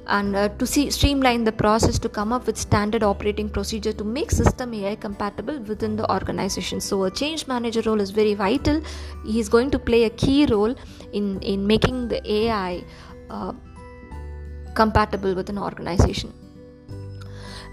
and 0.10 0.36
uh, 0.36 0.49
to 0.60 0.66
see 0.66 0.89
streamline 0.89 1.43
the 1.43 1.51
process 1.51 1.99
to 1.99 2.10
come 2.10 2.34
up 2.34 2.47
with 2.47 2.57
standard 2.57 3.03
operating 3.03 3.49
procedure 3.49 3.93
to 3.93 4.03
make 4.03 4.32
system 4.32 4.74
ai 4.74 4.95
compatible 4.95 5.60
within 5.72 5.95
the 5.95 6.12
organization. 6.12 6.82
So 6.82 7.03
a 7.03 7.12
change 7.12 7.47
manager 7.47 7.82
role 7.86 8.01
is 8.01 8.12
very 8.12 8.34
vital. 8.34 8.82
He 9.26 9.39
is 9.39 9.49
going 9.49 9.72
to 9.72 9.80
play 9.80 10.03
a 10.05 10.10
key 10.10 10.45
role 10.47 10.76
in 11.14 11.39
in 11.53 11.66
making 11.66 12.07
the 12.10 12.22
ai 12.39 12.84
uh, 13.30 13.53
compatible 14.74 15.36
with 15.36 15.49
an 15.49 15.57
organization. 15.57 16.34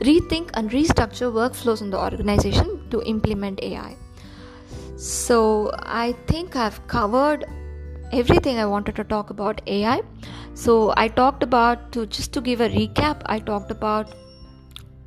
Rethink 0.00 0.50
and 0.54 0.70
restructure 0.70 1.30
workflows 1.42 1.80
in 1.80 1.90
the 1.90 2.02
organization 2.08 2.74
to 2.90 3.02
implement 3.14 3.62
ai 3.62 3.96
so 4.96 5.70
i 5.84 6.12
think 6.26 6.56
i've 6.56 6.86
covered 6.88 7.44
everything 8.18 8.58
i 8.58 8.66
wanted 8.66 8.96
to 8.96 9.04
talk 9.04 9.30
about 9.30 9.60
ai 9.66 10.00
so 10.54 10.92
i 10.96 11.08
talked 11.08 11.42
about 11.42 11.90
to 11.92 12.06
just 12.06 12.32
to 12.32 12.40
give 12.40 12.60
a 12.60 12.68
recap 12.68 13.22
i 13.26 13.38
talked 13.38 13.70
about 13.70 14.14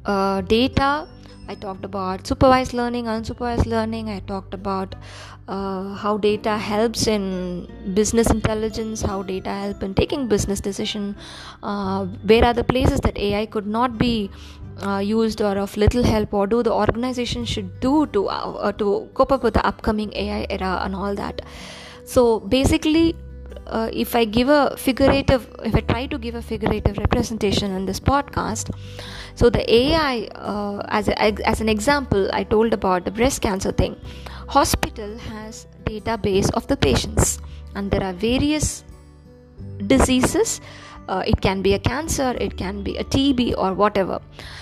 uh, 0.06 0.42
data. 0.42 1.08
I 1.48 1.56
talked 1.56 1.84
about 1.84 2.28
supervised 2.28 2.74
learning 2.74 3.06
unsupervised 3.06 3.66
learning. 3.66 4.10
I 4.10 4.20
talked 4.20 4.54
about 4.54 4.94
uh, 5.48 5.96
how 5.96 6.18
data 6.18 6.58
helps 6.58 7.08
in 7.08 7.68
business 7.96 8.30
intelligence 8.30 9.02
how 9.02 9.24
data 9.24 9.50
help 9.50 9.82
in 9.82 9.96
taking 9.96 10.28
business 10.28 10.60
decision 10.60 11.16
uh, 11.64 12.06
where 12.06 12.46
are 12.46 12.54
the 12.54 12.64
places 12.64 13.00
that 13.00 13.18
ai 13.18 13.46
could 13.48 13.66
not 13.66 13.98
be 13.98 14.30
uh, 14.84 15.00
used 15.00 15.42
or 15.42 15.58
of 15.58 15.76
little 15.76 16.04
help 16.04 16.34
or 16.34 16.46
do 16.46 16.62
the 16.62 16.72
organization 16.72 17.46
should 17.46 17.80
do 17.80 18.06
to 18.08 18.28
uh, 18.28 18.72
to 18.74 19.10
cope 19.16 19.32
up 19.32 19.44
with 19.44 19.56
the 19.56 19.66
upcoming 19.66 20.14
ai 20.16 20.46
era 20.52 20.80
and 20.84 20.96
all 20.96 21.16
that 21.16 21.42
so 22.14 22.40
basically 22.40 23.16
uh, 23.68 23.90
if 23.94 24.16
I 24.16 24.26
give 24.26 24.50
a 24.50 24.76
figurative, 24.78 25.48
if 25.64 25.76
I 25.76 25.82
try 25.82 26.06
to 26.08 26.18
give 26.18 26.36
a 26.36 26.42
figurative 26.42 26.98
representation 26.98 27.72
in 27.76 27.86
this 27.86 28.00
podcast, 28.00 28.74
so 29.36 29.50
the 29.50 29.64
AI, 29.74 30.28
uh, 30.36 30.84
as, 30.90 31.08
a, 31.08 31.22
as 31.48 31.62
an 31.62 31.70
example, 31.70 32.30
I 32.34 32.44
told 32.44 32.74
about 32.74 33.06
the 33.06 33.12
breast 33.12 33.42
cancer 33.42 33.72
thing. 33.72 33.96
Hospital 34.48 35.18
has 35.18 35.68
database 35.84 36.52
of 36.54 36.66
the 36.68 36.76
patients, 36.76 37.40
and 37.76 37.92
there 37.92 38.04
are 38.04 38.14
various 38.14 38.84
diseases. 39.86 40.62
Uh, 41.08 41.24
it 41.26 41.42
can 41.42 41.62
be 41.62 41.74
a 41.74 41.80
cancer, 41.80 42.36
it 42.40 42.58
can 42.58 42.84
be 42.84 42.98
a 42.98 43.04
TB, 43.04 43.54
or 43.58 43.74
whatever. 43.74 44.20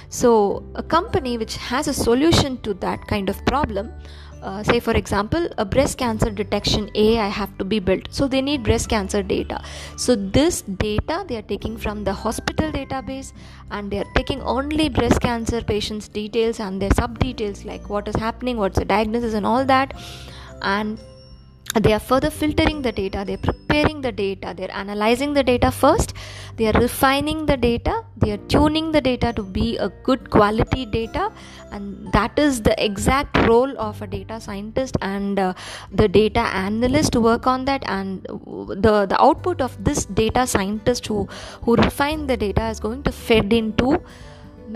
So, 0.09 0.63
a 0.75 0.83
company 0.83 1.37
which 1.37 1.57
has 1.57 1.87
a 1.87 1.93
solution 1.93 2.57
to 2.59 2.73
that 2.75 3.07
kind 3.07 3.29
of 3.29 3.45
problem 3.45 3.91
uh, 4.47 4.63
say 4.63 4.79
for 4.79 4.93
example 5.01 5.47
a 5.57 5.65
breast 5.73 5.97
cancer 5.97 6.29
detection 6.41 6.89
ai 7.03 7.27
have 7.39 7.57
to 7.57 7.65
be 7.73 7.79
built. 7.79 8.07
So 8.11 8.27
they 8.27 8.41
need 8.41 8.63
breast 8.63 8.89
cancer 8.89 9.21
data. 9.23 9.61
So 9.97 10.15
this 10.15 10.61
data 10.61 11.25
they 11.27 11.37
are 11.37 11.47
taking 11.53 11.77
from 11.77 12.03
the 12.03 12.13
hospital 12.13 12.71
database 12.71 13.33
and 13.71 13.91
they 13.91 13.99
are 13.99 14.11
taking 14.15 14.41
only 14.41 14.89
breast 14.89 15.21
cancer 15.21 15.61
patients 15.73 16.07
details 16.07 16.59
and 16.59 16.81
their 16.81 16.91
sub 17.01 17.19
details 17.19 17.65
like 17.65 17.89
what 17.89 18.07
is 18.07 18.15
happening 18.15 18.57
what's 18.57 18.79
the 18.79 18.85
diagnosis 18.85 19.33
and 19.33 19.45
all 19.45 19.65
that. 19.65 19.93
And 20.61 20.99
they 21.79 21.93
are 21.93 22.05
further 22.11 22.29
filtering 22.29 22.81
the 22.81 22.91
data 22.91 23.23
they're 23.27 23.45
preparing 23.49 24.01
the 24.01 24.11
data 24.11 24.53
they're 24.57 24.75
analyzing 24.83 25.33
the 25.33 25.43
data 25.43 25.71
first 25.71 26.13
they 26.57 26.67
are 26.67 26.79
refining 26.79 27.45
the 27.45 27.57
data 27.57 28.03
they 28.27 28.31
are 28.31 28.43
tuning 28.53 28.91
the 28.91 29.01
data 29.01 29.31
to 29.33 29.43
be 29.43 29.77
a 29.77 29.89
good 30.07 30.29
quality 30.29 30.85
data. 30.85 31.31
And 31.71 32.11
that 32.13 32.37
is 32.39 32.61
the 32.61 32.75
exact 32.83 33.37
role 33.47 33.77
of 33.77 34.01
a 34.01 34.07
data 34.07 34.39
scientist 34.39 34.97
and 35.01 35.37
uh, 35.39 35.53
the 35.91 36.07
data 36.07 36.39
analyst 36.39 37.13
to 37.13 37.21
work 37.21 37.45
on 37.45 37.65
that. 37.65 37.83
And 37.87 38.23
the 38.85 39.05
the 39.05 39.21
output 39.21 39.61
of 39.61 39.77
this 39.83 40.05
data 40.05 40.47
scientist 40.47 41.07
who 41.07 41.27
who 41.63 41.75
refine 41.75 42.25
the 42.27 42.37
data 42.37 42.67
is 42.69 42.79
going 42.79 43.03
to 43.03 43.11
fed 43.11 43.53
into 43.53 44.01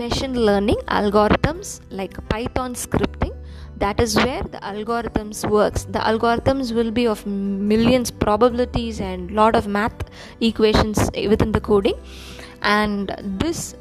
machine 0.02 0.36
learning 0.48 0.80
algorithms 0.98 1.80
like 1.90 2.14
python 2.28 2.74
scripting 2.74 3.34
that 3.82 4.00
is 4.00 4.14
where 4.16 4.42
the 4.54 4.58
algorithms 4.70 5.38
works. 5.58 5.84
The 5.84 5.98
algorithms 6.10 6.72
will 6.72 6.90
be 6.90 7.06
of 7.06 7.26
millions 7.26 8.10
probabilities 8.10 9.00
and 9.00 9.30
lot 9.32 9.56
of 9.56 9.66
math 9.66 10.04
equations 10.40 10.98
within 11.32 11.52
the 11.52 11.60
coding. 11.60 11.98
And 12.62 13.14
this 13.42 13.74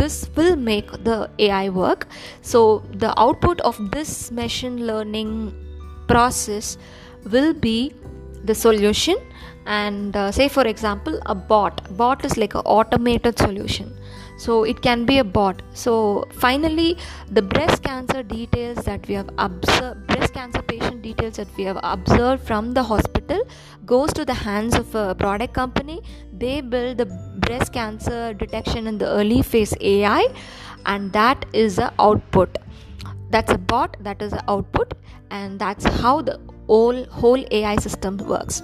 this 0.00 0.14
will 0.36 0.54
make 0.56 0.92
the 1.08 1.18
ai 1.46 1.68
work. 1.68 2.06
So 2.42 2.60
the 3.04 3.12
output 3.24 3.60
of 3.72 3.80
this 3.96 4.30
machine 4.30 4.86
learning 4.86 5.32
process 6.06 6.78
will 7.34 7.52
be 7.52 7.92
the 8.44 8.54
solution. 8.54 9.16
And 9.66 10.16
uh, 10.16 10.30
say 10.32 10.48
for 10.48 10.66
example 10.74 11.20
a 11.26 11.34
bot. 11.34 11.82
Bot 11.96 12.24
is 12.24 12.36
like 12.36 12.54
an 12.54 12.62
automated 12.78 13.38
solution 13.38 13.96
so 14.40 14.64
it 14.64 14.80
can 14.80 15.04
be 15.04 15.18
a 15.18 15.24
bot. 15.24 15.62
So 15.74 16.26
finally 16.32 16.96
the 17.30 17.42
breast 17.42 17.82
cancer 17.82 18.22
details 18.22 18.84
that 18.84 19.06
we 19.06 19.14
have 19.14 19.28
observed 19.36 20.06
breast 20.06 20.32
cancer 20.32 20.62
patient 20.62 21.02
details 21.02 21.36
that 21.36 21.48
we 21.58 21.64
have 21.64 21.80
observed 21.82 22.46
from 22.46 22.72
the 22.72 22.82
hospital 22.82 23.42
goes 23.84 24.14
to 24.14 24.24
the 24.24 24.34
hands 24.34 24.74
of 24.76 24.94
a 24.94 25.14
product 25.14 25.52
company. 25.52 26.00
They 26.32 26.60
build 26.62 26.96
the 26.98 27.06
breast 27.46 27.74
cancer 27.74 28.32
detection 28.32 28.86
in 28.86 28.96
the 28.96 29.08
early 29.08 29.42
phase 29.42 29.74
ai 29.80 30.26
and 30.86 31.12
that 31.12 31.44
is 31.52 31.76
the 31.76 31.92
output. 31.98 32.56
That's 33.30 33.52
a 33.52 33.58
bot 33.58 33.98
that 34.00 34.22
is 34.22 34.32
the 34.32 34.44
output 34.50 34.94
and 35.30 35.58
that's 35.58 35.84
how 35.84 36.22
the 36.22 36.40
whole 36.66 37.04
whole 37.04 37.44
ai 37.50 37.76
system 37.76 38.16
works 38.32 38.62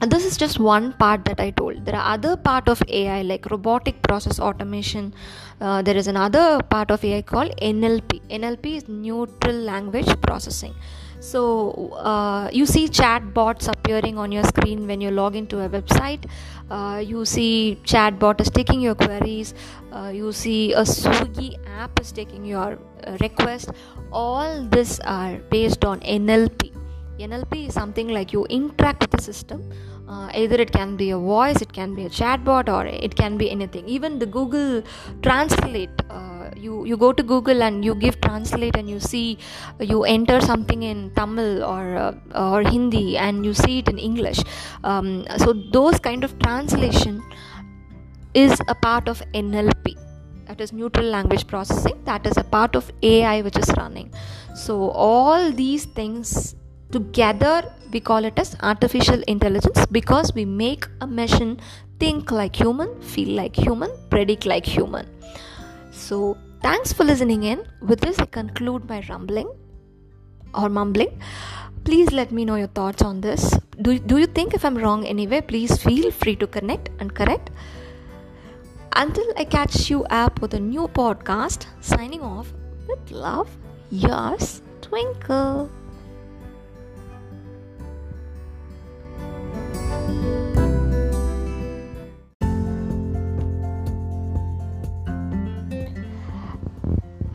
and 0.00 0.10
this 0.10 0.24
is 0.24 0.36
just 0.36 0.58
one 0.58 0.92
part 0.94 1.24
that 1.24 1.40
i 1.40 1.50
told. 1.50 1.84
There 1.84 1.94
are 1.94 2.14
other 2.14 2.36
part 2.36 2.68
of 2.68 2.82
ai 2.88 3.22
like 3.22 3.46
robotic 3.50 4.02
process 4.02 4.40
automation. 4.40 5.14
Uh, 5.60 5.82
there 5.82 5.96
is 5.96 6.08
another 6.08 6.60
part 6.62 6.90
of 6.90 7.04
ai 7.04 7.22
called 7.22 7.56
nlp 7.58 8.20
nlp 8.28 8.76
is 8.76 8.88
neutral 8.88 9.54
language 9.54 10.08
processing. 10.20 10.74
So 11.20 11.92
uh, 11.94 12.50
you 12.52 12.66
see 12.66 12.86
chat 12.88 13.32
bots 13.32 13.68
appearing 13.68 14.18
on 14.18 14.30
your 14.30 14.44
screen 14.44 14.86
when 14.86 15.00
you 15.00 15.10
log 15.10 15.36
into 15.36 15.60
a 15.60 15.68
website. 15.68 16.28
Uh, 16.70 17.02
you 17.04 17.24
see 17.24 17.78
chat 17.84 18.18
bot 18.18 18.40
is 18.42 18.50
taking 18.50 18.80
your 18.80 18.94
queries. 18.94 19.54
Uh, 19.90 20.10
you 20.12 20.32
see 20.32 20.74
a 20.74 20.82
swiggy 20.82 21.56
app 21.78 21.98
is 21.98 22.12
taking 22.12 22.44
your 22.44 22.78
uh, 23.06 23.16
request. 23.20 23.70
All 24.12 24.64
this 24.64 25.00
are 25.00 25.36
based 25.50 25.84
on 25.84 26.00
nlp 26.00 26.73
NLP 27.18 27.68
is 27.68 27.74
something 27.74 28.08
like 28.08 28.32
you 28.32 28.44
interact 28.46 29.02
with 29.02 29.10
the 29.12 29.22
system. 29.22 29.72
Uh, 30.08 30.28
either 30.34 30.56
it 30.56 30.70
can 30.70 30.96
be 30.96 31.10
a 31.10 31.18
voice, 31.18 31.62
it 31.62 31.72
can 31.72 31.94
be 31.94 32.04
a 32.04 32.10
chatbot, 32.10 32.68
or 32.68 32.84
it 32.86 33.14
can 33.16 33.38
be 33.38 33.50
anything. 33.50 33.88
Even 33.88 34.18
the 34.18 34.26
Google 34.26 34.82
Translate, 35.22 35.90
uh, 36.10 36.50
you 36.56 36.84
you 36.84 36.96
go 36.96 37.12
to 37.12 37.22
Google 37.22 37.62
and 37.62 37.84
you 37.84 37.94
give 37.94 38.20
translate, 38.20 38.76
and 38.76 38.90
you 38.90 39.00
see 39.00 39.38
you 39.80 40.04
enter 40.04 40.40
something 40.40 40.82
in 40.82 41.10
Tamil 41.14 41.64
or 41.64 41.96
uh, 41.96 42.12
or 42.34 42.62
Hindi, 42.62 43.16
and 43.16 43.46
you 43.46 43.54
see 43.54 43.78
it 43.78 43.88
in 43.88 43.98
English. 43.98 44.42
Um, 44.82 45.26
so 45.38 45.54
those 45.72 45.98
kind 45.98 46.24
of 46.24 46.38
translation 46.38 47.22
is 48.34 48.60
a 48.68 48.74
part 48.74 49.08
of 49.08 49.22
NLP 49.32 49.96
that 50.46 50.60
is 50.60 50.72
neutral 50.72 51.06
language 51.06 51.46
processing 51.46 51.98
that 52.04 52.26
is 52.26 52.36
a 52.36 52.44
part 52.44 52.76
of 52.76 52.90
ai 53.02 53.40
which 53.40 53.56
is 53.56 53.70
running 53.78 54.12
so 54.54 54.90
all 54.90 55.50
these 55.50 55.86
things 55.86 56.54
Together, 56.94 57.72
we 57.92 57.98
call 57.98 58.24
it 58.24 58.38
as 58.38 58.56
artificial 58.62 59.20
intelligence 59.26 59.84
because 59.90 60.32
we 60.32 60.44
make 60.44 60.86
a 61.00 61.06
machine 61.08 61.58
think 61.98 62.30
like 62.30 62.54
human, 62.54 63.00
feel 63.02 63.30
like 63.34 63.56
human, 63.56 63.90
predict 64.10 64.46
like 64.46 64.64
human. 64.64 65.04
So, 65.90 66.38
thanks 66.62 66.92
for 66.92 67.02
listening 67.02 67.42
in. 67.42 67.66
With 67.80 68.00
this, 68.00 68.20
I 68.20 68.26
conclude 68.26 68.88
my 68.88 69.02
rumbling 69.08 69.50
or 70.54 70.68
mumbling. 70.68 71.20
Please 71.82 72.12
let 72.12 72.30
me 72.30 72.44
know 72.44 72.54
your 72.54 72.68
thoughts 72.68 73.02
on 73.02 73.20
this. 73.20 73.58
Do, 73.82 73.98
do 73.98 74.18
you 74.18 74.26
think 74.26 74.54
if 74.54 74.64
I'm 74.64 74.78
wrong 74.78 75.04
anyway? 75.04 75.40
Please 75.40 75.76
feel 75.76 76.12
free 76.12 76.36
to 76.36 76.46
connect 76.46 76.90
and 77.00 77.12
correct. 77.12 77.50
Until 78.94 79.26
I 79.36 79.44
catch 79.44 79.90
you 79.90 80.04
up 80.04 80.40
with 80.40 80.54
a 80.54 80.60
new 80.60 80.86
podcast, 80.86 81.66
signing 81.80 82.22
off 82.22 82.52
with 82.88 83.10
love, 83.10 83.50
yours, 83.90 84.62
Twinkle. 84.80 85.70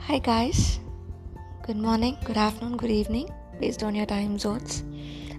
Hi, 0.09 0.17
guys. 0.17 0.79
Good 1.61 1.77
morning, 1.77 2.17
good 2.25 2.35
afternoon, 2.35 2.77
good 2.77 2.89
evening, 2.89 3.29
based 3.59 3.83
on 3.83 3.93
your 3.93 4.07
time 4.07 4.39
zones. 4.39 4.83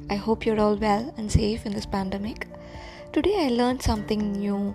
I 0.08 0.14
hope 0.14 0.46
you're 0.46 0.60
all 0.60 0.76
well 0.76 1.12
and 1.16 1.30
safe 1.30 1.66
in 1.66 1.72
this 1.72 1.86
pandemic. 1.86 2.46
Today, 3.12 3.46
I 3.46 3.48
learned 3.48 3.82
something 3.82 4.32
new 4.32 4.74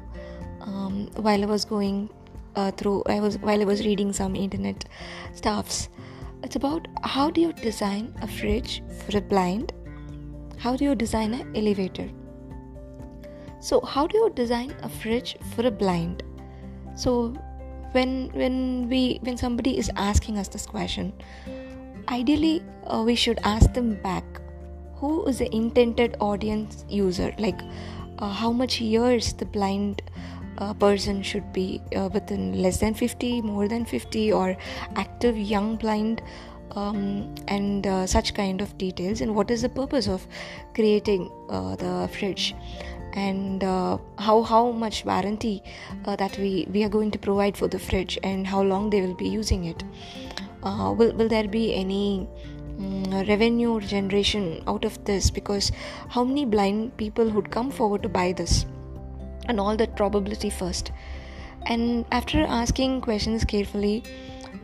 um, 0.60 1.10
while 1.16 1.42
I 1.42 1.46
was 1.46 1.64
going 1.64 2.10
uh, 2.58 2.72
through. 2.72 3.04
I 3.06 3.22
was 3.22 3.38
while 3.38 3.62
I 3.62 3.64
was 3.64 3.86
reading 3.86 4.12
some 4.12 4.36
internet 4.36 4.84
stuffs. 5.34 5.88
It's 6.44 6.58
about 6.58 6.88
how 7.04 7.30
do 7.30 7.40
you 7.40 7.54
design 7.54 8.14
a 8.22 8.28
fridge 8.28 8.84
for 9.00 9.18
a 9.18 9.22
blind? 9.22 9.72
How 10.58 10.76
do 10.76 10.84
you 10.84 10.94
design 10.94 11.34
an 11.34 11.56
elevator? 11.56 12.10
So, 13.60 13.82
how 13.82 14.08
do 14.08 14.18
you 14.18 14.30
design 14.30 14.76
a 14.84 14.90
fridge 14.90 15.38
for 15.56 15.66
a 15.66 15.72
blind? 15.72 16.24
So, 16.96 17.34
when 17.96 18.30
when 18.40 18.90
we 18.90 19.20
when 19.24 19.38
somebody 19.38 19.78
is 19.82 19.90
asking 19.96 20.38
us 20.38 20.50
this 20.56 20.66
question 20.72 21.14
ideally 22.16 22.64
uh, 22.88 23.04
we 23.10 23.16
should 23.16 23.40
ask 23.44 23.74
them 23.74 23.94
back 24.08 24.42
who 24.96 25.12
is 25.32 25.40
the 25.40 25.50
intended 25.56 26.18
audience 26.20 26.86
user 26.90 27.34
like 27.38 27.62
uh, 28.20 28.32
how 28.42 28.52
much 28.52 28.80
years 28.82 29.34
the 29.34 29.46
blind 29.46 30.02
uh, 30.58 30.74
person 30.74 31.22
should 31.22 31.52
be 31.54 31.82
uh, 31.96 32.10
within 32.14 32.62
less 32.62 32.80
than 32.80 32.94
50 32.94 33.42
more 33.42 33.68
than 33.68 33.86
50 33.86 34.32
or 34.32 34.58
active 34.96 35.38
young 35.38 35.76
blind 35.76 36.22
um, 36.72 37.34
and 37.48 37.88
uh, 37.88 38.06
such 38.06 38.34
kind 38.34 38.62
of 38.62 38.78
details 38.78 39.22
and 39.22 39.34
what 39.36 39.52
is 39.52 39.62
the 39.62 39.70
purpose 39.70 40.08
of 40.08 40.28
creating 40.74 41.30
uh, 41.50 41.76
the 41.76 42.10
fridge 42.12 42.56
and 43.16 43.64
uh, 43.64 43.98
how 44.20 44.44
how 44.44 44.72
much 44.72 45.04
warranty 45.06 45.64
uh, 46.06 46.16
that 46.18 46.38
we 46.38 46.68
we 46.72 46.84
are 46.84 46.90
going 46.90 47.12
to 47.12 47.18
provide 47.18 47.58
for 47.58 47.68
the 47.68 47.80
fridge 47.80 48.20
and 48.24 48.46
how 48.46 48.62
long 48.62 48.90
they 48.90 49.02
will 49.02 49.16
be 49.16 49.28
using 49.28 49.66
it. 49.66 49.84
Uh, 50.64 50.94
will 50.98 51.14
will 51.14 51.30
there 51.30 51.48
be 51.48 51.74
any 51.74 52.28
um, 52.78 53.26
revenue 53.28 53.80
generation 53.80 54.64
out 54.68 54.86
of 54.86 55.04
this? 55.06 55.30
Because 55.32 55.72
how 56.10 56.24
many 56.24 56.46
blind 56.46 56.96
people 56.98 57.30
would 57.32 57.50
come 57.50 57.72
forward 57.72 58.04
to 58.04 58.10
buy 58.10 58.32
this? 58.34 58.66
And 59.48 59.60
all 59.60 59.78
that 59.78 59.96
probability 59.96 60.50
first. 60.50 60.92
And 61.68 62.06
after 62.12 62.42
asking 62.44 63.02
questions 63.02 63.44
carefully 63.46 64.04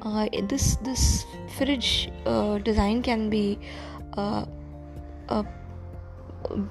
uh, 0.01 0.27
this 0.43 0.75
this 0.87 1.25
fridge 1.57 2.11
uh, 2.25 2.57
design 2.57 3.01
can 3.01 3.29
be 3.29 3.59
uh, 4.17 4.45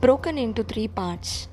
broken 0.01 0.37
into 0.37 0.62
three 0.64 0.89
parts 0.89 1.49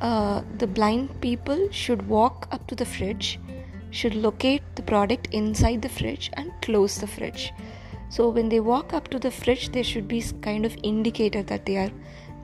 uh, 0.00 0.42
the 0.58 0.66
blind 0.66 1.20
people 1.20 1.68
should 1.70 2.08
walk 2.08 2.48
up 2.50 2.66
to 2.68 2.74
the 2.74 2.84
fridge, 2.84 3.38
should 3.90 4.14
locate 4.14 4.62
the 4.76 4.82
product 4.82 5.28
inside 5.32 5.82
the 5.82 5.88
fridge 5.88 6.30
and 6.34 6.52
close 6.62 6.98
the 6.98 7.06
fridge. 7.06 7.52
So 8.10 8.28
when 8.28 8.48
they 8.48 8.60
walk 8.60 8.92
up 8.92 9.08
to 9.08 9.18
the 9.18 9.30
fridge, 9.30 9.70
there 9.72 9.84
should 9.84 10.08
be 10.08 10.22
kind 10.40 10.64
of 10.64 10.76
indicator 10.82 11.42
that 11.42 11.66
they 11.66 11.76
are 11.76 11.90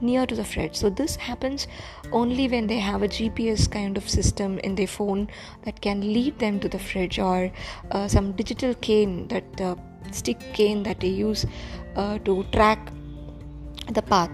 near 0.01 0.25
to 0.25 0.35
the 0.35 0.43
fridge. 0.43 0.75
So 0.75 0.89
this 0.89 1.15
happens 1.15 1.67
only 2.11 2.47
when 2.47 2.67
they 2.67 2.79
have 2.79 3.01
a 3.01 3.07
GPS 3.07 3.69
kind 3.71 3.97
of 3.97 4.09
system 4.09 4.59
in 4.59 4.75
their 4.75 4.87
phone 4.87 5.29
that 5.63 5.81
can 5.81 6.01
lead 6.01 6.37
them 6.39 6.59
to 6.59 6.69
the 6.69 6.79
fridge 6.79 7.19
or 7.19 7.51
uh, 7.91 8.07
some 8.07 8.33
digital 8.33 8.73
cane 8.75 9.27
that 9.29 9.61
uh, 9.61 9.75
stick 10.11 10.39
cane 10.53 10.83
that 10.83 10.99
they 10.99 11.07
use 11.07 11.45
uh, 11.95 12.19
to 12.19 12.43
track 12.51 12.91
the 13.91 14.01
path 14.01 14.31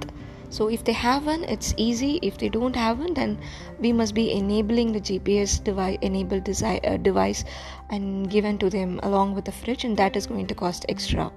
so 0.52 0.68
if 0.68 0.84
they 0.84 0.92
have 0.92 1.26
one 1.26 1.44
it's 1.46 1.74
easy. 1.78 2.20
If 2.22 2.38
they 2.38 2.50
don't 2.50 2.76
have 2.76 3.00
one 3.00 3.14
then 3.14 3.40
we 3.80 3.94
must 3.94 4.14
be 4.14 4.32
enabling 4.32 4.92
the 4.92 5.02
gps 5.10 5.64
device 5.64 5.98
enabled 6.02 6.44
desi- 6.44 6.86
uh, 6.92 6.98
device 6.98 7.46
and 7.90 8.30
given 8.30 8.58
to 8.60 8.70
them 8.70 9.00
along 9.04 9.34
with 9.36 9.46
the 9.46 9.52
fridge 9.52 9.86
and 9.86 9.98
that 9.98 10.16
is 10.16 10.28
going 10.28 10.48
to 10.48 10.56
cost 10.56 10.86
extra. 10.90 11.32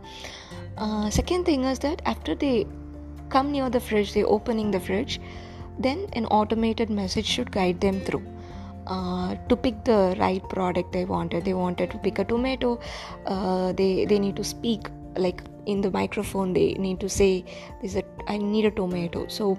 Uh, 0.77 1.09
second 1.11 1.45
thing 1.45 1.65
is 1.65 1.79
that 1.79 2.03
after 2.05 2.35
they 2.35 2.67
come 3.29 3.53
near 3.53 3.71
the 3.71 3.81
fridge 3.81 4.13
they're 4.15 4.27
opening 4.39 4.71
the 4.73 4.81
fridge 4.81 5.21
then 5.79 6.07
an 6.15 6.27
automated 6.27 6.91
message 6.91 7.27
should 7.27 7.51
guide 7.51 7.81
them 7.81 8.01
through. 8.01 8.25
Uh, 8.87 9.35
to 9.49 9.57
pick 9.57 9.83
the 9.85 10.15
right 10.19 10.47
product 10.51 10.93
they 10.93 11.07
wanted. 11.07 11.43
They 11.45 11.55
wanted 11.55 11.91
to 11.93 11.99
pick 11.99 12.19
a 12.19 12.25
tomato. 12.25 12.79
Uh, 13.25 13.73
they 13.73 14.05
they 14.05 14.19
need 14.19 14.37
to 14.37 14.45
speak 14.45 14.89
like 15.17 15.43
in 15.67 15.81
the 15.81 15.91
microphone 15.91 16.53
they 16.53 16.75
need 16.75 17.01
to 17.01 17.09
say 17.09 17.45
this 17.83 17.97
i 18.29 18.37
need 18.37 18.65
a 18.65 18.71
tomato. 18.71 19.27
So 19.29 19.59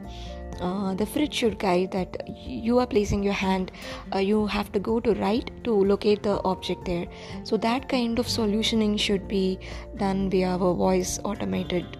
uh, 0.62 0.94
the 0.94 1.06
fridge 1.06 1.34
should 1.34 1.60
guide 1.60 1.92
that 1.92 2.16
you 2.28 2.80
are 2.80 2.88
placing 2.88 3.24
your 3.24 3.34
hand 3.34 3.72
uh, 4.14 4.20
you 4.20 4.46
have 4.48 4.72
to 4.72 4.80
go 4.80 5.00
to 5.00 5.14
right 5.16 5.50
to 5.64 5.74
locate 5.74 6.24
the 6.24 6.42
object 6.44 6.86
there. 6.86 7.06
So 7.44 7.58
that 7.58 7.90
kind 7.90 8.20
of 8.20 8.28
solutioning 8.28 9.00
should 9.00 9.28
be 9.28 9.60
done 9.98 10.30
via 10.30 10.50
our 10.50 10.74
voice 10.74 11.20
automated 11.24 11.98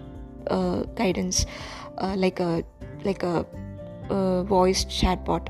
uh, 0.48 0.82
guidance 0.94 1.46
uh, 1.98 2.14
like 2.16 2.40
a 2.40 2.64
like 3.04 3.22
a, 3.22 3.46
a 4.10 4.44
voice 4.44 4.84
chatbot. 4.84 5.48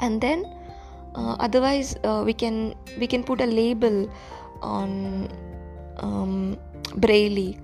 And 0.00 0.20
then 0.20 0.44
uh, 1.14 1.36
otherwise 1.38 1.96
uh, 2.04 2.22
we 2.24 2.32
can 2.32 2.74
we 2.98 3.06
can 3.06 3.22
put 3.22 3.40
a 3.40 3.46
label 3.46 4.10
on 4.62 5.30
um, 5.98 6.58
braille 6.96 7.54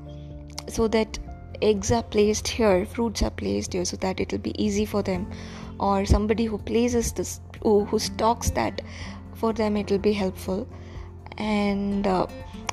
so 0.69 0.89
that 0.89 1.19
eggs 1.63 1.93
are 1.93 2.03
placed 2.03 2.49
here 2.49 2.87
fruits 2.87 3.23
are 3.23 3.31
placed 3.31 3.75
here 3.75 3.85
so 3.85 3.97
that 3.99 4.21
it 4.21 4.33
will 4.33 4.39
be 4.39 4.55
easy 4.63 4.85
for 4.85 5.03
them. 5.03 5.31
Or 5.79 6.05
somebody 6.05 6.45
who 6.45 6.59
places 6.59 7.13
this 7.13 7.41
who, 7.63 7.85
who 7.85 7.99
stocks 7.99 8.51
that 8.51 8.83
for 9.35 9.53
them 9.53 9.77
it 9.77 9.91
will 9.91 9.99
be 9.99 10.13
helpful. 10.13 10.69
And 11.39 12.07
uh, 12.07 12.27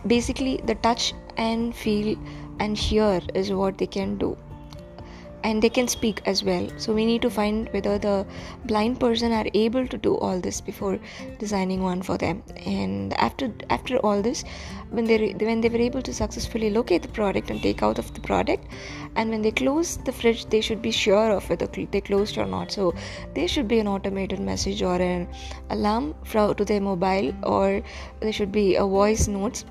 basically 0.06 0.58
the 0.66 0.76
touch 0.76 1.14
and 1.38 1.76
feel 1.76 2.18
and 2.60 2.78
hear 2.78 3.22
is 3.34 3.52
what 3.52 3.78
they 3.78 3.88
can 3.88 4.18
do 4.18 4.38
and 5.43 5.61
they 5.61 5.69
can 5.69 5.88
speak 5.88 6.21
as 6.25 6.43
well. 6.43 6.67
So 6.77 6.93
we 6.93 7.05
need 7.05 7.21
to 7.21 7.29
find 7.29 7.69
whether 7.71 7.97
the 7.97 8.25
blind 8.65 8.99
person 8.99 9.31
are 9.31 9.45
able 9.53 9.88
to 9.88 9.97
do 9.97 10.17
all 10.17 10.39
this 10.39 10.61
before 10.61 10.99
designing 11.39 11.83
one 11.83 12.01
for 12.01 12.17
them. 12.17 12.43
And 12.65 13.13
after 13.13 13.51
after 13.69 13.97
all 13.99 14.21
this 14.21 14.43
when 14.89 15.05
they 15.05 15.33
when 15.33 15.61
they 15.61 15.69
were 15.69 15.83
able 15.89 16.01
to 16.01 16.13
successfully 16.13 16.69
locate 16.69 17.03
the 17.03 17.13
product 17.19 17.49
and 17.49 17.61
take 17.61 17.83
out 17.83 17.99
of 17.99 18.13
the 18.13 18.21
product 18.21 18.65
and 19.15 19.29
when 19.29 19.41
they 19.41 19.51
close 19.51 19.97
the 19.97 20.11
fridge 20.11 20.45
they 20.47 20.61
should 20.61 20.81
be 20.81 20.91
sure 20.91 21.31
of 21.31 21.49
whether 21.49 21.67
they 21.67 22.01
closed 22.01 22.38
or 22.38 22.45
not. 22.45 22.71
So 22.71 22.93
there 23.33 23.47
should 23.47 23.67
be 23.67 23.79
an 23.79 23.88
automated 23.88 24.39
message 24.39 24.81
or 24.81 24.95
an 24.95 25.27
alarm 25.69 26.15
to 26.31 26.65
their 26.65 26.81
mobile 26.81 27.33
or 27.43 27.81
there 28.19 28.31
should 28.31 28.51
be 28.51 28.75
a 28.75 28.85
voice 28.85 29.27
notes 29.27 29.65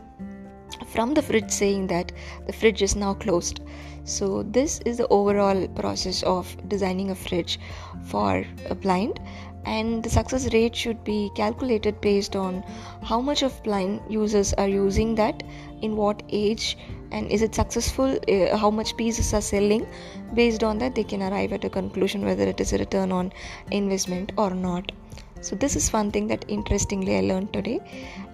from 0.86 1.14
the 1.14 1.22
fridge 1.22 1.50
saying 1.50 1.86
that 1.88 2.12
the 2.46 2.52
fridge 2.52 2.82
is 2.82 2.96
now 2.96 3.14
closed 3.14 3.60
so 4.06 4.44
this 4.44 4.78
is 4.86 4.98
the 4.98 5.08
overall 5.08 5.66
process 5.66 6.22
of 6.22 6.56
designing 6.68 7.10
a 7.10 7.14
fridge 7.14 7.58
for 8.04 8.44
a 8.70 8.74
blind. 8.74 9.18
And 9.64 10.00
the 10.00 10.08
success 10.08 10.52
rate 10.52 10.76
should 10.76 11.02
be 11.02 11.28
calculated 11.34 12.00
based 12.00 12.36
on 12.36 12.62
how 13.02 13.20
much 13.20 13.42
of 13.42 13.60
blind 13.64 14.00
users 14.08 14.52
are 14.54 14.68
using 14.68 15.16
that 15.16 15.42
in 15.82 15.96
what 15.96 16.22
age 16.28 16.78
and 17.10 17.28
is 17.32 17.42
it 17.42 17.54
successful 17.54 18.16
uh, 18.28 18.56
how 18.56 18.70
much 18.70 18.96
pieces 18.96 19.34
are 19.34 19.40
selling. 19.40 19.88
Based 20.34 20.62
on 20.62 20.78
that 20.78 20.94
they 20.94 21.02
can 21.02 21.20
arrive 21.20 21.52
at 21.52 21.64
a 21.64 21.68
conclusion 21.68 22.24
whether 22.24 22.44
it 22.44 22.60
is 22.60 22.72
a 22.72 22.78
return 22.78 23.10
on 23.10 23.32
investment 23.72 24.30
or 24.38 24.50
not. 24.50 24.92
So 25.40 25.56
this 25.56 25.74
is 25.74 25.92
one 25.92 26.12
thing 26.12 26.28
that 26.28 26.44
interestingly 26.48 27.16
i 27.16 27.20
learned 27.20 27.52
today 27.52 27.80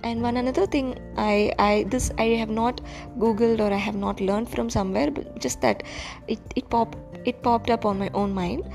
and 0.02 0.22
one 0.22 0.36
another 0.36 0.66
thing 0.66 0.98
i 1.16 1.52
i 1.58 1.84
this 1.88 2.10
i 2.18 2.28
have 2.42 2.50
not 2.50 2.80
googled 3.18 3.60
or 3.60 3.72
i 3.72 3.82
have 3.88 3.94
not 3.94 4.20
learned 4.20 4.48
from 4.48 4.68
somewhere 4.68 5.10
but 5.10 5.38
just 5.38 5.60
that 5.60 5.82
it, 6.28 6.40
it 6.56 6.68
popped 6.68 6.98
it 7.24 7.42
popped 7.42 7.70
up 7.70 7.84
on 7.84 7.98
my 7.98 8.10
own 8.14 8.32
mind. 8.32 8.68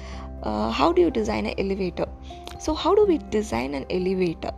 Uh, 0.44 0.72
how 0.72 0.92
do 0.92 1.02
you 1.02 1.12
design 1.12 1.46
an 1.46 1.56
elevator? 1.58 2.06
So 2.60 2.74
how 2.74 2.96
do 2.96 3.06
we 3.06 3.18
design 3.18 3.74
an 3.74 3.86
elevator? 3.90 4.52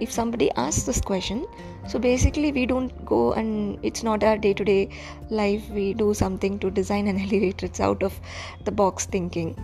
If 0.00 0.10
somebody 0.10 0.50
asks 0.52 0.84
this 0.84 1.00
question 1.00 1.46
so 1.86 1.98
basically 1.98 2.52
we 2.52 2.66
don't 2.66 3.04
go 3.04 3.32
and 3.32 3.78
it's 3.82 4.02
not 4.02 4.22
our 4.22 4.36
day 4.38 4.54
to 4.54 4.64
day 4.64 4.90
life 5.30 5.68
we 5.70 5.92
do 5.94 6.14
something 6.14 6.58
to 6.58 6.70
design 6.70 7.08
an 7.08 7.18
elevator 7.26 7.66
it's 7.66 7.80
out 7.80 8.02
of 8.02 8.20
the 8.64 8.72
box 8.72 9.06
thinking. 9.06 9.56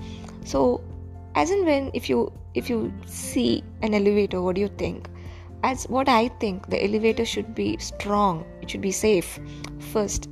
So 0.45 0.83
as 1.35 1.51
in 1.51 1.65
when 1.65 1.91
if 1.95 2.09
you 2.09 2.33
if 2.55 2.71
you 2.71 2.93
see 3.05 3.63
an 3.83 3.95
elevator 3.95 4.41
what 4.41 4.55
do 4.55 4.61
you 4.63 4.69
think 4.69 5.09
as 5.63 5.85
what 5.85 6.09
i 6.09 6.29
think 6.41 6.69
the 6.69 6.83
elevator 6.83 7.25
should 7.25 7.55
be 7.55 7.77
strong. 7.79 8.45
It 8.63 8.71
should 8.71 8.81
be 8.81 8.93
safe 8.93 9.39
first. 9.79 10.29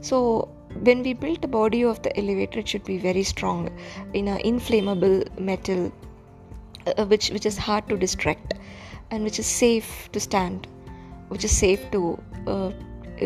So 0.00 0.48
when 0.80 1.02
we 1.02 1.12
build 1.12 1.42
the 1.42 1.48
body 1.48 1.82
of 1.84 2.02
the 2.02 2.16
elevator 2.18 2.60
it 2.60 2.68
should 2.68 2.84
be 2.84 2.98
very 2.98 3.22
strong 3.22 3.68
in 4.14 4.28
an 4.28 4.38
inflammable 4.40 5.24
metal 5.38 5.92
uh, 6.86 7.04
which 7.06 7.30
which 7.30 7.46
is 7.46 7.58
hard 7.58 7.88
to 7.88 7.96
distract 7.96 8.54
and 9.10 9.22
which 9.22 9.38
is 9.38 9.46
safe 9.46 10.08
to 10.12 10.20
stand 10.20 10.66
which 11.28 11.44
is 11.44 11.56
safe 11.56 11.90
to 11.90 12.18
uh, 12.46 12.70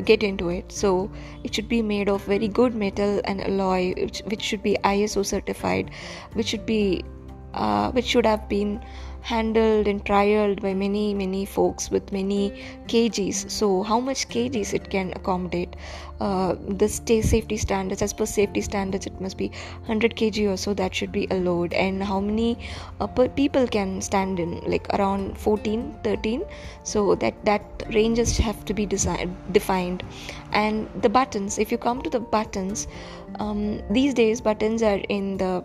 get 0.05 0.22
into 0.22 0.49
it. 0.49 0.70
So 0.70 1.11
it 1.44 1.55
should 1.55 1.68
be 1.68 1.82
made 1.82 2.09
of 2.09 2.24
very 2.24 2.49
good 2.49 2.74
metal 2.74 3.20
and 3.24 3.40
alloy 3.40 3.94
which, 3.94 4.20
which 4.26 4.42
should 4.42 4.62
be 4.62 4.76
iso 4.84 5.24
certified 5.24 5.90
which 6.34 6.49
should 6.49 6.66
be 6.66 7.05
uh, 7.55 7.90
which 7.92 8.05
should 8.05 8.26
have 8.26 8.49
been 8.49 8.80
handled 9.26 9.88
and 9.88 10.04
trialed 10.08 10.60
by 10.62 10.72
many 10.72 11.12
many 11.20 11.44
folks 11.44 11.90
with 11.90 12.12
many 12.16 12.42
kgs. 12.90 13.50
So 13.50 13.82
how 13.82 13.98
much 14.08 14.28
kgs 14.28 14.72
it 14.78 14.88
can 14.90 15.12
accommodate? 15.16 15.74
Uh, 16.20 16.54
the 16.82 16.88
stay 16.88 17.20
safety 17.20 17.56
standards 17.56 18.02
as 18.02 18.12
per 18.12 18.24
safety 18.24 18.60
standards 18.60 19.06
it 19.06 19.20
must 19.20 19.36
be 19.36 19.48
100 19.48 20.14
kg 20.20 20.52
or 20.52 20.56
so 20.56 20.74
that 20.74 20.94
should 20.94 21.12
be 21.12 21.26
allowed. 21.30 21.74
And 21.74 22.04
how 22.04 22.20
many 22.20 22.56
uh, 23.00 23.06
people 23.40 23.66
can 23.66 24.00
stand 24.00 24.38
in? 24.38 24.60
Like 24.74 24.88
around 24.94 25.36
14 25.38 25.98
13 26.04 26.44
so 26.84 27.14
that 27.16 27.44
that 27.44 27.82
ranges 27.92 28.38
have 28.38 28.64
to 28.66 28.74
be 28.74 28.86
design, 28.86 29.36
defined. 29.52 30.04
And 30.52 30.88
the 31.02 31.08
buttons 31.08 31.58
if 31.58 31.72
you 31.72 31.78
come 31.78 32.00
to 32.02 32.10
the 32.10 32.20
buttons 32.20 32.86
um, 33.40 33.82
these 33.90 34.14
days 34.14 34.40
buttons 34.40 34.82
are 34.82 35.00
in 35.08 35.36
the 35.36 35.64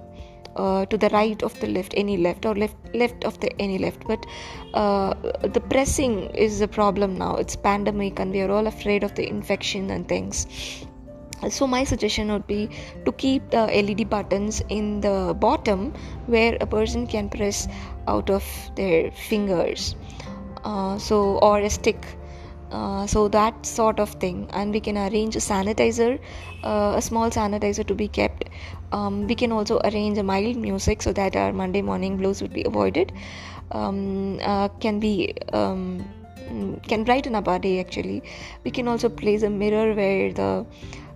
uh, 0.56 0.86
to 0.86 0.98
the 0.98 1.10
right 1.10 1.42
of 1.44 1.60
the 1.60 1.68
left 1.68 1.94
any 1.96 2.18
left 2.18 2.46
or 2.46 2.56
left 2.56 2.76
left 2.94 3.24
of 3.24 3.40
the 3.40 3.52
any 3.62 3.78
left. 3.78 4.06
But 4.08 4.26
uh, 4.74 5.14
the 5.48 5.62
pressing 5.62 6.30
is 6.36 6.62
a 6.62 6.68
problem 6.68 7.18
now. 7.18 7.36
It's 7.36 7.56
pandemic 7.56 8.20
and 8.20 8.32
we 8.32 8.42
are 8.42 8.52
all 8.52 8.68
afraid 8.68 9.04
of 9.04 9.16
the 9.16 9.28
infection 9.28 9.90
and 9.90 10.08
things. 10.08 10.48
So 11.50 11.66
my 11.66 11.84
suggestion 11.84 12.32
would 12.32 12.46
be 12.46 12.70
to 13.04 13.12
keep 13.12 13.50
the 13.50 13.66
led 13.66 14.10
buttons 14.10 14.62
in 14.70 15.02
the 15.02 15.36
bottom 15.40 15.92
where 16.28 16.56
a 16.62 16.68
person 16.68 17.08
can 17.08 17.30
press 17.30 17.68
out 18.08 18.30
of 18.30 18.44
their 18.76 19.10
fingers 19.12 19.96
uh, 20.64 21.00
so 21.00 21.40
or 21.40 21.60
a 21.60 21.70
stick 21.70 22.06
uh, 22.72 23.08
so 23.08 23.28
that 23.28 23.66
sort 23.66 24.00
of 24.00 24.12
thing. 24.12 24.48
And 24.54 24.72
we 24.72 24.80
can 24.80 24.98
arrange 24.98 25.36
a 25.36 25.40
sanitizer 25.40 26.20
uh, 26.64 26.94
a 26.96 27.02
small 27.02 27.32
sanitizer 27.32 27.86
to 27.88 27.96
be 27.96 28.08
kept 28.08 28.50
um, 28.92 29.28
we 29.28 29.36
can 29.36 29.52
also 29.52 29.80
arrange 29.84 30.18
a 30.18 30.24
mild 30.24 30.56
music 30.58 31.02
so 31.02 31.14
that 31.14 31.36
our 31.36 31.54
monday 31.54 31.82
morning 31.82 32.18
blues 32.18 32.42
would 32.42 32.54
be 32.54 32.64
avoided. 32.64 33.12
Um, 33.72 34.40
uh, 34.44 34.68
can 34.80 35.00
be 35.00 35.34
um, 35.54 36.06
can 36.88 37.04
brighten 37.04 37.36
up 37.36 37.48
our 37.48 37.60
day 37.60 37.80
actually. 37.80 38.24
We 38.64 38.72
can 38.72 38.88
also 38.88 39.10
place 39.10 39.44
a 39.44 39.50
mirror 39.50 39.94
where 39.94 40.34
the 40.34 40.66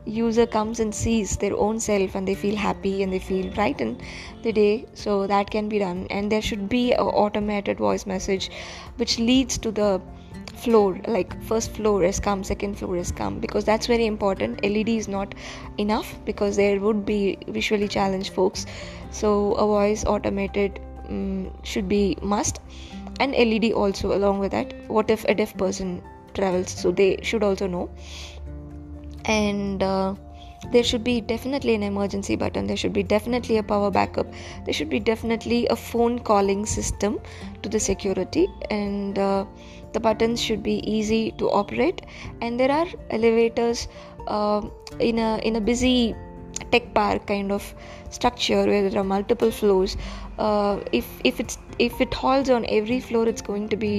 user 0.05 0.45
comes 0.45 0.79
and 0.79 0.93
sees 0.93 1.35
their 1.37 1.55
own 1.57 1.79
self 1.79 2.15
and 2.15 2.27
they 2.27 2.35
feel 2.35 2.55
happy 2.55 3.03
and 3.03 3.11
they 3.11 3.19
feel 3.19 3.51
brighten 3.53 3.99
the 4.43 4.53
day. 4.53 4.85
So 4.93 5.27
that 5.27 5.49
can 5.49 5.67
be 5.67 5.79
done. 5.79 6.07
And 6.09 6.31
there 6.31 6.41
should 6.41 6.69
be 6.69 6.93
an 6.93 6.99
automated 6.99 7.77
voice 7.77 8.05
message 8.05 8.49
which 8.97 9.19
leads 9.19 9.57
to 9.59 9.71
the 9.71 10.01
floor 10.65 10.99
like 11.07 11.35
first 11.43 11.71
floor 11.77 12.01
has 12.03 12.19
come 12.19 12.43
second 12.43 12.77
floor 12.79 12.95
has 12.97 13.11
come 13.11 13.39
because 13.39 13.65
that's 13.65 13.87
very 13.87 14.05
important. 14.05 14.63
Led 14.63 14.89
is 14.89 15.07
not 15.07 15.35
enough 15.77 16.13
because 16.25 16.55
there 16.55 16.79
would 16.79 17.05
be 17.05 17.37
visually 17.47 17.87
challenged 17.87 18.33
folks. 18.33 18.65
So 19.11 19.53
a 19.53 19.65
voice 19.65 20.03
automated 20.05 20.79
um, 21.07 21.51
should 21.63 21.87
be 21.87 22.17
must. 22.21 22.59
And 23.19 23.31
led 23.31 23.71
also 23.71 24.13
along 24.15 24.39
with 24.39 24.51
that 24.51 24.73
what 24.89 25.09
if 25.09 25.25
a 25.25 25.35
deaf 25.35 25.57
person 25.57 26.01
travels? 26.33 26.71
So 26.71 26.91
they 26.91 27.19
should 27.21 27.43
also 27.43 27.67
know. 27.67 27.89
And 29.25 29.81
uh, 29.81 30.15
there 30.71 30.83
should 30.83 31.03
be 31.03 31.21
definitely 31.21 31.75
an 31.75 31.83
emergency 31.83 32.35
button. 32.35 32.67
There 32.67 32.77
should 32.77 32.93
be 32.93 33.03
definitely 33.03 33.57
a 33.57 33.63
power 33.63 33.91
backup. 33.91 34.27
There 34.65 34.73
should 34.73 34.89
be 34.89 34.99
definitely 34.99 35.67
a 35.67 35.75
phone 35.75 36.19
calling 36.19 36.65
system 36.65 37.19
to 37.61 37.69
the 37.69 37.79
security. 37.79 38.47
And 38.69 39.17
uh, 39.17 39.45
the 39.95 40.03
buttons 40.09 40.45
should 40.49 40.61
be 40.67 40.75
easy 40.97 41.23
to 41.41 41.49
operate. 41.63 42.05
And 42.41 42.59
there 42.59 42.71
are 42.71 42.87
elevators 43.09 43.87
uh, 44.27 44.61
in 44.99 45.19
a 45.19 45.31
in 45.49 45.55
a 45.55 45.61
busy 45.71 46.15
tech 46.71 46.93
park 46.93 47.27
kind 47.27 47.51
of 47.51 47.73
structure 48.09 48.63
where 48.65 48.89
there 48.89 48.99
are 49.01 49.09
multiple 49.11 49.51
floors. 49.51 49.97
Uh, 50.37 50.79
if 50.91 51.11
if 51.23 51.39
it's 51.45 51.57
if 51.79 52.01
it 52.05 52.13
halts 52.13 52.49
on 52.49 52.65
every 52.77 52.99
floor 52.99 53.27
it's 53.27 53.41
going 53.41 53.69
to 53.75 53.77
be 53.85 53.93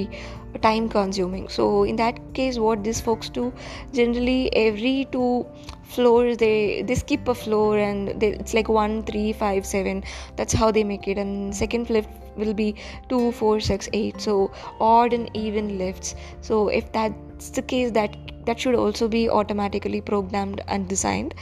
time 0.63 0.89
consuming. 0.89 1.49
So 1.57 1.85
in 1.85 1.97
that 1.97 2.21
case 2.35 2.59
what 2.67 2.85
these 2.85 3.01
folks 3.01 3.29
do 3.29 3.53
generally 3.93 4.51
every 4.65 5.09
two 5.17 5.47
floors 5.95 6.39
they 6.45 6.83
they 6.91 6.95
skip 6.95 7.29
a 7.29 7.35
floor 7.35 7.79
and 7.79 8.21
they, 8.21 8.31
it's 8.45 8.55
like 8.55 8.69
one 8.69 9.03
three 9.11 9.33
five 9.33 9.67
seven. 9.67 10.05
That's 10.37 10.55
how 10.63 10.71
they 10.71 10.85
make 10.85 11.09
it. 11.15 11.19
And 11.19 11.55
second 11.55 11.91
lift 11.99 12.11
will 12.37 12.55
be 12.55 12.75
two 13.09 13.33
four 13.33 13.61
six 13.61 13.89
eight. 13.93 14.21
So 14.21 14.51
odd 14.81 15.13
and 15.13 15.31
even 15.35 15.79
lifts. 15.79 16.15
So 16.41 16.69
if 16.69 16.91
that's 16.93 17.51
the 17.51 17.63
case 17.63 17.91
that 17.93 18.17
that 18.47 18.61
should 18.61 18.75
also 18.75 19.09
be 19.09 19.29
automatically 19.29 20.01
programmed 20.01 20.61
and 20.69 20.89
designed. 20.89 21.35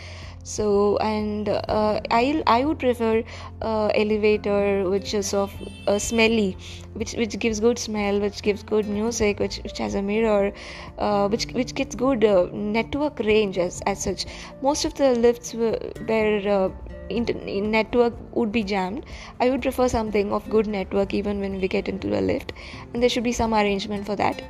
So 0.46 0.98
and 0.98 1.48
uh, 1.48 2.00
i 2.10 2.42
i 2.46 2.64
would 2.66 2.78
prefer 2.78 3.22
uh, 3.62 3.86
elevator 3.94 4.90
which 4.90 5.14
is 5.14 5.32
of 5.32 5.54
uh, 5.86 5.98
smelly 5.98 6.58
which 6.92 7.14
which 7.14 7.38
gives 7.38 7.60
good 7.60 7.78
smell 7.78 8.20
which 8.20 8.42
gives 8.42 8.62
good 8.62 8.86
music 8.86 9.40
which 9.40 9.56
which 9.64 9.78
has 9.78 9.94
a 9.94 10.02
mirror 10.02 10.52
uh, 10.98 11.28
which 11.28 11.46
which 11.52 11.74
gets 11.74 11.94
good 11.94 12.26
uh, 12.26 12.46
network 12.52 13.20
range 13.20 13.56
as 13.56 13.80
as 13.86 14.02
such. 14.02 14.26
Most 14.60 14.84
of 14.84 14.92
the 14.92 15.14
lifts 15.14 15.54
were, 15.54 15.78
were 16.06 16.42
uh, 16.46 16.93
network 17.10 18.14
would 18.34 18.52
be 18.52 18.62
jammed. 18.64 19.06
I 19.40 19.50
would 19.50 19.62
prefer 19.62 19.88
something 19.88 20.32
of 20.32 20.48
good 20.48 20.66
network 20.66 21.14
even 21.14 21.40
when 21.40 21.60
we 21.60 21.68
get 21.68 21.88
into 21.88 22.08
the 22.08 22.20
lift. 22.20 22.52
And 22.92 23.02
there 23.02 23.08
should 23.08 23.24
be 23.24 23.32
some 23.32 23.54
arrangement 23.54 24.06
for 24.06 24.16
that 24.16 24.42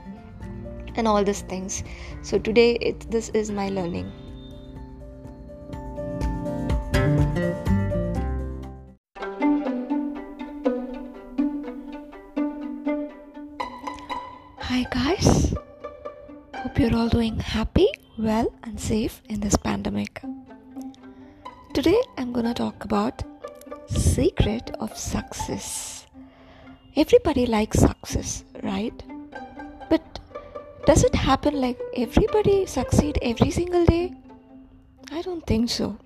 and 0.96 1.08
all 1.08 1.22
these 1.24 1.42
things. 1.42 1.82
So 2.22 2.38
today 2.38 2.76
it, 2.76 3.10
this 3.10 3.28
is 3.30 3.50
my 3.50 3.68
learning. 3.68 4.12
Hi 14.58 14.86
guys, 14.90 15.54
hope 16.54 16.78
you're 16.78 16.96
all 16.96 17.08
doing 17.08 17.38
happy, 17.38 17.88
well, 18.18 18.52
and 18.64 18.80
safe 18.80 19.22
in 19.28 19.40
this 19.40 19.56
pandemic. 19.56 20.22
Today 21.74 22.00
I'm 22.16 22.32
going 22.32 22.46
to 22.46 22.54
talk 22.54 22.84
about 22.84 23.24
secret 23.88 24.70
of 24.78 24.96
success. 24.96 26.06
Everybody 26.94 27.46
likes 27.46 27.80
success, 27.80 28.44
right? 28.62 29.02
But 29.90 30.20
does 30.86 31.02
it 31.02 31.16
happen 31.16 31.60
like 31.60 31.80
everybody 31.96 32.64
succeed 32.66 33.18
every 33.22 33.50
single 33.50 33.84
day? 33.86 34.14
I 35.10 35.22
don't 35.22 35.44
think 35.48 35.68
so. 35.68 35.98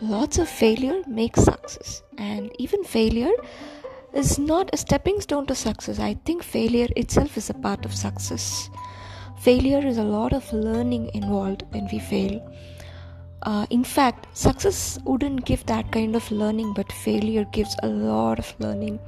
Lots 0.00 0.38
of 0.38 0.48
failure 0.48 1.02
makes 1.08 1.42
success, 1.42 2.04
and 2.16 2.52
even 2.60 2.84
failure 2.84 3.34
is 4.12 4.38
not 4.38 4.70
a 4.72 4.76
stepping 4.76 5.20
stone 5.20 5.46
to 5.46 5.56
success. 5.56 5.98
I 5.98 6.14
think 6.24 6.44
failure 6.44 6.88
itself 6.94 7.36
is 7.36 7.50
a 7.50 7.54
part 7.54 7.84
of 7.84 7.92
success. 7.92 8.70
Failure 9.40 9.84
is 9.84 9.98
a 9.98 10.04
lot 10.04 10.32
of 10.32 10.52
learning 10.52 11.10
involved 11.14 11.64
when 11.72 11.88
we 11.90 11.98
fail. 11.98 12.40
Uh, 13.44 13.66
in 13.70 13.84
fact, 13.84 14.26
success 14.36 14.98
wouldn't 15.04 15.44
give 15.44 15.64
that 15.66 15.90
kind 15.92 16.16
of 16.16 16.30
learning, 16.30 16.72
but 16.74 16.90
failure 16.90 17.44
gives 17.52 17.76
a 17.82 17.88
lot 17.88 18.38
of 18.38 18.54
learning. 18.58 18.98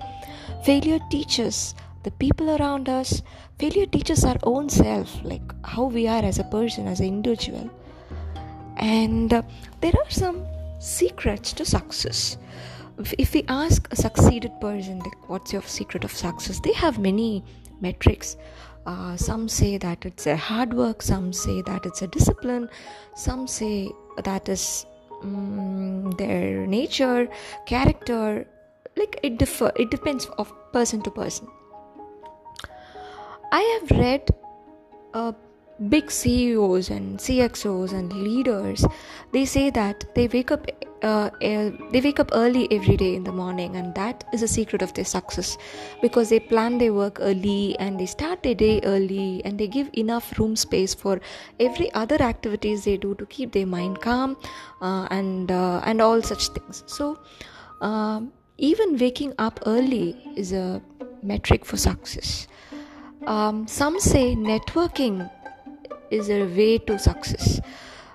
Failure 0.65 0.99
teaches 1.11 1.75
the 2.03 2.11
people 2.13 2.51
around 2.51 2.89
us, 2.89 3.23
failure 3.59 3.87
teaches 3.87 4.25
our 4.25 4.37
own 4.43 4.69
self, 4.69 5.19
like 5.25 5.43
how 5.65 5.85
we 5.85 6.07
are 6.07 6.23
as 6.23 6.39
a 6.39 6.45
person, 6.45 6.87
as 6.87 7.01
an 7.01 7.07
individual. 7.07 7.71
And 8.77 9.33
uh, 9.33 9.43
there 9.81 9.95
are 10.05 10.11
some 10.11 10.45
secrets 10.79 11.53
to 11.55 11.65
success 11.65 12.37
if 13.19 13.35
we 13.35 13.45
ask 13.49 13.93
a 13.93 13.97
succeeded 13.97 14.53
person 14.61 14.99
like 15.01 15.29
what's 15.29 15.53
your 15.53 15.63
secret 15.63 16.05
of 16.05 16.13
success 16.13 16.61
they 16.61 16.73
have 16.73 16.99
many 16.99 17.45
metrics 17.81 18.37
uh, 18.87 19.17
some 19.17 19.49
say 19.49 19.77
that 19.79 20.05
it's 20.05 20.27
a 20.27 20.37
hard 20.37 20.73
work 20.73 21.03
some 21.03 21.33
say 21.33 21.61
that 21.63 21.85
it's 21.85 22.03
a 22.03 22.07
discipline 22.07 22.69
some 23.15 23.47
say 23.47 23.91
that 24.25 24.49
is 24.49 24.87
um, 25.23 26.11
their 26.13 26.67
nature 26.67 27.29
character 27.67 28.47
like 28.97 29.19
it 29.23 29.39
differ 29.39 29.71
it 29.77 29.91
depends 29.91 30.27
of 30.39 30.53
person 30.73 31.03
to 31.03 31.11
person. 31.11 31.49
I 33.53 33.63
have 33.75 33.99
read 33.99 34.29
uh, 35.15 35.33
big 35.89 36.11
ceos 36.11 36.89
and 36.89 37.19
cxos 37.19 37.93
and 37.93 38.13
leaders 38.13 38.87
they 39.33 39.45
say 39.45 39.69
that 39.69 40.05
they 40.15 40.27
wake 40.29 40.51
up 40.51 40.67
uh, 41.03 41.31
uh, 41.43 41.71
they 41.93 42.01
wake 42.01 42.19
up 42.19 42.31
early 42.33 42.67
every 42.71 42.97
day 42.97 43.15
in 43.15 43.23
the 43.25 43.33
morning 43.33 43.77
and 43.77 43.95
that 43.95 44.25
is 44.33 44.43
a 44.43 44.49
secret 44.49 44.81
of 44.81 44.93
their 44.95 45.05
success 45.05 45.59
because 46.01 46.31
they 46.31 46.41
plan 46.41 46.79
their 46.79 46.95
work 46.95 47.19
early 47.21 47.77
and 47.79 48.01
they 48.01 48.07
start 48.07 48.43
their 48.43 48.55
day 48.55 48.81
early 48.85 49.43
and 49.45 49.59
they 49.59 49.67
give 49.67 49.91
enough 49.93 50.39
room 50.39 50.57
space 50.57 50.95
for 50.95 51.21
every 51.61 51.93
other 51.93 52.21
activities 52.23 52.85
they 52.85 52.97
do 52.97 53.15
to 53.17 53.27
keep 53.27 53.53
their 53.53 53.67
mind 53.67 54.01
calm 54.01 54.37
uh, 54.81 55.07
and 55.11 55.53
uh, 55.53 55.81
and 55.85 56.01
all 56.01 56.23
such 56.23 56.49
things. 56.49 56.83
So 56.87 57.19
um, 57.83 58.33
even 58.57 58.97
waking 58.97 59.35
up 59.39 59.61
early 59.67 60.17
is 60.35 60.53
a 60.53 60.83
metric 61.23 61.65
for 61.67 61.77
success. 61.77 62.49
Um, 63.27 63.67
some 63.67 63.99
say 63.99 64.35
networking 64.35 65.31
is 66.11 66.31
a 66.31 66.45
way 66.45 66.79
to 66.79 66.99
success 66.99 67.61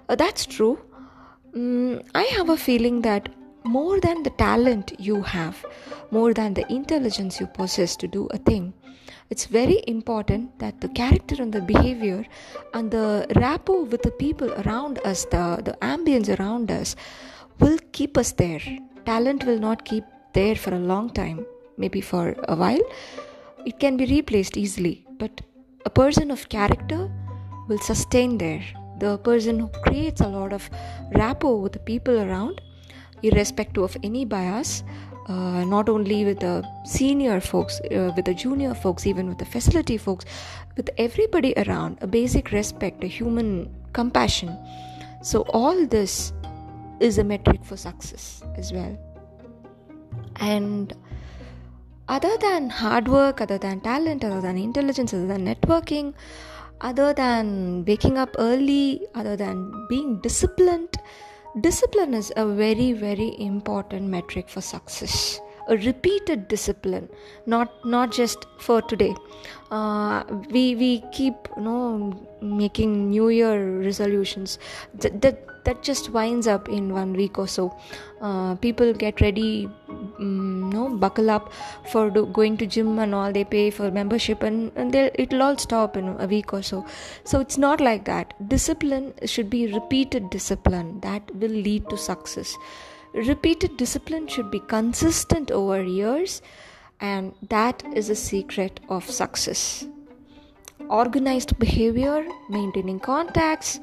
uh, 0.09 0.15
that's 0.15 0.45
true 0.45 0.77
Mm, 1.53 2.01
I 2.15 2.23
have 2.37 2.47
a 2.47 2.55
feeling 2.55 3.01
that 3.01 3.27
more 3.65 3.99
than 3.99 4.23
the 4.23 4.29
talent 4.29 4.93
you 4.97 5.21
have, 5.21 5.65
more 6.09 6.33
than 6.33 6.53
the 6.53 6.65
intelligence 6.71 7.41
you 7.41 7.47
possess 7.47 7.97
to 7.97 8.07
do 8.07 8.27
a 8.31 8.37
thing, 8.37 8.73
it's 9.29 9.47
very 9.47 9.83
important 9.85 10.57
that 10.59 10.79
the 10.79 10.87
character 10.87 11.35
and 11.41 11.51
the 11.51 11.59
behavior 11.59 12.25
and 12.73 12.89
the 12.89 13.25
rapport 13.35 13.83
with 13.83 14.01
the 14.01 14.11
people 14.11 14.49
around 14.61 14.99
us, 15.03 15.25
the, 15.25 15.61
the 15.65 15.77
ambience 15.81 16.39
around 16.39 16.71
us, 16.71 16.95
will 17.59 17.77
keep 17.91 18.17
us 18.17 18.31
there. 18.31 18.61
Talent 19.05 19.43
will 19.45 19.59
not 19.59 19.83
keep 19.83 20.05
there 20.31 20.55
for 20.55 20.73
a 20.73 20.79
long 20.79 21.09
time, 21.09 21.45
maybe 21.77 21.99
for 21.99 22.33
a 22.47 22.55
while. 22.55 22.81
It 23.65 23.77
can 23.77 23.97
be 23.97 24.05
replaced 24.05 24.55
easily, 24.55 25.05
but 25.19 25.41
a 25.85 25.89
person 25.89 26.31
of 26.31 26.47
character 26.47 27.11
will 27.71 27.79
sustain 27.79 28.37
there 28.37 28.63
the 28.99 29.17
person 29.29 29.59
who 29.59 29.67
creates 29.85 30.21
a 30.21 30.27
lot 30.27 30.51
of 30.53 30.69
rapport 31.15 31.59
with 31.61 31.71
the 31.71 31.79
people 31.91 32.19
around, 32.19 32.61
irrespective 33.23 33.83
of 33.83 33.97
any 34.03 34.25
bias. 34.25 34.83
Uh, 35.27 35.63
not 35.63 35.87
only 35.87 36.25
with 36.25 36.39
the 36.39 36.55
senior 36.83 37.39
folks, 37.39 37.79
uh, 37.79 38.11
with 38.15 38.25
the 38.25 38.33
junior 38.33 38.73
folks, 38.73 39.05
even 39.05 39.29
with 39.29 39.37
the 39.37 39.45
facility 39.45 39.97
folks, 39.97 40.25
with 40.75 40.89
everybody 40.97 41.53
around, 41.57 41.97
a 42.01 42.07
basic 42.07 42.51
respect, 42.51 43.03
a 43.03 43.07
human 43.07 43.69
compassion. 43.93 44.57
So, 45.21 45.41
all 45.59 45.85
this 45.85 46.33
is 46.99 47.19
a 47.19 47.23
metric 47.23 47.63
for 47.63 47.77
success 47.77 48.43
as 48.57 48.73
well. 48.73 48.97
And 50.37 50.93
other 52.09 52.35
than 52.41 52.69
hard 52.69 53.07
work, 53.07 53.41
other 53.41 53.59
than 53.59 53.79
talent, 53.79 54.25
other 54.25 54.41
than 54.41 54.57
intelligence, 54.57 55.13
other 55.13 55.27
than 55.27 55.45
networking, 55.45 56.13
other 56.81 57.13
than 57.13 57.85
waking 57.85 58.17
up 58.17 58.35
early, 58.39 59.01
other 59.15 59.35
than 59.35 59.87
being 59.87 60.19
disciplined, 60.21 60.97
discipline 61.61 62.13
is 62.13 62.31
a 62.35 62.45
very, 62.45 62.93
very 62.93 63.35
important 63.39 64.09
metric 64.09 64.49
for 64.49 64.61
success. 64.61 65.39
A 65.67 65.77
repeated 65.77 66.47
discipline, 66.47 67.07
not 67.45 67.71
not 67.85 68.11
just 68.11 68.45
for 68.59 68.81
today. 68.81 69.15
Uh, 69.69 70.23
we 70.49 70.75
we 70.75 71.03
keep 71.11 71.35
you 71.55 71.63
know 71.63 72.27
making 72.41 73.11
New 73.11 73.29
Year 73.29 73.79
resolutions. 73.79 74.57
That, 74.95 75.21
that 75.21 75.50
that 75.63 75.83
just 75.83 76.09
winds 76.09 76.47
up 76.47 76.69
in 76.69 76.93
one 76.93 77.13
week 77.13 77.37
or 77.37 77.47
so. 77.47 77.75
Uh, 78.21 78.55
people 78.55 78.93
get 78.93 79.21
ready 79.21 79.69
um, 79.89 80.69
no 80.69 80.89
buckle 80.89 81.29
up 81.29 81.51
for 81.91 82.09
do, 82.09 82.25
going 82.27 82.57
to 82.57 82.65
gym 82.65 82.99
and 82.99 83.15
all. 83.15 83.31
They 83.31 83.43
pay 83.43 83.69
for 83.71 83.91
membership 83.91 84.43
and, 84.43 84.71
and 84.75 84.93
it'll 84.95 85.43
all 85.43 85.57
stop 85.57 85.97
in 85.97 86.07
a 86.07 86.27
week 86.27 86.53
or 86.53 86.61
so. 86.61 86.85
So 87.23 87.39
it's 87.39 87.57
not 87.57 87.81
like 87.81 88.05
that. 88.05 88.33
Discipline 88.47 89.13
should 89.25 89.49
be 89.49 89.73
repeated 89.73 90.29
discipline 90.29 90.99
that 91.01 91.33
will 91.35 91.51
lead 91.51 91.89
to 91.89 91.97
success. 91.97 92.55
Repeated 93.13 93.77
discipline 93.77 94.27
should 94.27 94.51
be 94.51 94.59
consistent 94.59 95.51
over 95.51 95.83
years 95.83 96.41
and 96.99 97.33
that 97.49 97.83
is 97.93 98.09
a 98.09 98.15
secret 98.15 98.79
of 98.89 99.09
success. 99.09 99.85
Organized 100.89 101.57
behavior 101.59 102.25
maintaining 102.49 102.99
contacts 102.99 103.79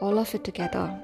all 0.00 0.18
of 0.18 0.34
it 0.34 0.44
together 0.44 1.03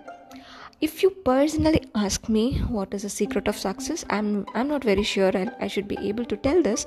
if 0.81 1.03
you 1.03 1.11
personally 1.11 1.83
ask 1.95 2.28
me 2.28 2.59
what 2.76 2.95
is 2.95 3.03
the 3.03 3.09
secret 3.09 3.49
of 3.49 3.57
success 3.57 4.05
i'm 4.11 4.47
i'm 4.55 4.68
not 4.68 4.83
very 4.83 5.03
sure 5.03 5.31
I, 5.37 5.51
I 5.61 5.66
should 5.68 5.89
be 5.89 5.99
able 6.09 6.24
to 6.24 6.37
tell 6.37 6.62
this 6.62 6.87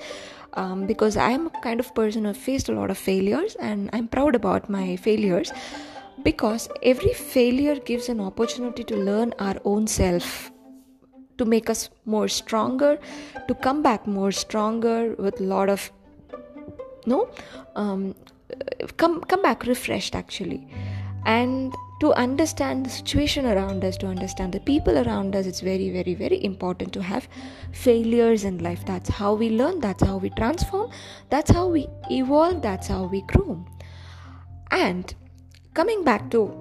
um, 0.53 0.85
because 0.87 1.17
i'm 1.17 1.47
a 1.47 1.61
kind 1.61 1.79
of 1.79 1.93
person 1.93 2.25
who 2.25 2.33
faced 2.33 2.69
a 2.69 2.73
lot 2.73 2.89
of 2.89 2.97
failures 2.97 3.55
and 3.59 3.89
i'm 3.93 4.07
proud 4.07 4.35
about 4.35 4.69
my 4.69 4.95
failures 4.95 5.51
because 6.23 6.69
every 6.81 7.13
failure 7.13 7.79
gives 7.79 8.09
an 8.09 8.19
opportunity 8.19 8.83
to 8.83 8.95
learn 8.95 9.33
our 9.39 9.55
own 9.63 9.87
self 9.87 10.51
to 11.37 11.45
make 11.45 11.69
us 11.69 11.89
more 12.05 12.27
stronger 12.27 12.99
to 13.47 13.55
come 13.55 13.81
back 13.81 14.07
more 14.07 14.31
stronger 14.31 15.15
with 15.15 15.39
a 15.39 15.43
lot 15.43 15.69
of 15.69 15.91
no 17.05 17.29
um, 17.75 18.15
come 18.97 19.21
come 19.21 19.41
back 19.41 19.65
refreshed 19.65 20.15
actually. 20.15 20.67
And 21.25 21.73
to 21.99 22.13
understand 22.13 22.85
the 22.85 22.89
situation 22.89 23.45
around 23.45 23.83
us, 23.85 23.97
to 23.97 24.07
understand 24.07 24.53
the 24.53 24.59
people 24.59 24.97
around 24.97 25.35
us, 25.35 25.45
it's 25.45 25.61
very, 25.61 25.89
very, 25.89 26.13
very 26.15 26.43
important 26.43 26.91
to 26.93 27.01
have 27.01 27.27
failures 27.71 28.43
in 28.43 28.57
life. 28.57 28.85
That's 28.85 29.09
how 29.09 29.33
we 29.35 29.49
learn, 29.49 29.79
that's 29.79 30.03
how 30.03 30.17
we 30.17 30.29
transform, 30.31 30.91
that's 31.29 31.51
how 31.51 31.67
we 31.67 31.87
evolve, 32.09 32.61
that's 32.61 32.87
how 32.87 33.05
we 33.05 33.21
grow. 33.21 33.65
And 34.71 35.13
coming 35.73 36.03
back 36.03 36.29
to 36.31 36.51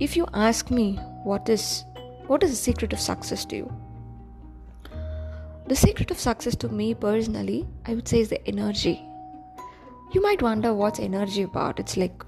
if 0.00 0.16
you 0.16 0.26
ask 0.32 0.70
me 0.70 0.94
what 1.24 1.48
is 1.48 1.84
what 2.26 2.42
is 2.42 2.50
the 2.50 2.56
secret 2.56 2.92
of 2.92 3.00
success 3.00 3.44
to 3.46 3.56
you? 3.56 3.72
The 5.66 5.76
secret 5.76 6.10
of 6.10 6.18
success 6.18 6.56
to 6.56 6.68
me 6.68 6.94
personally, 6.94 7.66
I 7.86 7.94
would 7.94 8.08
say 8.08 8.20
is 8.20 8.28
the 8.28 8.46
energy. 8.46 9.02
You 10.12 10.22
might 10.22 10.40
wonder 10.40 10.72
what's 10.72 10.98
energy 10.98 11.42
about. 11.42 11.78
It's 11.78 11.96
like 11.96 12.24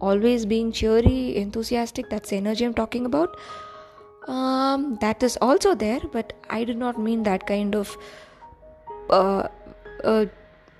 always 0.00 0.46
being 0.46 0.72
cheery, 0.72 1.36
enthusiastic, 1.36 2.10
that's 2.10 2.32
energy 2.32 2.64
I'm 2.64 2.74
talking 2.74 3.06
about. 3.06 3.36
Um, 4.26 4.96
that 5.00 5.22
is 5.22 5.36
also 5.40 5.74
there, 5.74 6.00
but 6.12 6.32
I 6.48 6.64
do 6.64 6.74
not 6.74 6.98
mean 6.98 7.22
that 7.24 7.46
kind 7.46 7.74
of 7.74 7.96
uh, 9.10 9.48
uh, 10.02 10.26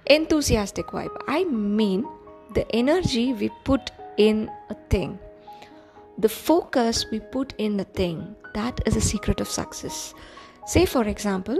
enthusiastic 0.07 0.87
vibe. 0.87 1.15
I 1.29 1.45
mean 1.45 2.07
the 2.55 2.71
energy 2.75 3.33
we 3.33 3.51
put 3.65 3.91
in 4.17 4.51
a 4.71 4.75
thing, 4.89 5.19
the 6.19 6.29
focus 6.29 7.07
we 7.11 7.21
put 7.21 7.55
in 7.59 7.79
a 7.81 7.85
thing. 7.85 8.35
That 8.55 8.81
is 8.87 8.97
a 8.97 9.01
secret 9.01 9.41
of 9.41 9.49
success. 9.49 10.15
Say, 10.67 10.87
for 10.87 11.05
example, 11.05 11.59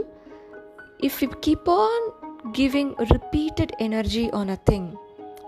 if 0.99 1.21
we 1.21 1.27
keep 1.41 1.67
on 1.67 2.53
giving 2.53 2.95
repeated 3.11 3.73
energy 3.79 4.31
on 4.31 4.49
a 4.49 4.55
thing, 4.55 4.97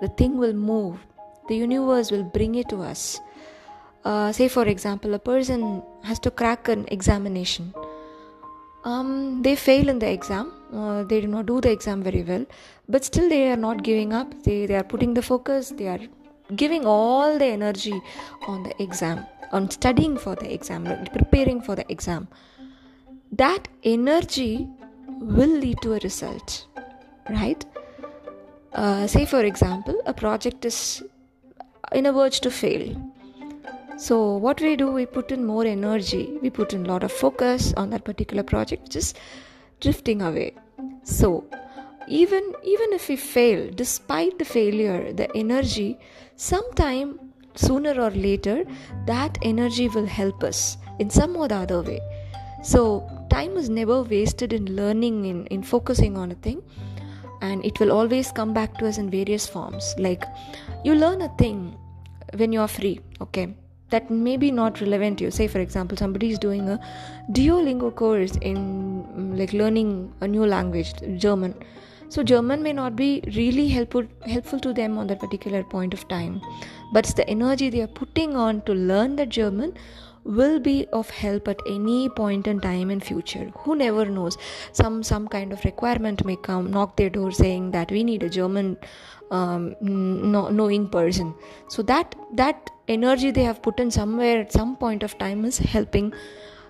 the 0.01 0.09
thing 0.09 0.37
will 0.37 0.53
move 0.53 0.99
the 1.47 1.55
universe 1.55 2.11
will 2.11 2.23
bring 2.23 2.55
it 2.55 2.69
to 2.69 2.81
us. 2.81 3.19
Uh, 4.03 4.31
say 4.31 4.47
for 4.47 4.65
example 4.65 5.13
a 5.13 5.19
person 5.19 5.83
has 6.03 6.19
to 6.19 6.31
crack 6.31 6.67
an 6.67 6.85
examination. 6.89 7.73
Um, 8.85 9.41
they 9.41 9.55
fail 9.55 9.89
in 9.89 9.99
the 9.99 10.09
exam. 10.09 10.53
Uh, 10.73 11.03
they 11.03 11.19
do 11.21 11.27
not 11.27 11.45
do 11.45 11.59
the 11.59 11.71
exam 11.71 12.03
very 12.03 12.23
well. 12.23 12.45
But 12.87 13.03
still 13.03 13.27
they 13.27 13.51
are 13.51 13.57
not 13.57 13.83
giving 13.83 14.13
up. 14.13 14.43
They, 14.43 14.65
they 14.65 14.75
are 14.75 14.83
putting 14.83 15.13
the 15.13 15.21
focus. 15.21 15.73
They 15.75 15.87
are 15.87 15.99
giving 16.55 16.85
all 16.85 17.37
the 17.37 17.45
energy 17.45 18.01
on 18.47 18.63
the 18.63 18.81
exam 18.81 19.25
on 19.51 19.69
studying 19.69 20.17
for 20.17 20.35
the 20.35 20.53
exam 20.53 20.85
preparing 21.13 21.61
for 21.61 21.75
the 21.75 21.89
exam. 21.91 22.27
That 23.31 23.67
energy 23.83 24.67
will 25.19 25.49
lead 25.49 25.81
to 25.81 25.93
a 25.93 25.99
result 25.99 26.65
right? 27.29 27.65
Uh, 28.73 29.07
say 29.07 29.25
for 29.25 29.43
example 29.43 30.01
a 30.05 30.13
project 30.13 30.65
is 30.65 31.03
in 31.91 32.05
a 32.05 32.13
verge 32.13 32.39
to 32.41 32.51
fail. 32.51 32.95
So 33.97 34.37
what 34.37 34.61
we 34.61 34.75
do 34.75 34.91
we 34.91 35.05
put 35.05 35.31
in 35.31 35.45
more 35.45 35.65
energy. 35.65 36.37
We 36.41 36.49
put 36.49 36.73
in 36.73 36.85
a 36.85 36.87
lot 36.87 37.03
of 37.03 37.11
focus 37.11 37.73
on 37.75 37.89
that 37.89 38.03
particular 38.03 38.43
project 38.43 38.95
is 38.95 39.13
drifting 39.79 40.21
away. 40.21 40.53
So 41.03 41.45
even 42.07 42.53
even 42.63 42.93
if 42.93 43.09
we 43.09 43.15
fail 43.15 43.69
despite 43.73 44.37
the 44.39 44.45
failure 44.45 45.11
the 45.13 45.35
energy 45.35 45.97
sometime 46.35 47.19
sooner 47.55 47.99
or 47.99 48.11
later 48.11 48.63
that 49.07 49.37
energy 49.41 49.89
will 49.89 50.05
help 50.05 50.43
us 50.43 50.77
in 50.99 51.09
some 51.09 51.35
or 51.35 51.47
the 51.47 51.55
other 51.55 51.81
way. 51.81 51.99
So 52.63 53.09
time 53.29 53.57
is 53.57 53.69
never 53.69 54.03
wasted 54.03 54.53
in 54.53 54.75
learning 54.75 55.25
in, 55.25 55.45
in 55.47 55.63
focusing 55.63 56.17
on 56.17 56.31
a 56.31 56.35
thing 56.35 56.61
and 57.41 57.65
it 57.65 57.79
will 57.79 57.91
always 57.91 58.31
come 58.31 58.53
back 58.53 58.77
to 58.79 58.87
us 58.87 58.97
in 58.97 59.09
various 59.09 59.47
forms. 59.47 59.95
Like 59.97 60.23
you 60.83 60.95
learn 60.95 61.21
a 61.21 61.29
thing 61.37 61.77
when 62.35 62.51
you 62.51 62.61
are 62.61 62.67
free 62.67 62.99
okay? 63.21 63.53
That 63.89 64.11
may 64.11 64.35
be 64.35 64.51
not 64.51 64.81
relevant 64.81 65.19
to 65.19 65.25
you. 65.25 65.31
Say 65.31 65.47
for 65.47 65.59
example 65.59 65.97
somebody 65.97 66.31
is 66.31 66.39
doing 66.39 66.69
a 66.69 66.79
duolingo 67.31 67.95
course 67.95 68.35
in 68.37 68.57
mm, 68.57 69.39
like 69.39 69.53
learning 69.53 70.13
a 70.21 70.27
new 70.27 70.45
language 70.45 70.93
german. 71.17 71.55
So 72.09 72.23
german 72.23 72.63
may 72.63 72.73
not 72.73 72.95
be 72.95 73.21
really 73.35 73.67
helpful 73.67 74.05
helpful 74.25 74.59
to 74.61 74.73
them 74.73 74.97
on 74.97 75.07
that 75.07 75.19
particular 75.19 75.63
point 75.63 75.93
of 75.93 76.07
time. 76.07 76.41
But 76.93 77.05
it's 77.05 77.13
the 77.13 77.29
energy 77.29 77.69
they 77.69 77.81
are 77.81 77.87
putting 78.01 78.35
on 78.35 78.61
to 78.61 78.73
learn 78.73 79.15
the 79.15 79.25
german 79.25 79.73
will 80.27 80.59
be 80.59 80.85
of 80.93 81.09
help 81.09 81.47
at 81.47 81.59
any 81.67 82.09
point 82.09 82.47
in 82.47 82.59
time 82.59 82.91
in 82.91 82.99
future 82.99 83.51
who 83.59 83.75
never 83.75 84.05
knows 84.05 84.37
some 84.71 85.01
some 85.01 85.27
kind 85.27 85.53
of 85.53 85.63
requirement 85.65 86.23
may 86.25 86.35
come 86.35 86.71
knock 86.71 86.95
their 86.97 87.09
door 87.09 87.31
saying 87.31 87.71
that 87.71 87.91
we 87.91 88.03
need 88.03 88.23
a 88.23 88.29
german 88.29 88.77
um, 89.31 89.75
no, 89.81 90.49
knowing 90.49 90.87
person 90.87 91.33
so 91.67 91.81
that 91.81 92.15
that 92.33 92.69
energy 92.87 93.31
they 93.31 93.43
have 93.43 93.61
put 93.61 93.79
in 93.79 93.91
somewhere 93.91 94.39
at 94.39 94.51
some 94.51 94.75
point 94.77 95.03
of 95.03 95.17
time 95.17 95.43
is 95.45 95.57
helping 95.57 96.13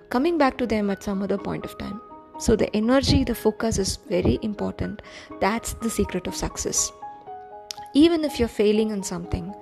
coming 0.10 0.38
back 0.38 0.58
to 0.58 0.68
them 0.68 0.90
at 0.90 1.04
some 1.04 1.22
other 1.22 1.38
point 1.38 1.66
of 1.66 1.78
time 1.78 2.02
so, 2.40 2.56
the 2.56 2.74
energy, 2.76 3.24
the 3.24 3.34
focus 3.34 3.80
is 3.80 3.98
very 4.08 4.38
important. 4.44 5.02
That's 5.42 5.74
the 5.74 5.90
secret 5.90 6.28
of 6.28 6.36
success. 6.36 6.92
Even 7.96 8.24
if 8.24 8.38
you're 8.38 8.48
failing 8.48 8.92
in 8.92 9.02
something, 9.02 9.56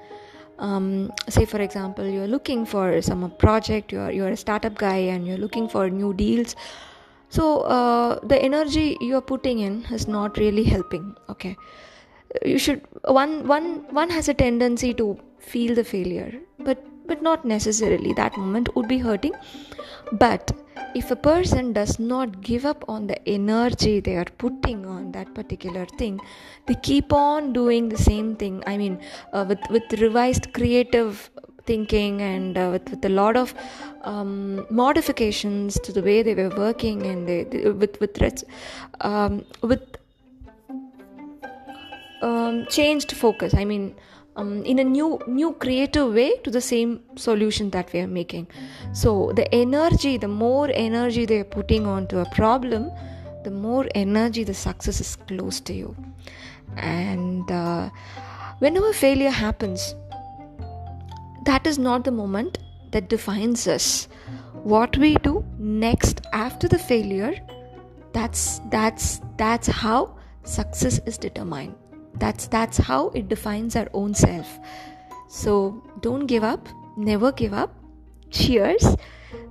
um, 0.59 1.11
say 1.29 1.45
for 1.45 1.61
example, 1.61 2.05
you're 2.07 2.27
looking 2.27 2.65
for 2.65 3.01
some 3.01 3.29
project, 3.37 3.91
you're, 3.91 4.11
you're 4.11 4.29
a 4.29 4.37
startup 4.37 4.75
guy 4.75 4.97
and 4.97 5.27
you're 5.27 5.37
looking 5.37 5.67
for 5.67 5.89
new 5.89 6.13
deals. 6.13 6.55
So, 7.29 7.61
uh, 7.61 8.19
the 8.23 8.41
energy 8.41 8.97
you're 9.01 9.21
putting 9.21 9.59
in 9.59 9.85
is 9.91 10.07
not 10.07 10.37
really 10.37 10.63
helping. 10.63 11.15
Okay, 11.29 11.57
you 12.45 12.57
should 12.57 12.81
one 13.03 13.47
one 13.47 13.85
one 13.89 14.09
has 14.09 14.29
a 14.29 14.33
tendency 14.33 14.93
to 14.93 15.17
feel 15.39 15.75
the 15.75 15.83
failure, 15.83 16.33
but 16.59 16.83
but 17.07 17.21
not 17.21 17.45
necessarily 17.45 18.13
that 18.13 18.37
moment 18.37 18.75
would 18.75 18.87
be 18.87 18.97
hurting 18.97 19.33
but 20.11 20.51
if 20.95 21.11
a 21.11 21.15
person 21.15 21.73
does 21.73 21.99
not 21.99 22.41
give 22.41 22.65
up 22.65 22.83
on 22.87 23.07
the 23.07 23.17
energy 23.27 23.99
they 23.99 24.15
are 24.15 24.31
putting 24.43 24.85
on 24.85 25.11
that 25.11 25.33
particular 25.39 25.85
thing 25.99 26.19
they 26.67 26.75
keep 26.89 27.11
on 27.13 27.51
doing 27.53 27.89
the 27.89 27.97
same 27.97 28.35
thing. 28.35 28.63
I 28.65 28.77
mean 28.77 28.99
uh, 29.33 29.45
with 29.47 29.59
with 29.69 29.99
revised 30.01 30.53
creative 30.53 31.29
thinking 31.65 32.21
and 32.21 32.57
uh, 32.57 32.69
with, 32.71 32.89
with 32.89 33.05
a 33.05 33.09
lot 33.09 33.35
of 33.35 33.53
um, 34.03 34.65
modifications 34.69 35.79
to 35.79 35.91
the 35.91 36.01
way 36.01 36.21
they 36.21 36.35
were 36.35 36.55
working 36.55 37.05
and 37.05 37.27
they, 37.27 37.43
they 37.43 37.69
with 37.69 37.99
with 37.99 38.43
um, 39.01 39.43
with 39.61 39.83
um, 42.21 42.65
changed 42.67 43.11
focus. 43.11 43.53
I 43.53 43.65
mean 43.65 43.95
um, 44.35 44.63
in 44.63 44.79
a 44.79 44.83
new 44.83 45.19
new 45.27 45.53
creative 45.53 46.13
way 46.13 46.35
to 46.43 46.51
the 46.51 46.61
same 46.61 47.01
solution 47.15 47.69
that 47.71 47.91
we 47.93 47.99
are 47.99 48.07
making. 48.07 48.47
So 48.93 49.31
the 49.35 49.53
energy 49.53 50.17
the 50.17 50.27
more 50.27 50.69
energy 50.73 51.25
they 51.25 51.39
are 51.39 51.51
putting 51.57 51.85
onto 51.85 52.19
a 52.19 52.25
problem 52.31 52.91
the 53.43 53.51
more 53.51 53.85
energy 53.93 54.43
the 54.43 54.53
success 54.53 54.99
is 54.99 55.15
close 55.15 55.59
to 55.61 55.73
you. 55.73 55.95
And 56.77 57.49
uh, 57.51 57.89
whenever 58.59 58.91
failure 58.93 59.29
happens 59.29 59.95
that 61.45 61.67
is 61.67 61.77
not 61.77 62.03
the 62.03 62.11
moment 62.11 62.57
that 62.91 63.07
defines 63.09 63.67
us. 63.67 64.07
What 64.63 64.97
we 64.97 65.15
do 65.15 65.45
next 65.59 66.21
after 66.33 66.67
the 66.67 66.79
failure 66.79 67.35
that's 68.13 68.61
that's 68.71 69.21
that's 69.37 69.67
how 69.67 70.17
success 70.43 70.99
is 71.05 71.17
determined 71.17 71.75
that's 72.17 72.47
that's 72.47 72.77
how 72.77 73.09
it 73.09 73.27
defines 73.27 73.75
our 73.75 73.87
own 73.93 74.13
self. 74.13 74.59
So 75.27 75.83
don't 76.01 76.25
give 76.25 76.43
up. 76.43 76.67
Never 76.97 77.31
give 77.31 77.53
up. 77.53 77.73
Cheers. 78.29 78.95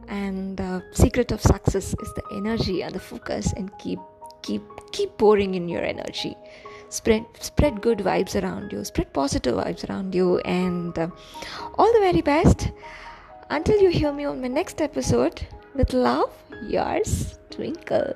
And 0.09 0.57
the 0.57 0.83
secret 0.93 1.33
of 1.33 1.41
success 1.41 1.95
is 2.01 2.15
the 2.15 2.23
energy 2.33 2.83
and 2.83 2.95
the 2.95 3.01
focus 3.01 3.53
and 3.57 3.71
keep 3.79 3.99
keep 4.43 4.62
keep 4.93 5.17
pouring 5.19 5.55
in 5.55 5.69
your 5.69 5.83
energy. 5.83 6.37
Spread 6.89 7.25
spread 7.41 7.81
good 7.81 7.99
vibes 7.99 8.41
around 8.41 8.73
you. 8.73 8.85
Spread 8.85 9.12
positive 9.12 9.55
vibes 9.55 9.89
around 9.89 10.15
you. 10.15 10.39
And 10.39 10.99
uh, 10.99 11.09
all 11.77 11.93
the 11.93 12.01
very 12.01 12.23
best. 12.23 12.71
Until 13.51 13.81
you 13.81 13.91
hear 13.91 14.12
me 14.12 14.25
on 14.25 14.41
my 14.41 14.49
next 14.49 14.81
episode 14.81 15.47
with 15.75 15.93
love 15.93 16.31
yours 16.62 17.39
twinkle 17.51 18.15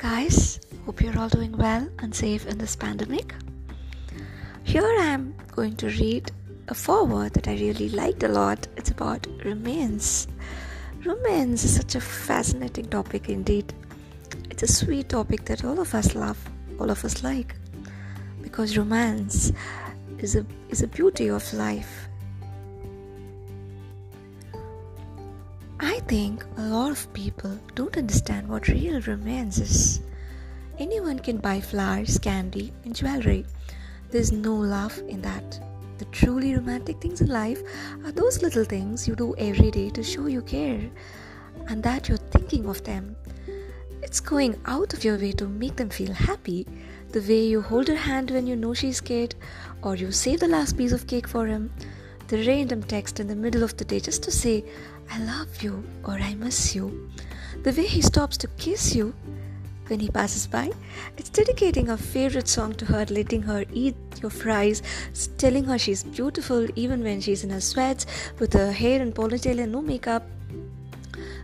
guys, 0.00 0.58
hope 0.86 1.02
you're 1.02 1.18
all 1.18 1.28
doing 1.28 1.52
well 1.58 1.86
and 1.98 2.14
safe 2.14 2.46
in 2.46 2.56
this 2.56 2.74
pandemic. 2.74 3.34
Here 4.62 4.82
I 4.82 5.04
am 5.04 5.34
going 5.54 5.76
to 5.76 5.88
read 5.88 6.32
a 6.68 6.74
foreword 6.74 7.34
that 7.34 7.46
I 7.48 7.52
really 7.52 7.90
liked 7.90 8.22
a 8.22 8.28
lot. 8.28 8.66
It's 8.78 8.90
about 8.90 9.26
romance. 9.44 10.26
Romance 11.04 11.64
is 11.64 11.76
such 11.76 11.96
a 11.96 12.00
fascinating 12.00 12.86
topic 12.86 13.28
indeed. 13.28 13.74
It's 14.48 14.62
a 14.62 14.66
sweet 14.66 15.10
topic 15.10 15.44
that 15.44 15.66
all 15.66 15.78
of 15.78 15.94
us 15.94 16.14
love, 16.14 16.38
all 16.78 16.88
of 16.88 17.04
us 17.04 17.22
like. 17.22 17.54
Because 18.40 18.78
romance 18.78 19.52
is 20.16 20.34
a 20.34 20.46
is 20.70 20.82
a 20.82 20.86
beauty 20.86 21.28
of 21.28 21.52
life. 21.52 22.08
Think 26.10 26.44
a 26.56 26.62
lot 26.62 26.90
of 26.90 27.12
people 27.12 27.56
don't 27.76 27.96
understand 27.96 28.48
what 28.48 28.66
real 28.66 29.00
romance 29.02 29.58
is. 29.58 30.00
Anyone 30.76 31.20
can 31.20 31.36
buy 31.36 31.60
flowers, 31.60 32.18
candy, 32.18 32.72
and 32.84 32.96
jewelry. 32.96 33.46
There's 34.10 34.32
no 34.32 34.56
love 34.56 34.98
in 35.06 35.22
that. 35.22 35.60
The 35.98 36.06
truly 36.06 36.56
romantic 36.56 37.00
things 37.00 37.20
in 37.20 37.28
life 37.28 37.62
are 38.04 38.10
those 38.10 38.42
little 38.42 38.64
things 38.64 39.06
you 39.06 39.14
do 39.14 39.36
every 39.38 39.70
day 39.70 39.88
to 39.90 40.02
show 40.02 40.26
you 40.26 40.42
care 40.42 40.90
and 41.68 41.80
that 41.84 42.08
you're 42.08 42.26
thinking 42.34 42.66
of 42.66 42.82
them. 42.82 43.14
It's 44.02 44.18
going 44.18 44.60
out 44.64 44.92
of 44.92 45.04
your 45.04 45.16
way 45.16 45.30
to 45.30 45.46
make 45.46 45.76
them 45.76 45.90
feel 45.90 46.12
happy. 46.12 46.66
The 47.10 47.20
way 47.20 47.46
you 47.46 47.62
hold 47.62 47.86
her 47.86 47.94
hand 47.94 48.32
when 48.32 48.48
you 48.48 48.56
know 48.56 48.74
she's 48.74 48.96
scared, 48.96 49.36
or 49.82 49.94
you 49.94 50.10
save 50.10 50.40
the 50.40 50.48
last 50.48 50.76
piece 50.76 50.90
of 50.90 51.06
cake 51.06 51.28
for 51.28 51.46
him. 51.46 51.70
The 52.26 52.44
random 52.46 52.82
text 52.82 53.18
in 53.18 53.26
the 53.26 53.34
middle 53.34 53.64
of 53.64 53.76
the 53.76 53.84
day 53.84 53.98
just 53.98 54.22
to 54.24 54.30
say, 54.30 54.64
I 55.12 55.18
love 55.18 55.62
you 55.62 55.82
or 56.04 56.14
I 56.14 56.34
miss 56.34 56.74
you. 56.74 57.10
The 57.64 57.72
way 57.72 57.86
he 57.86 58.00
stops 58.00 58.36
to 58.38 58.46
kiss 58.58 58.94
you 58.94 59.12
when 59.88 59.98
he 59.98 60.08
passes 60.08 60.46
by. 60.46 60.70
It's 61.18 61.28
dedicating 61.28 61.88
a 61.88 61.96
favorite 61.96 62.46
song 62.46 62.74
to 62.74 62.84
her, 62.84 63.04
letting 63.10 63.42
her 63.42 63.64
eat 63.72 63.96
your 64.22 64.30
fries, 64.30 64.82
telling 65.36 65.64
her 65.64 65.78
she's 65.78 66.04
beautiful 66.04 66.66
even 66.76 67.02
when 67.02 67.20
she's 67.20 67.42
in 67.42 67.50
her 67.50 67.60
sweats 67.60 68.06
with 68.38 68.52
her 68.52 68.70
hair 68.70 69.02
in 69.02 69.12
ponytail 69.12 69.60
and 69.60 69.72
no 69.72 69.82
makeup. 69.82 70.22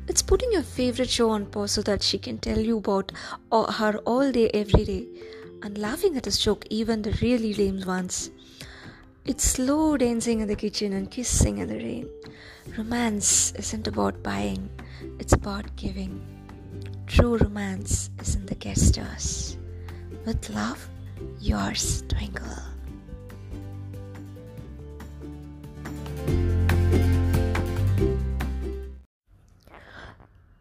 It's 0.09 0.23
putting 0.23 0.53
your 0.53 0.63
favorite 0.63 1.11
show 1.11 1.31
on 1.31 1.47
pause 1.47 1.73
so 1.73 1.83
that 1.83 2.05
she 2.05 2.19
can 2.19 2.39
tell 2.39 2.61
you 2.61 2.79
about 2.79 3.11
uh, 3.51 3.73
her 3.73 3.99
all 4.05 4.31
day, 4.31 4.49
every 4.55 4.85
day, 4.85 5.07
and 5.63 5.77
laughing 5.77 6.17
at 6.17 6.25
his 6.25 6.39
joke, 6.39 6.65
even 6.71 7.03
the 7.03 7.19
really 7.21 7.53
lame 7.55 7.83
ones. 7.85 8.31
It's 9.25 9.43
slow 9.43 9.97
dancing 9.97 10.39
in 10.39 10.47
the 10.47 10.55
kitchen 10.55 10.93
and 10.93 11.11
kissing 11.11 11.59
in 11.59 11.67
the 11.67 11.79
rain. 11.79 12.09
Romance 12.78 13.54
isn't 13.58 13.88
about 13.88 14.22
buying, 14.24 14.70
it's 15.20 15.34
about 15.34 15.76
giving. 15.76 16.14
True 17.08 17.38
romance 17.38 18.10
is 18.20 18.36
in 18.36 18.46
the 18.46 18.56
gestures. 18.56 19.58
With 20.26 20.50
love, 20.52 20.88
yours, 21.42 22.04
Twinkle. 22.08 22.58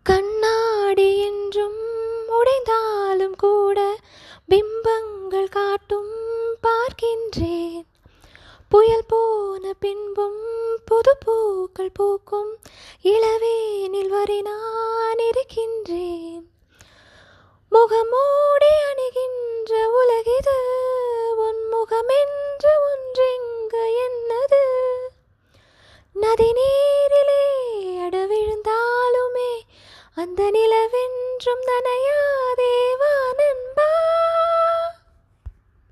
கண்ணாடி 0.02 1.08
என்றும் 1.28 1.80
உடைந்தாலும் 2.38 3.36
கூட 3.44 3.78
பிம்பங்கள் 4.48 5.50
காட்டும் 5.58 6.12
பார்க்கின்றேன் 6.66 7.86
புயல் 8.67 9.05
போன 9.07 9.73
பின்பும் 9.79 10.43
புது 10.85 11.17
பூக்கள் 11.25 11.91
பூக்கும். 11.93 12.57
இளவேனில் 13.03 14.07
வரை 14.07 14.41
நான் 14.41 15.17
இருக்கின்றேன். 15.17 16.51
முகமோடி 17.71 18.71
அணுகின்ற 18.89 19.71
உலகிது 20.01 20.57
உன் 21.35 21.67
முகமென்று 21.67 22.73
ஒன்றெங்க 22.89 23.73
என்னது? 24.05 24.63
நதி 26.11 26.53
நீரிலே 26.53 27.45
அடவிழுந்தாலுமே 28.09 29.61
அந்த 30.15 30.51
நிலவென்றும் 30.51 31.63
நனையாதேவா 31.65 33.13
நண்பா 33.37 33.89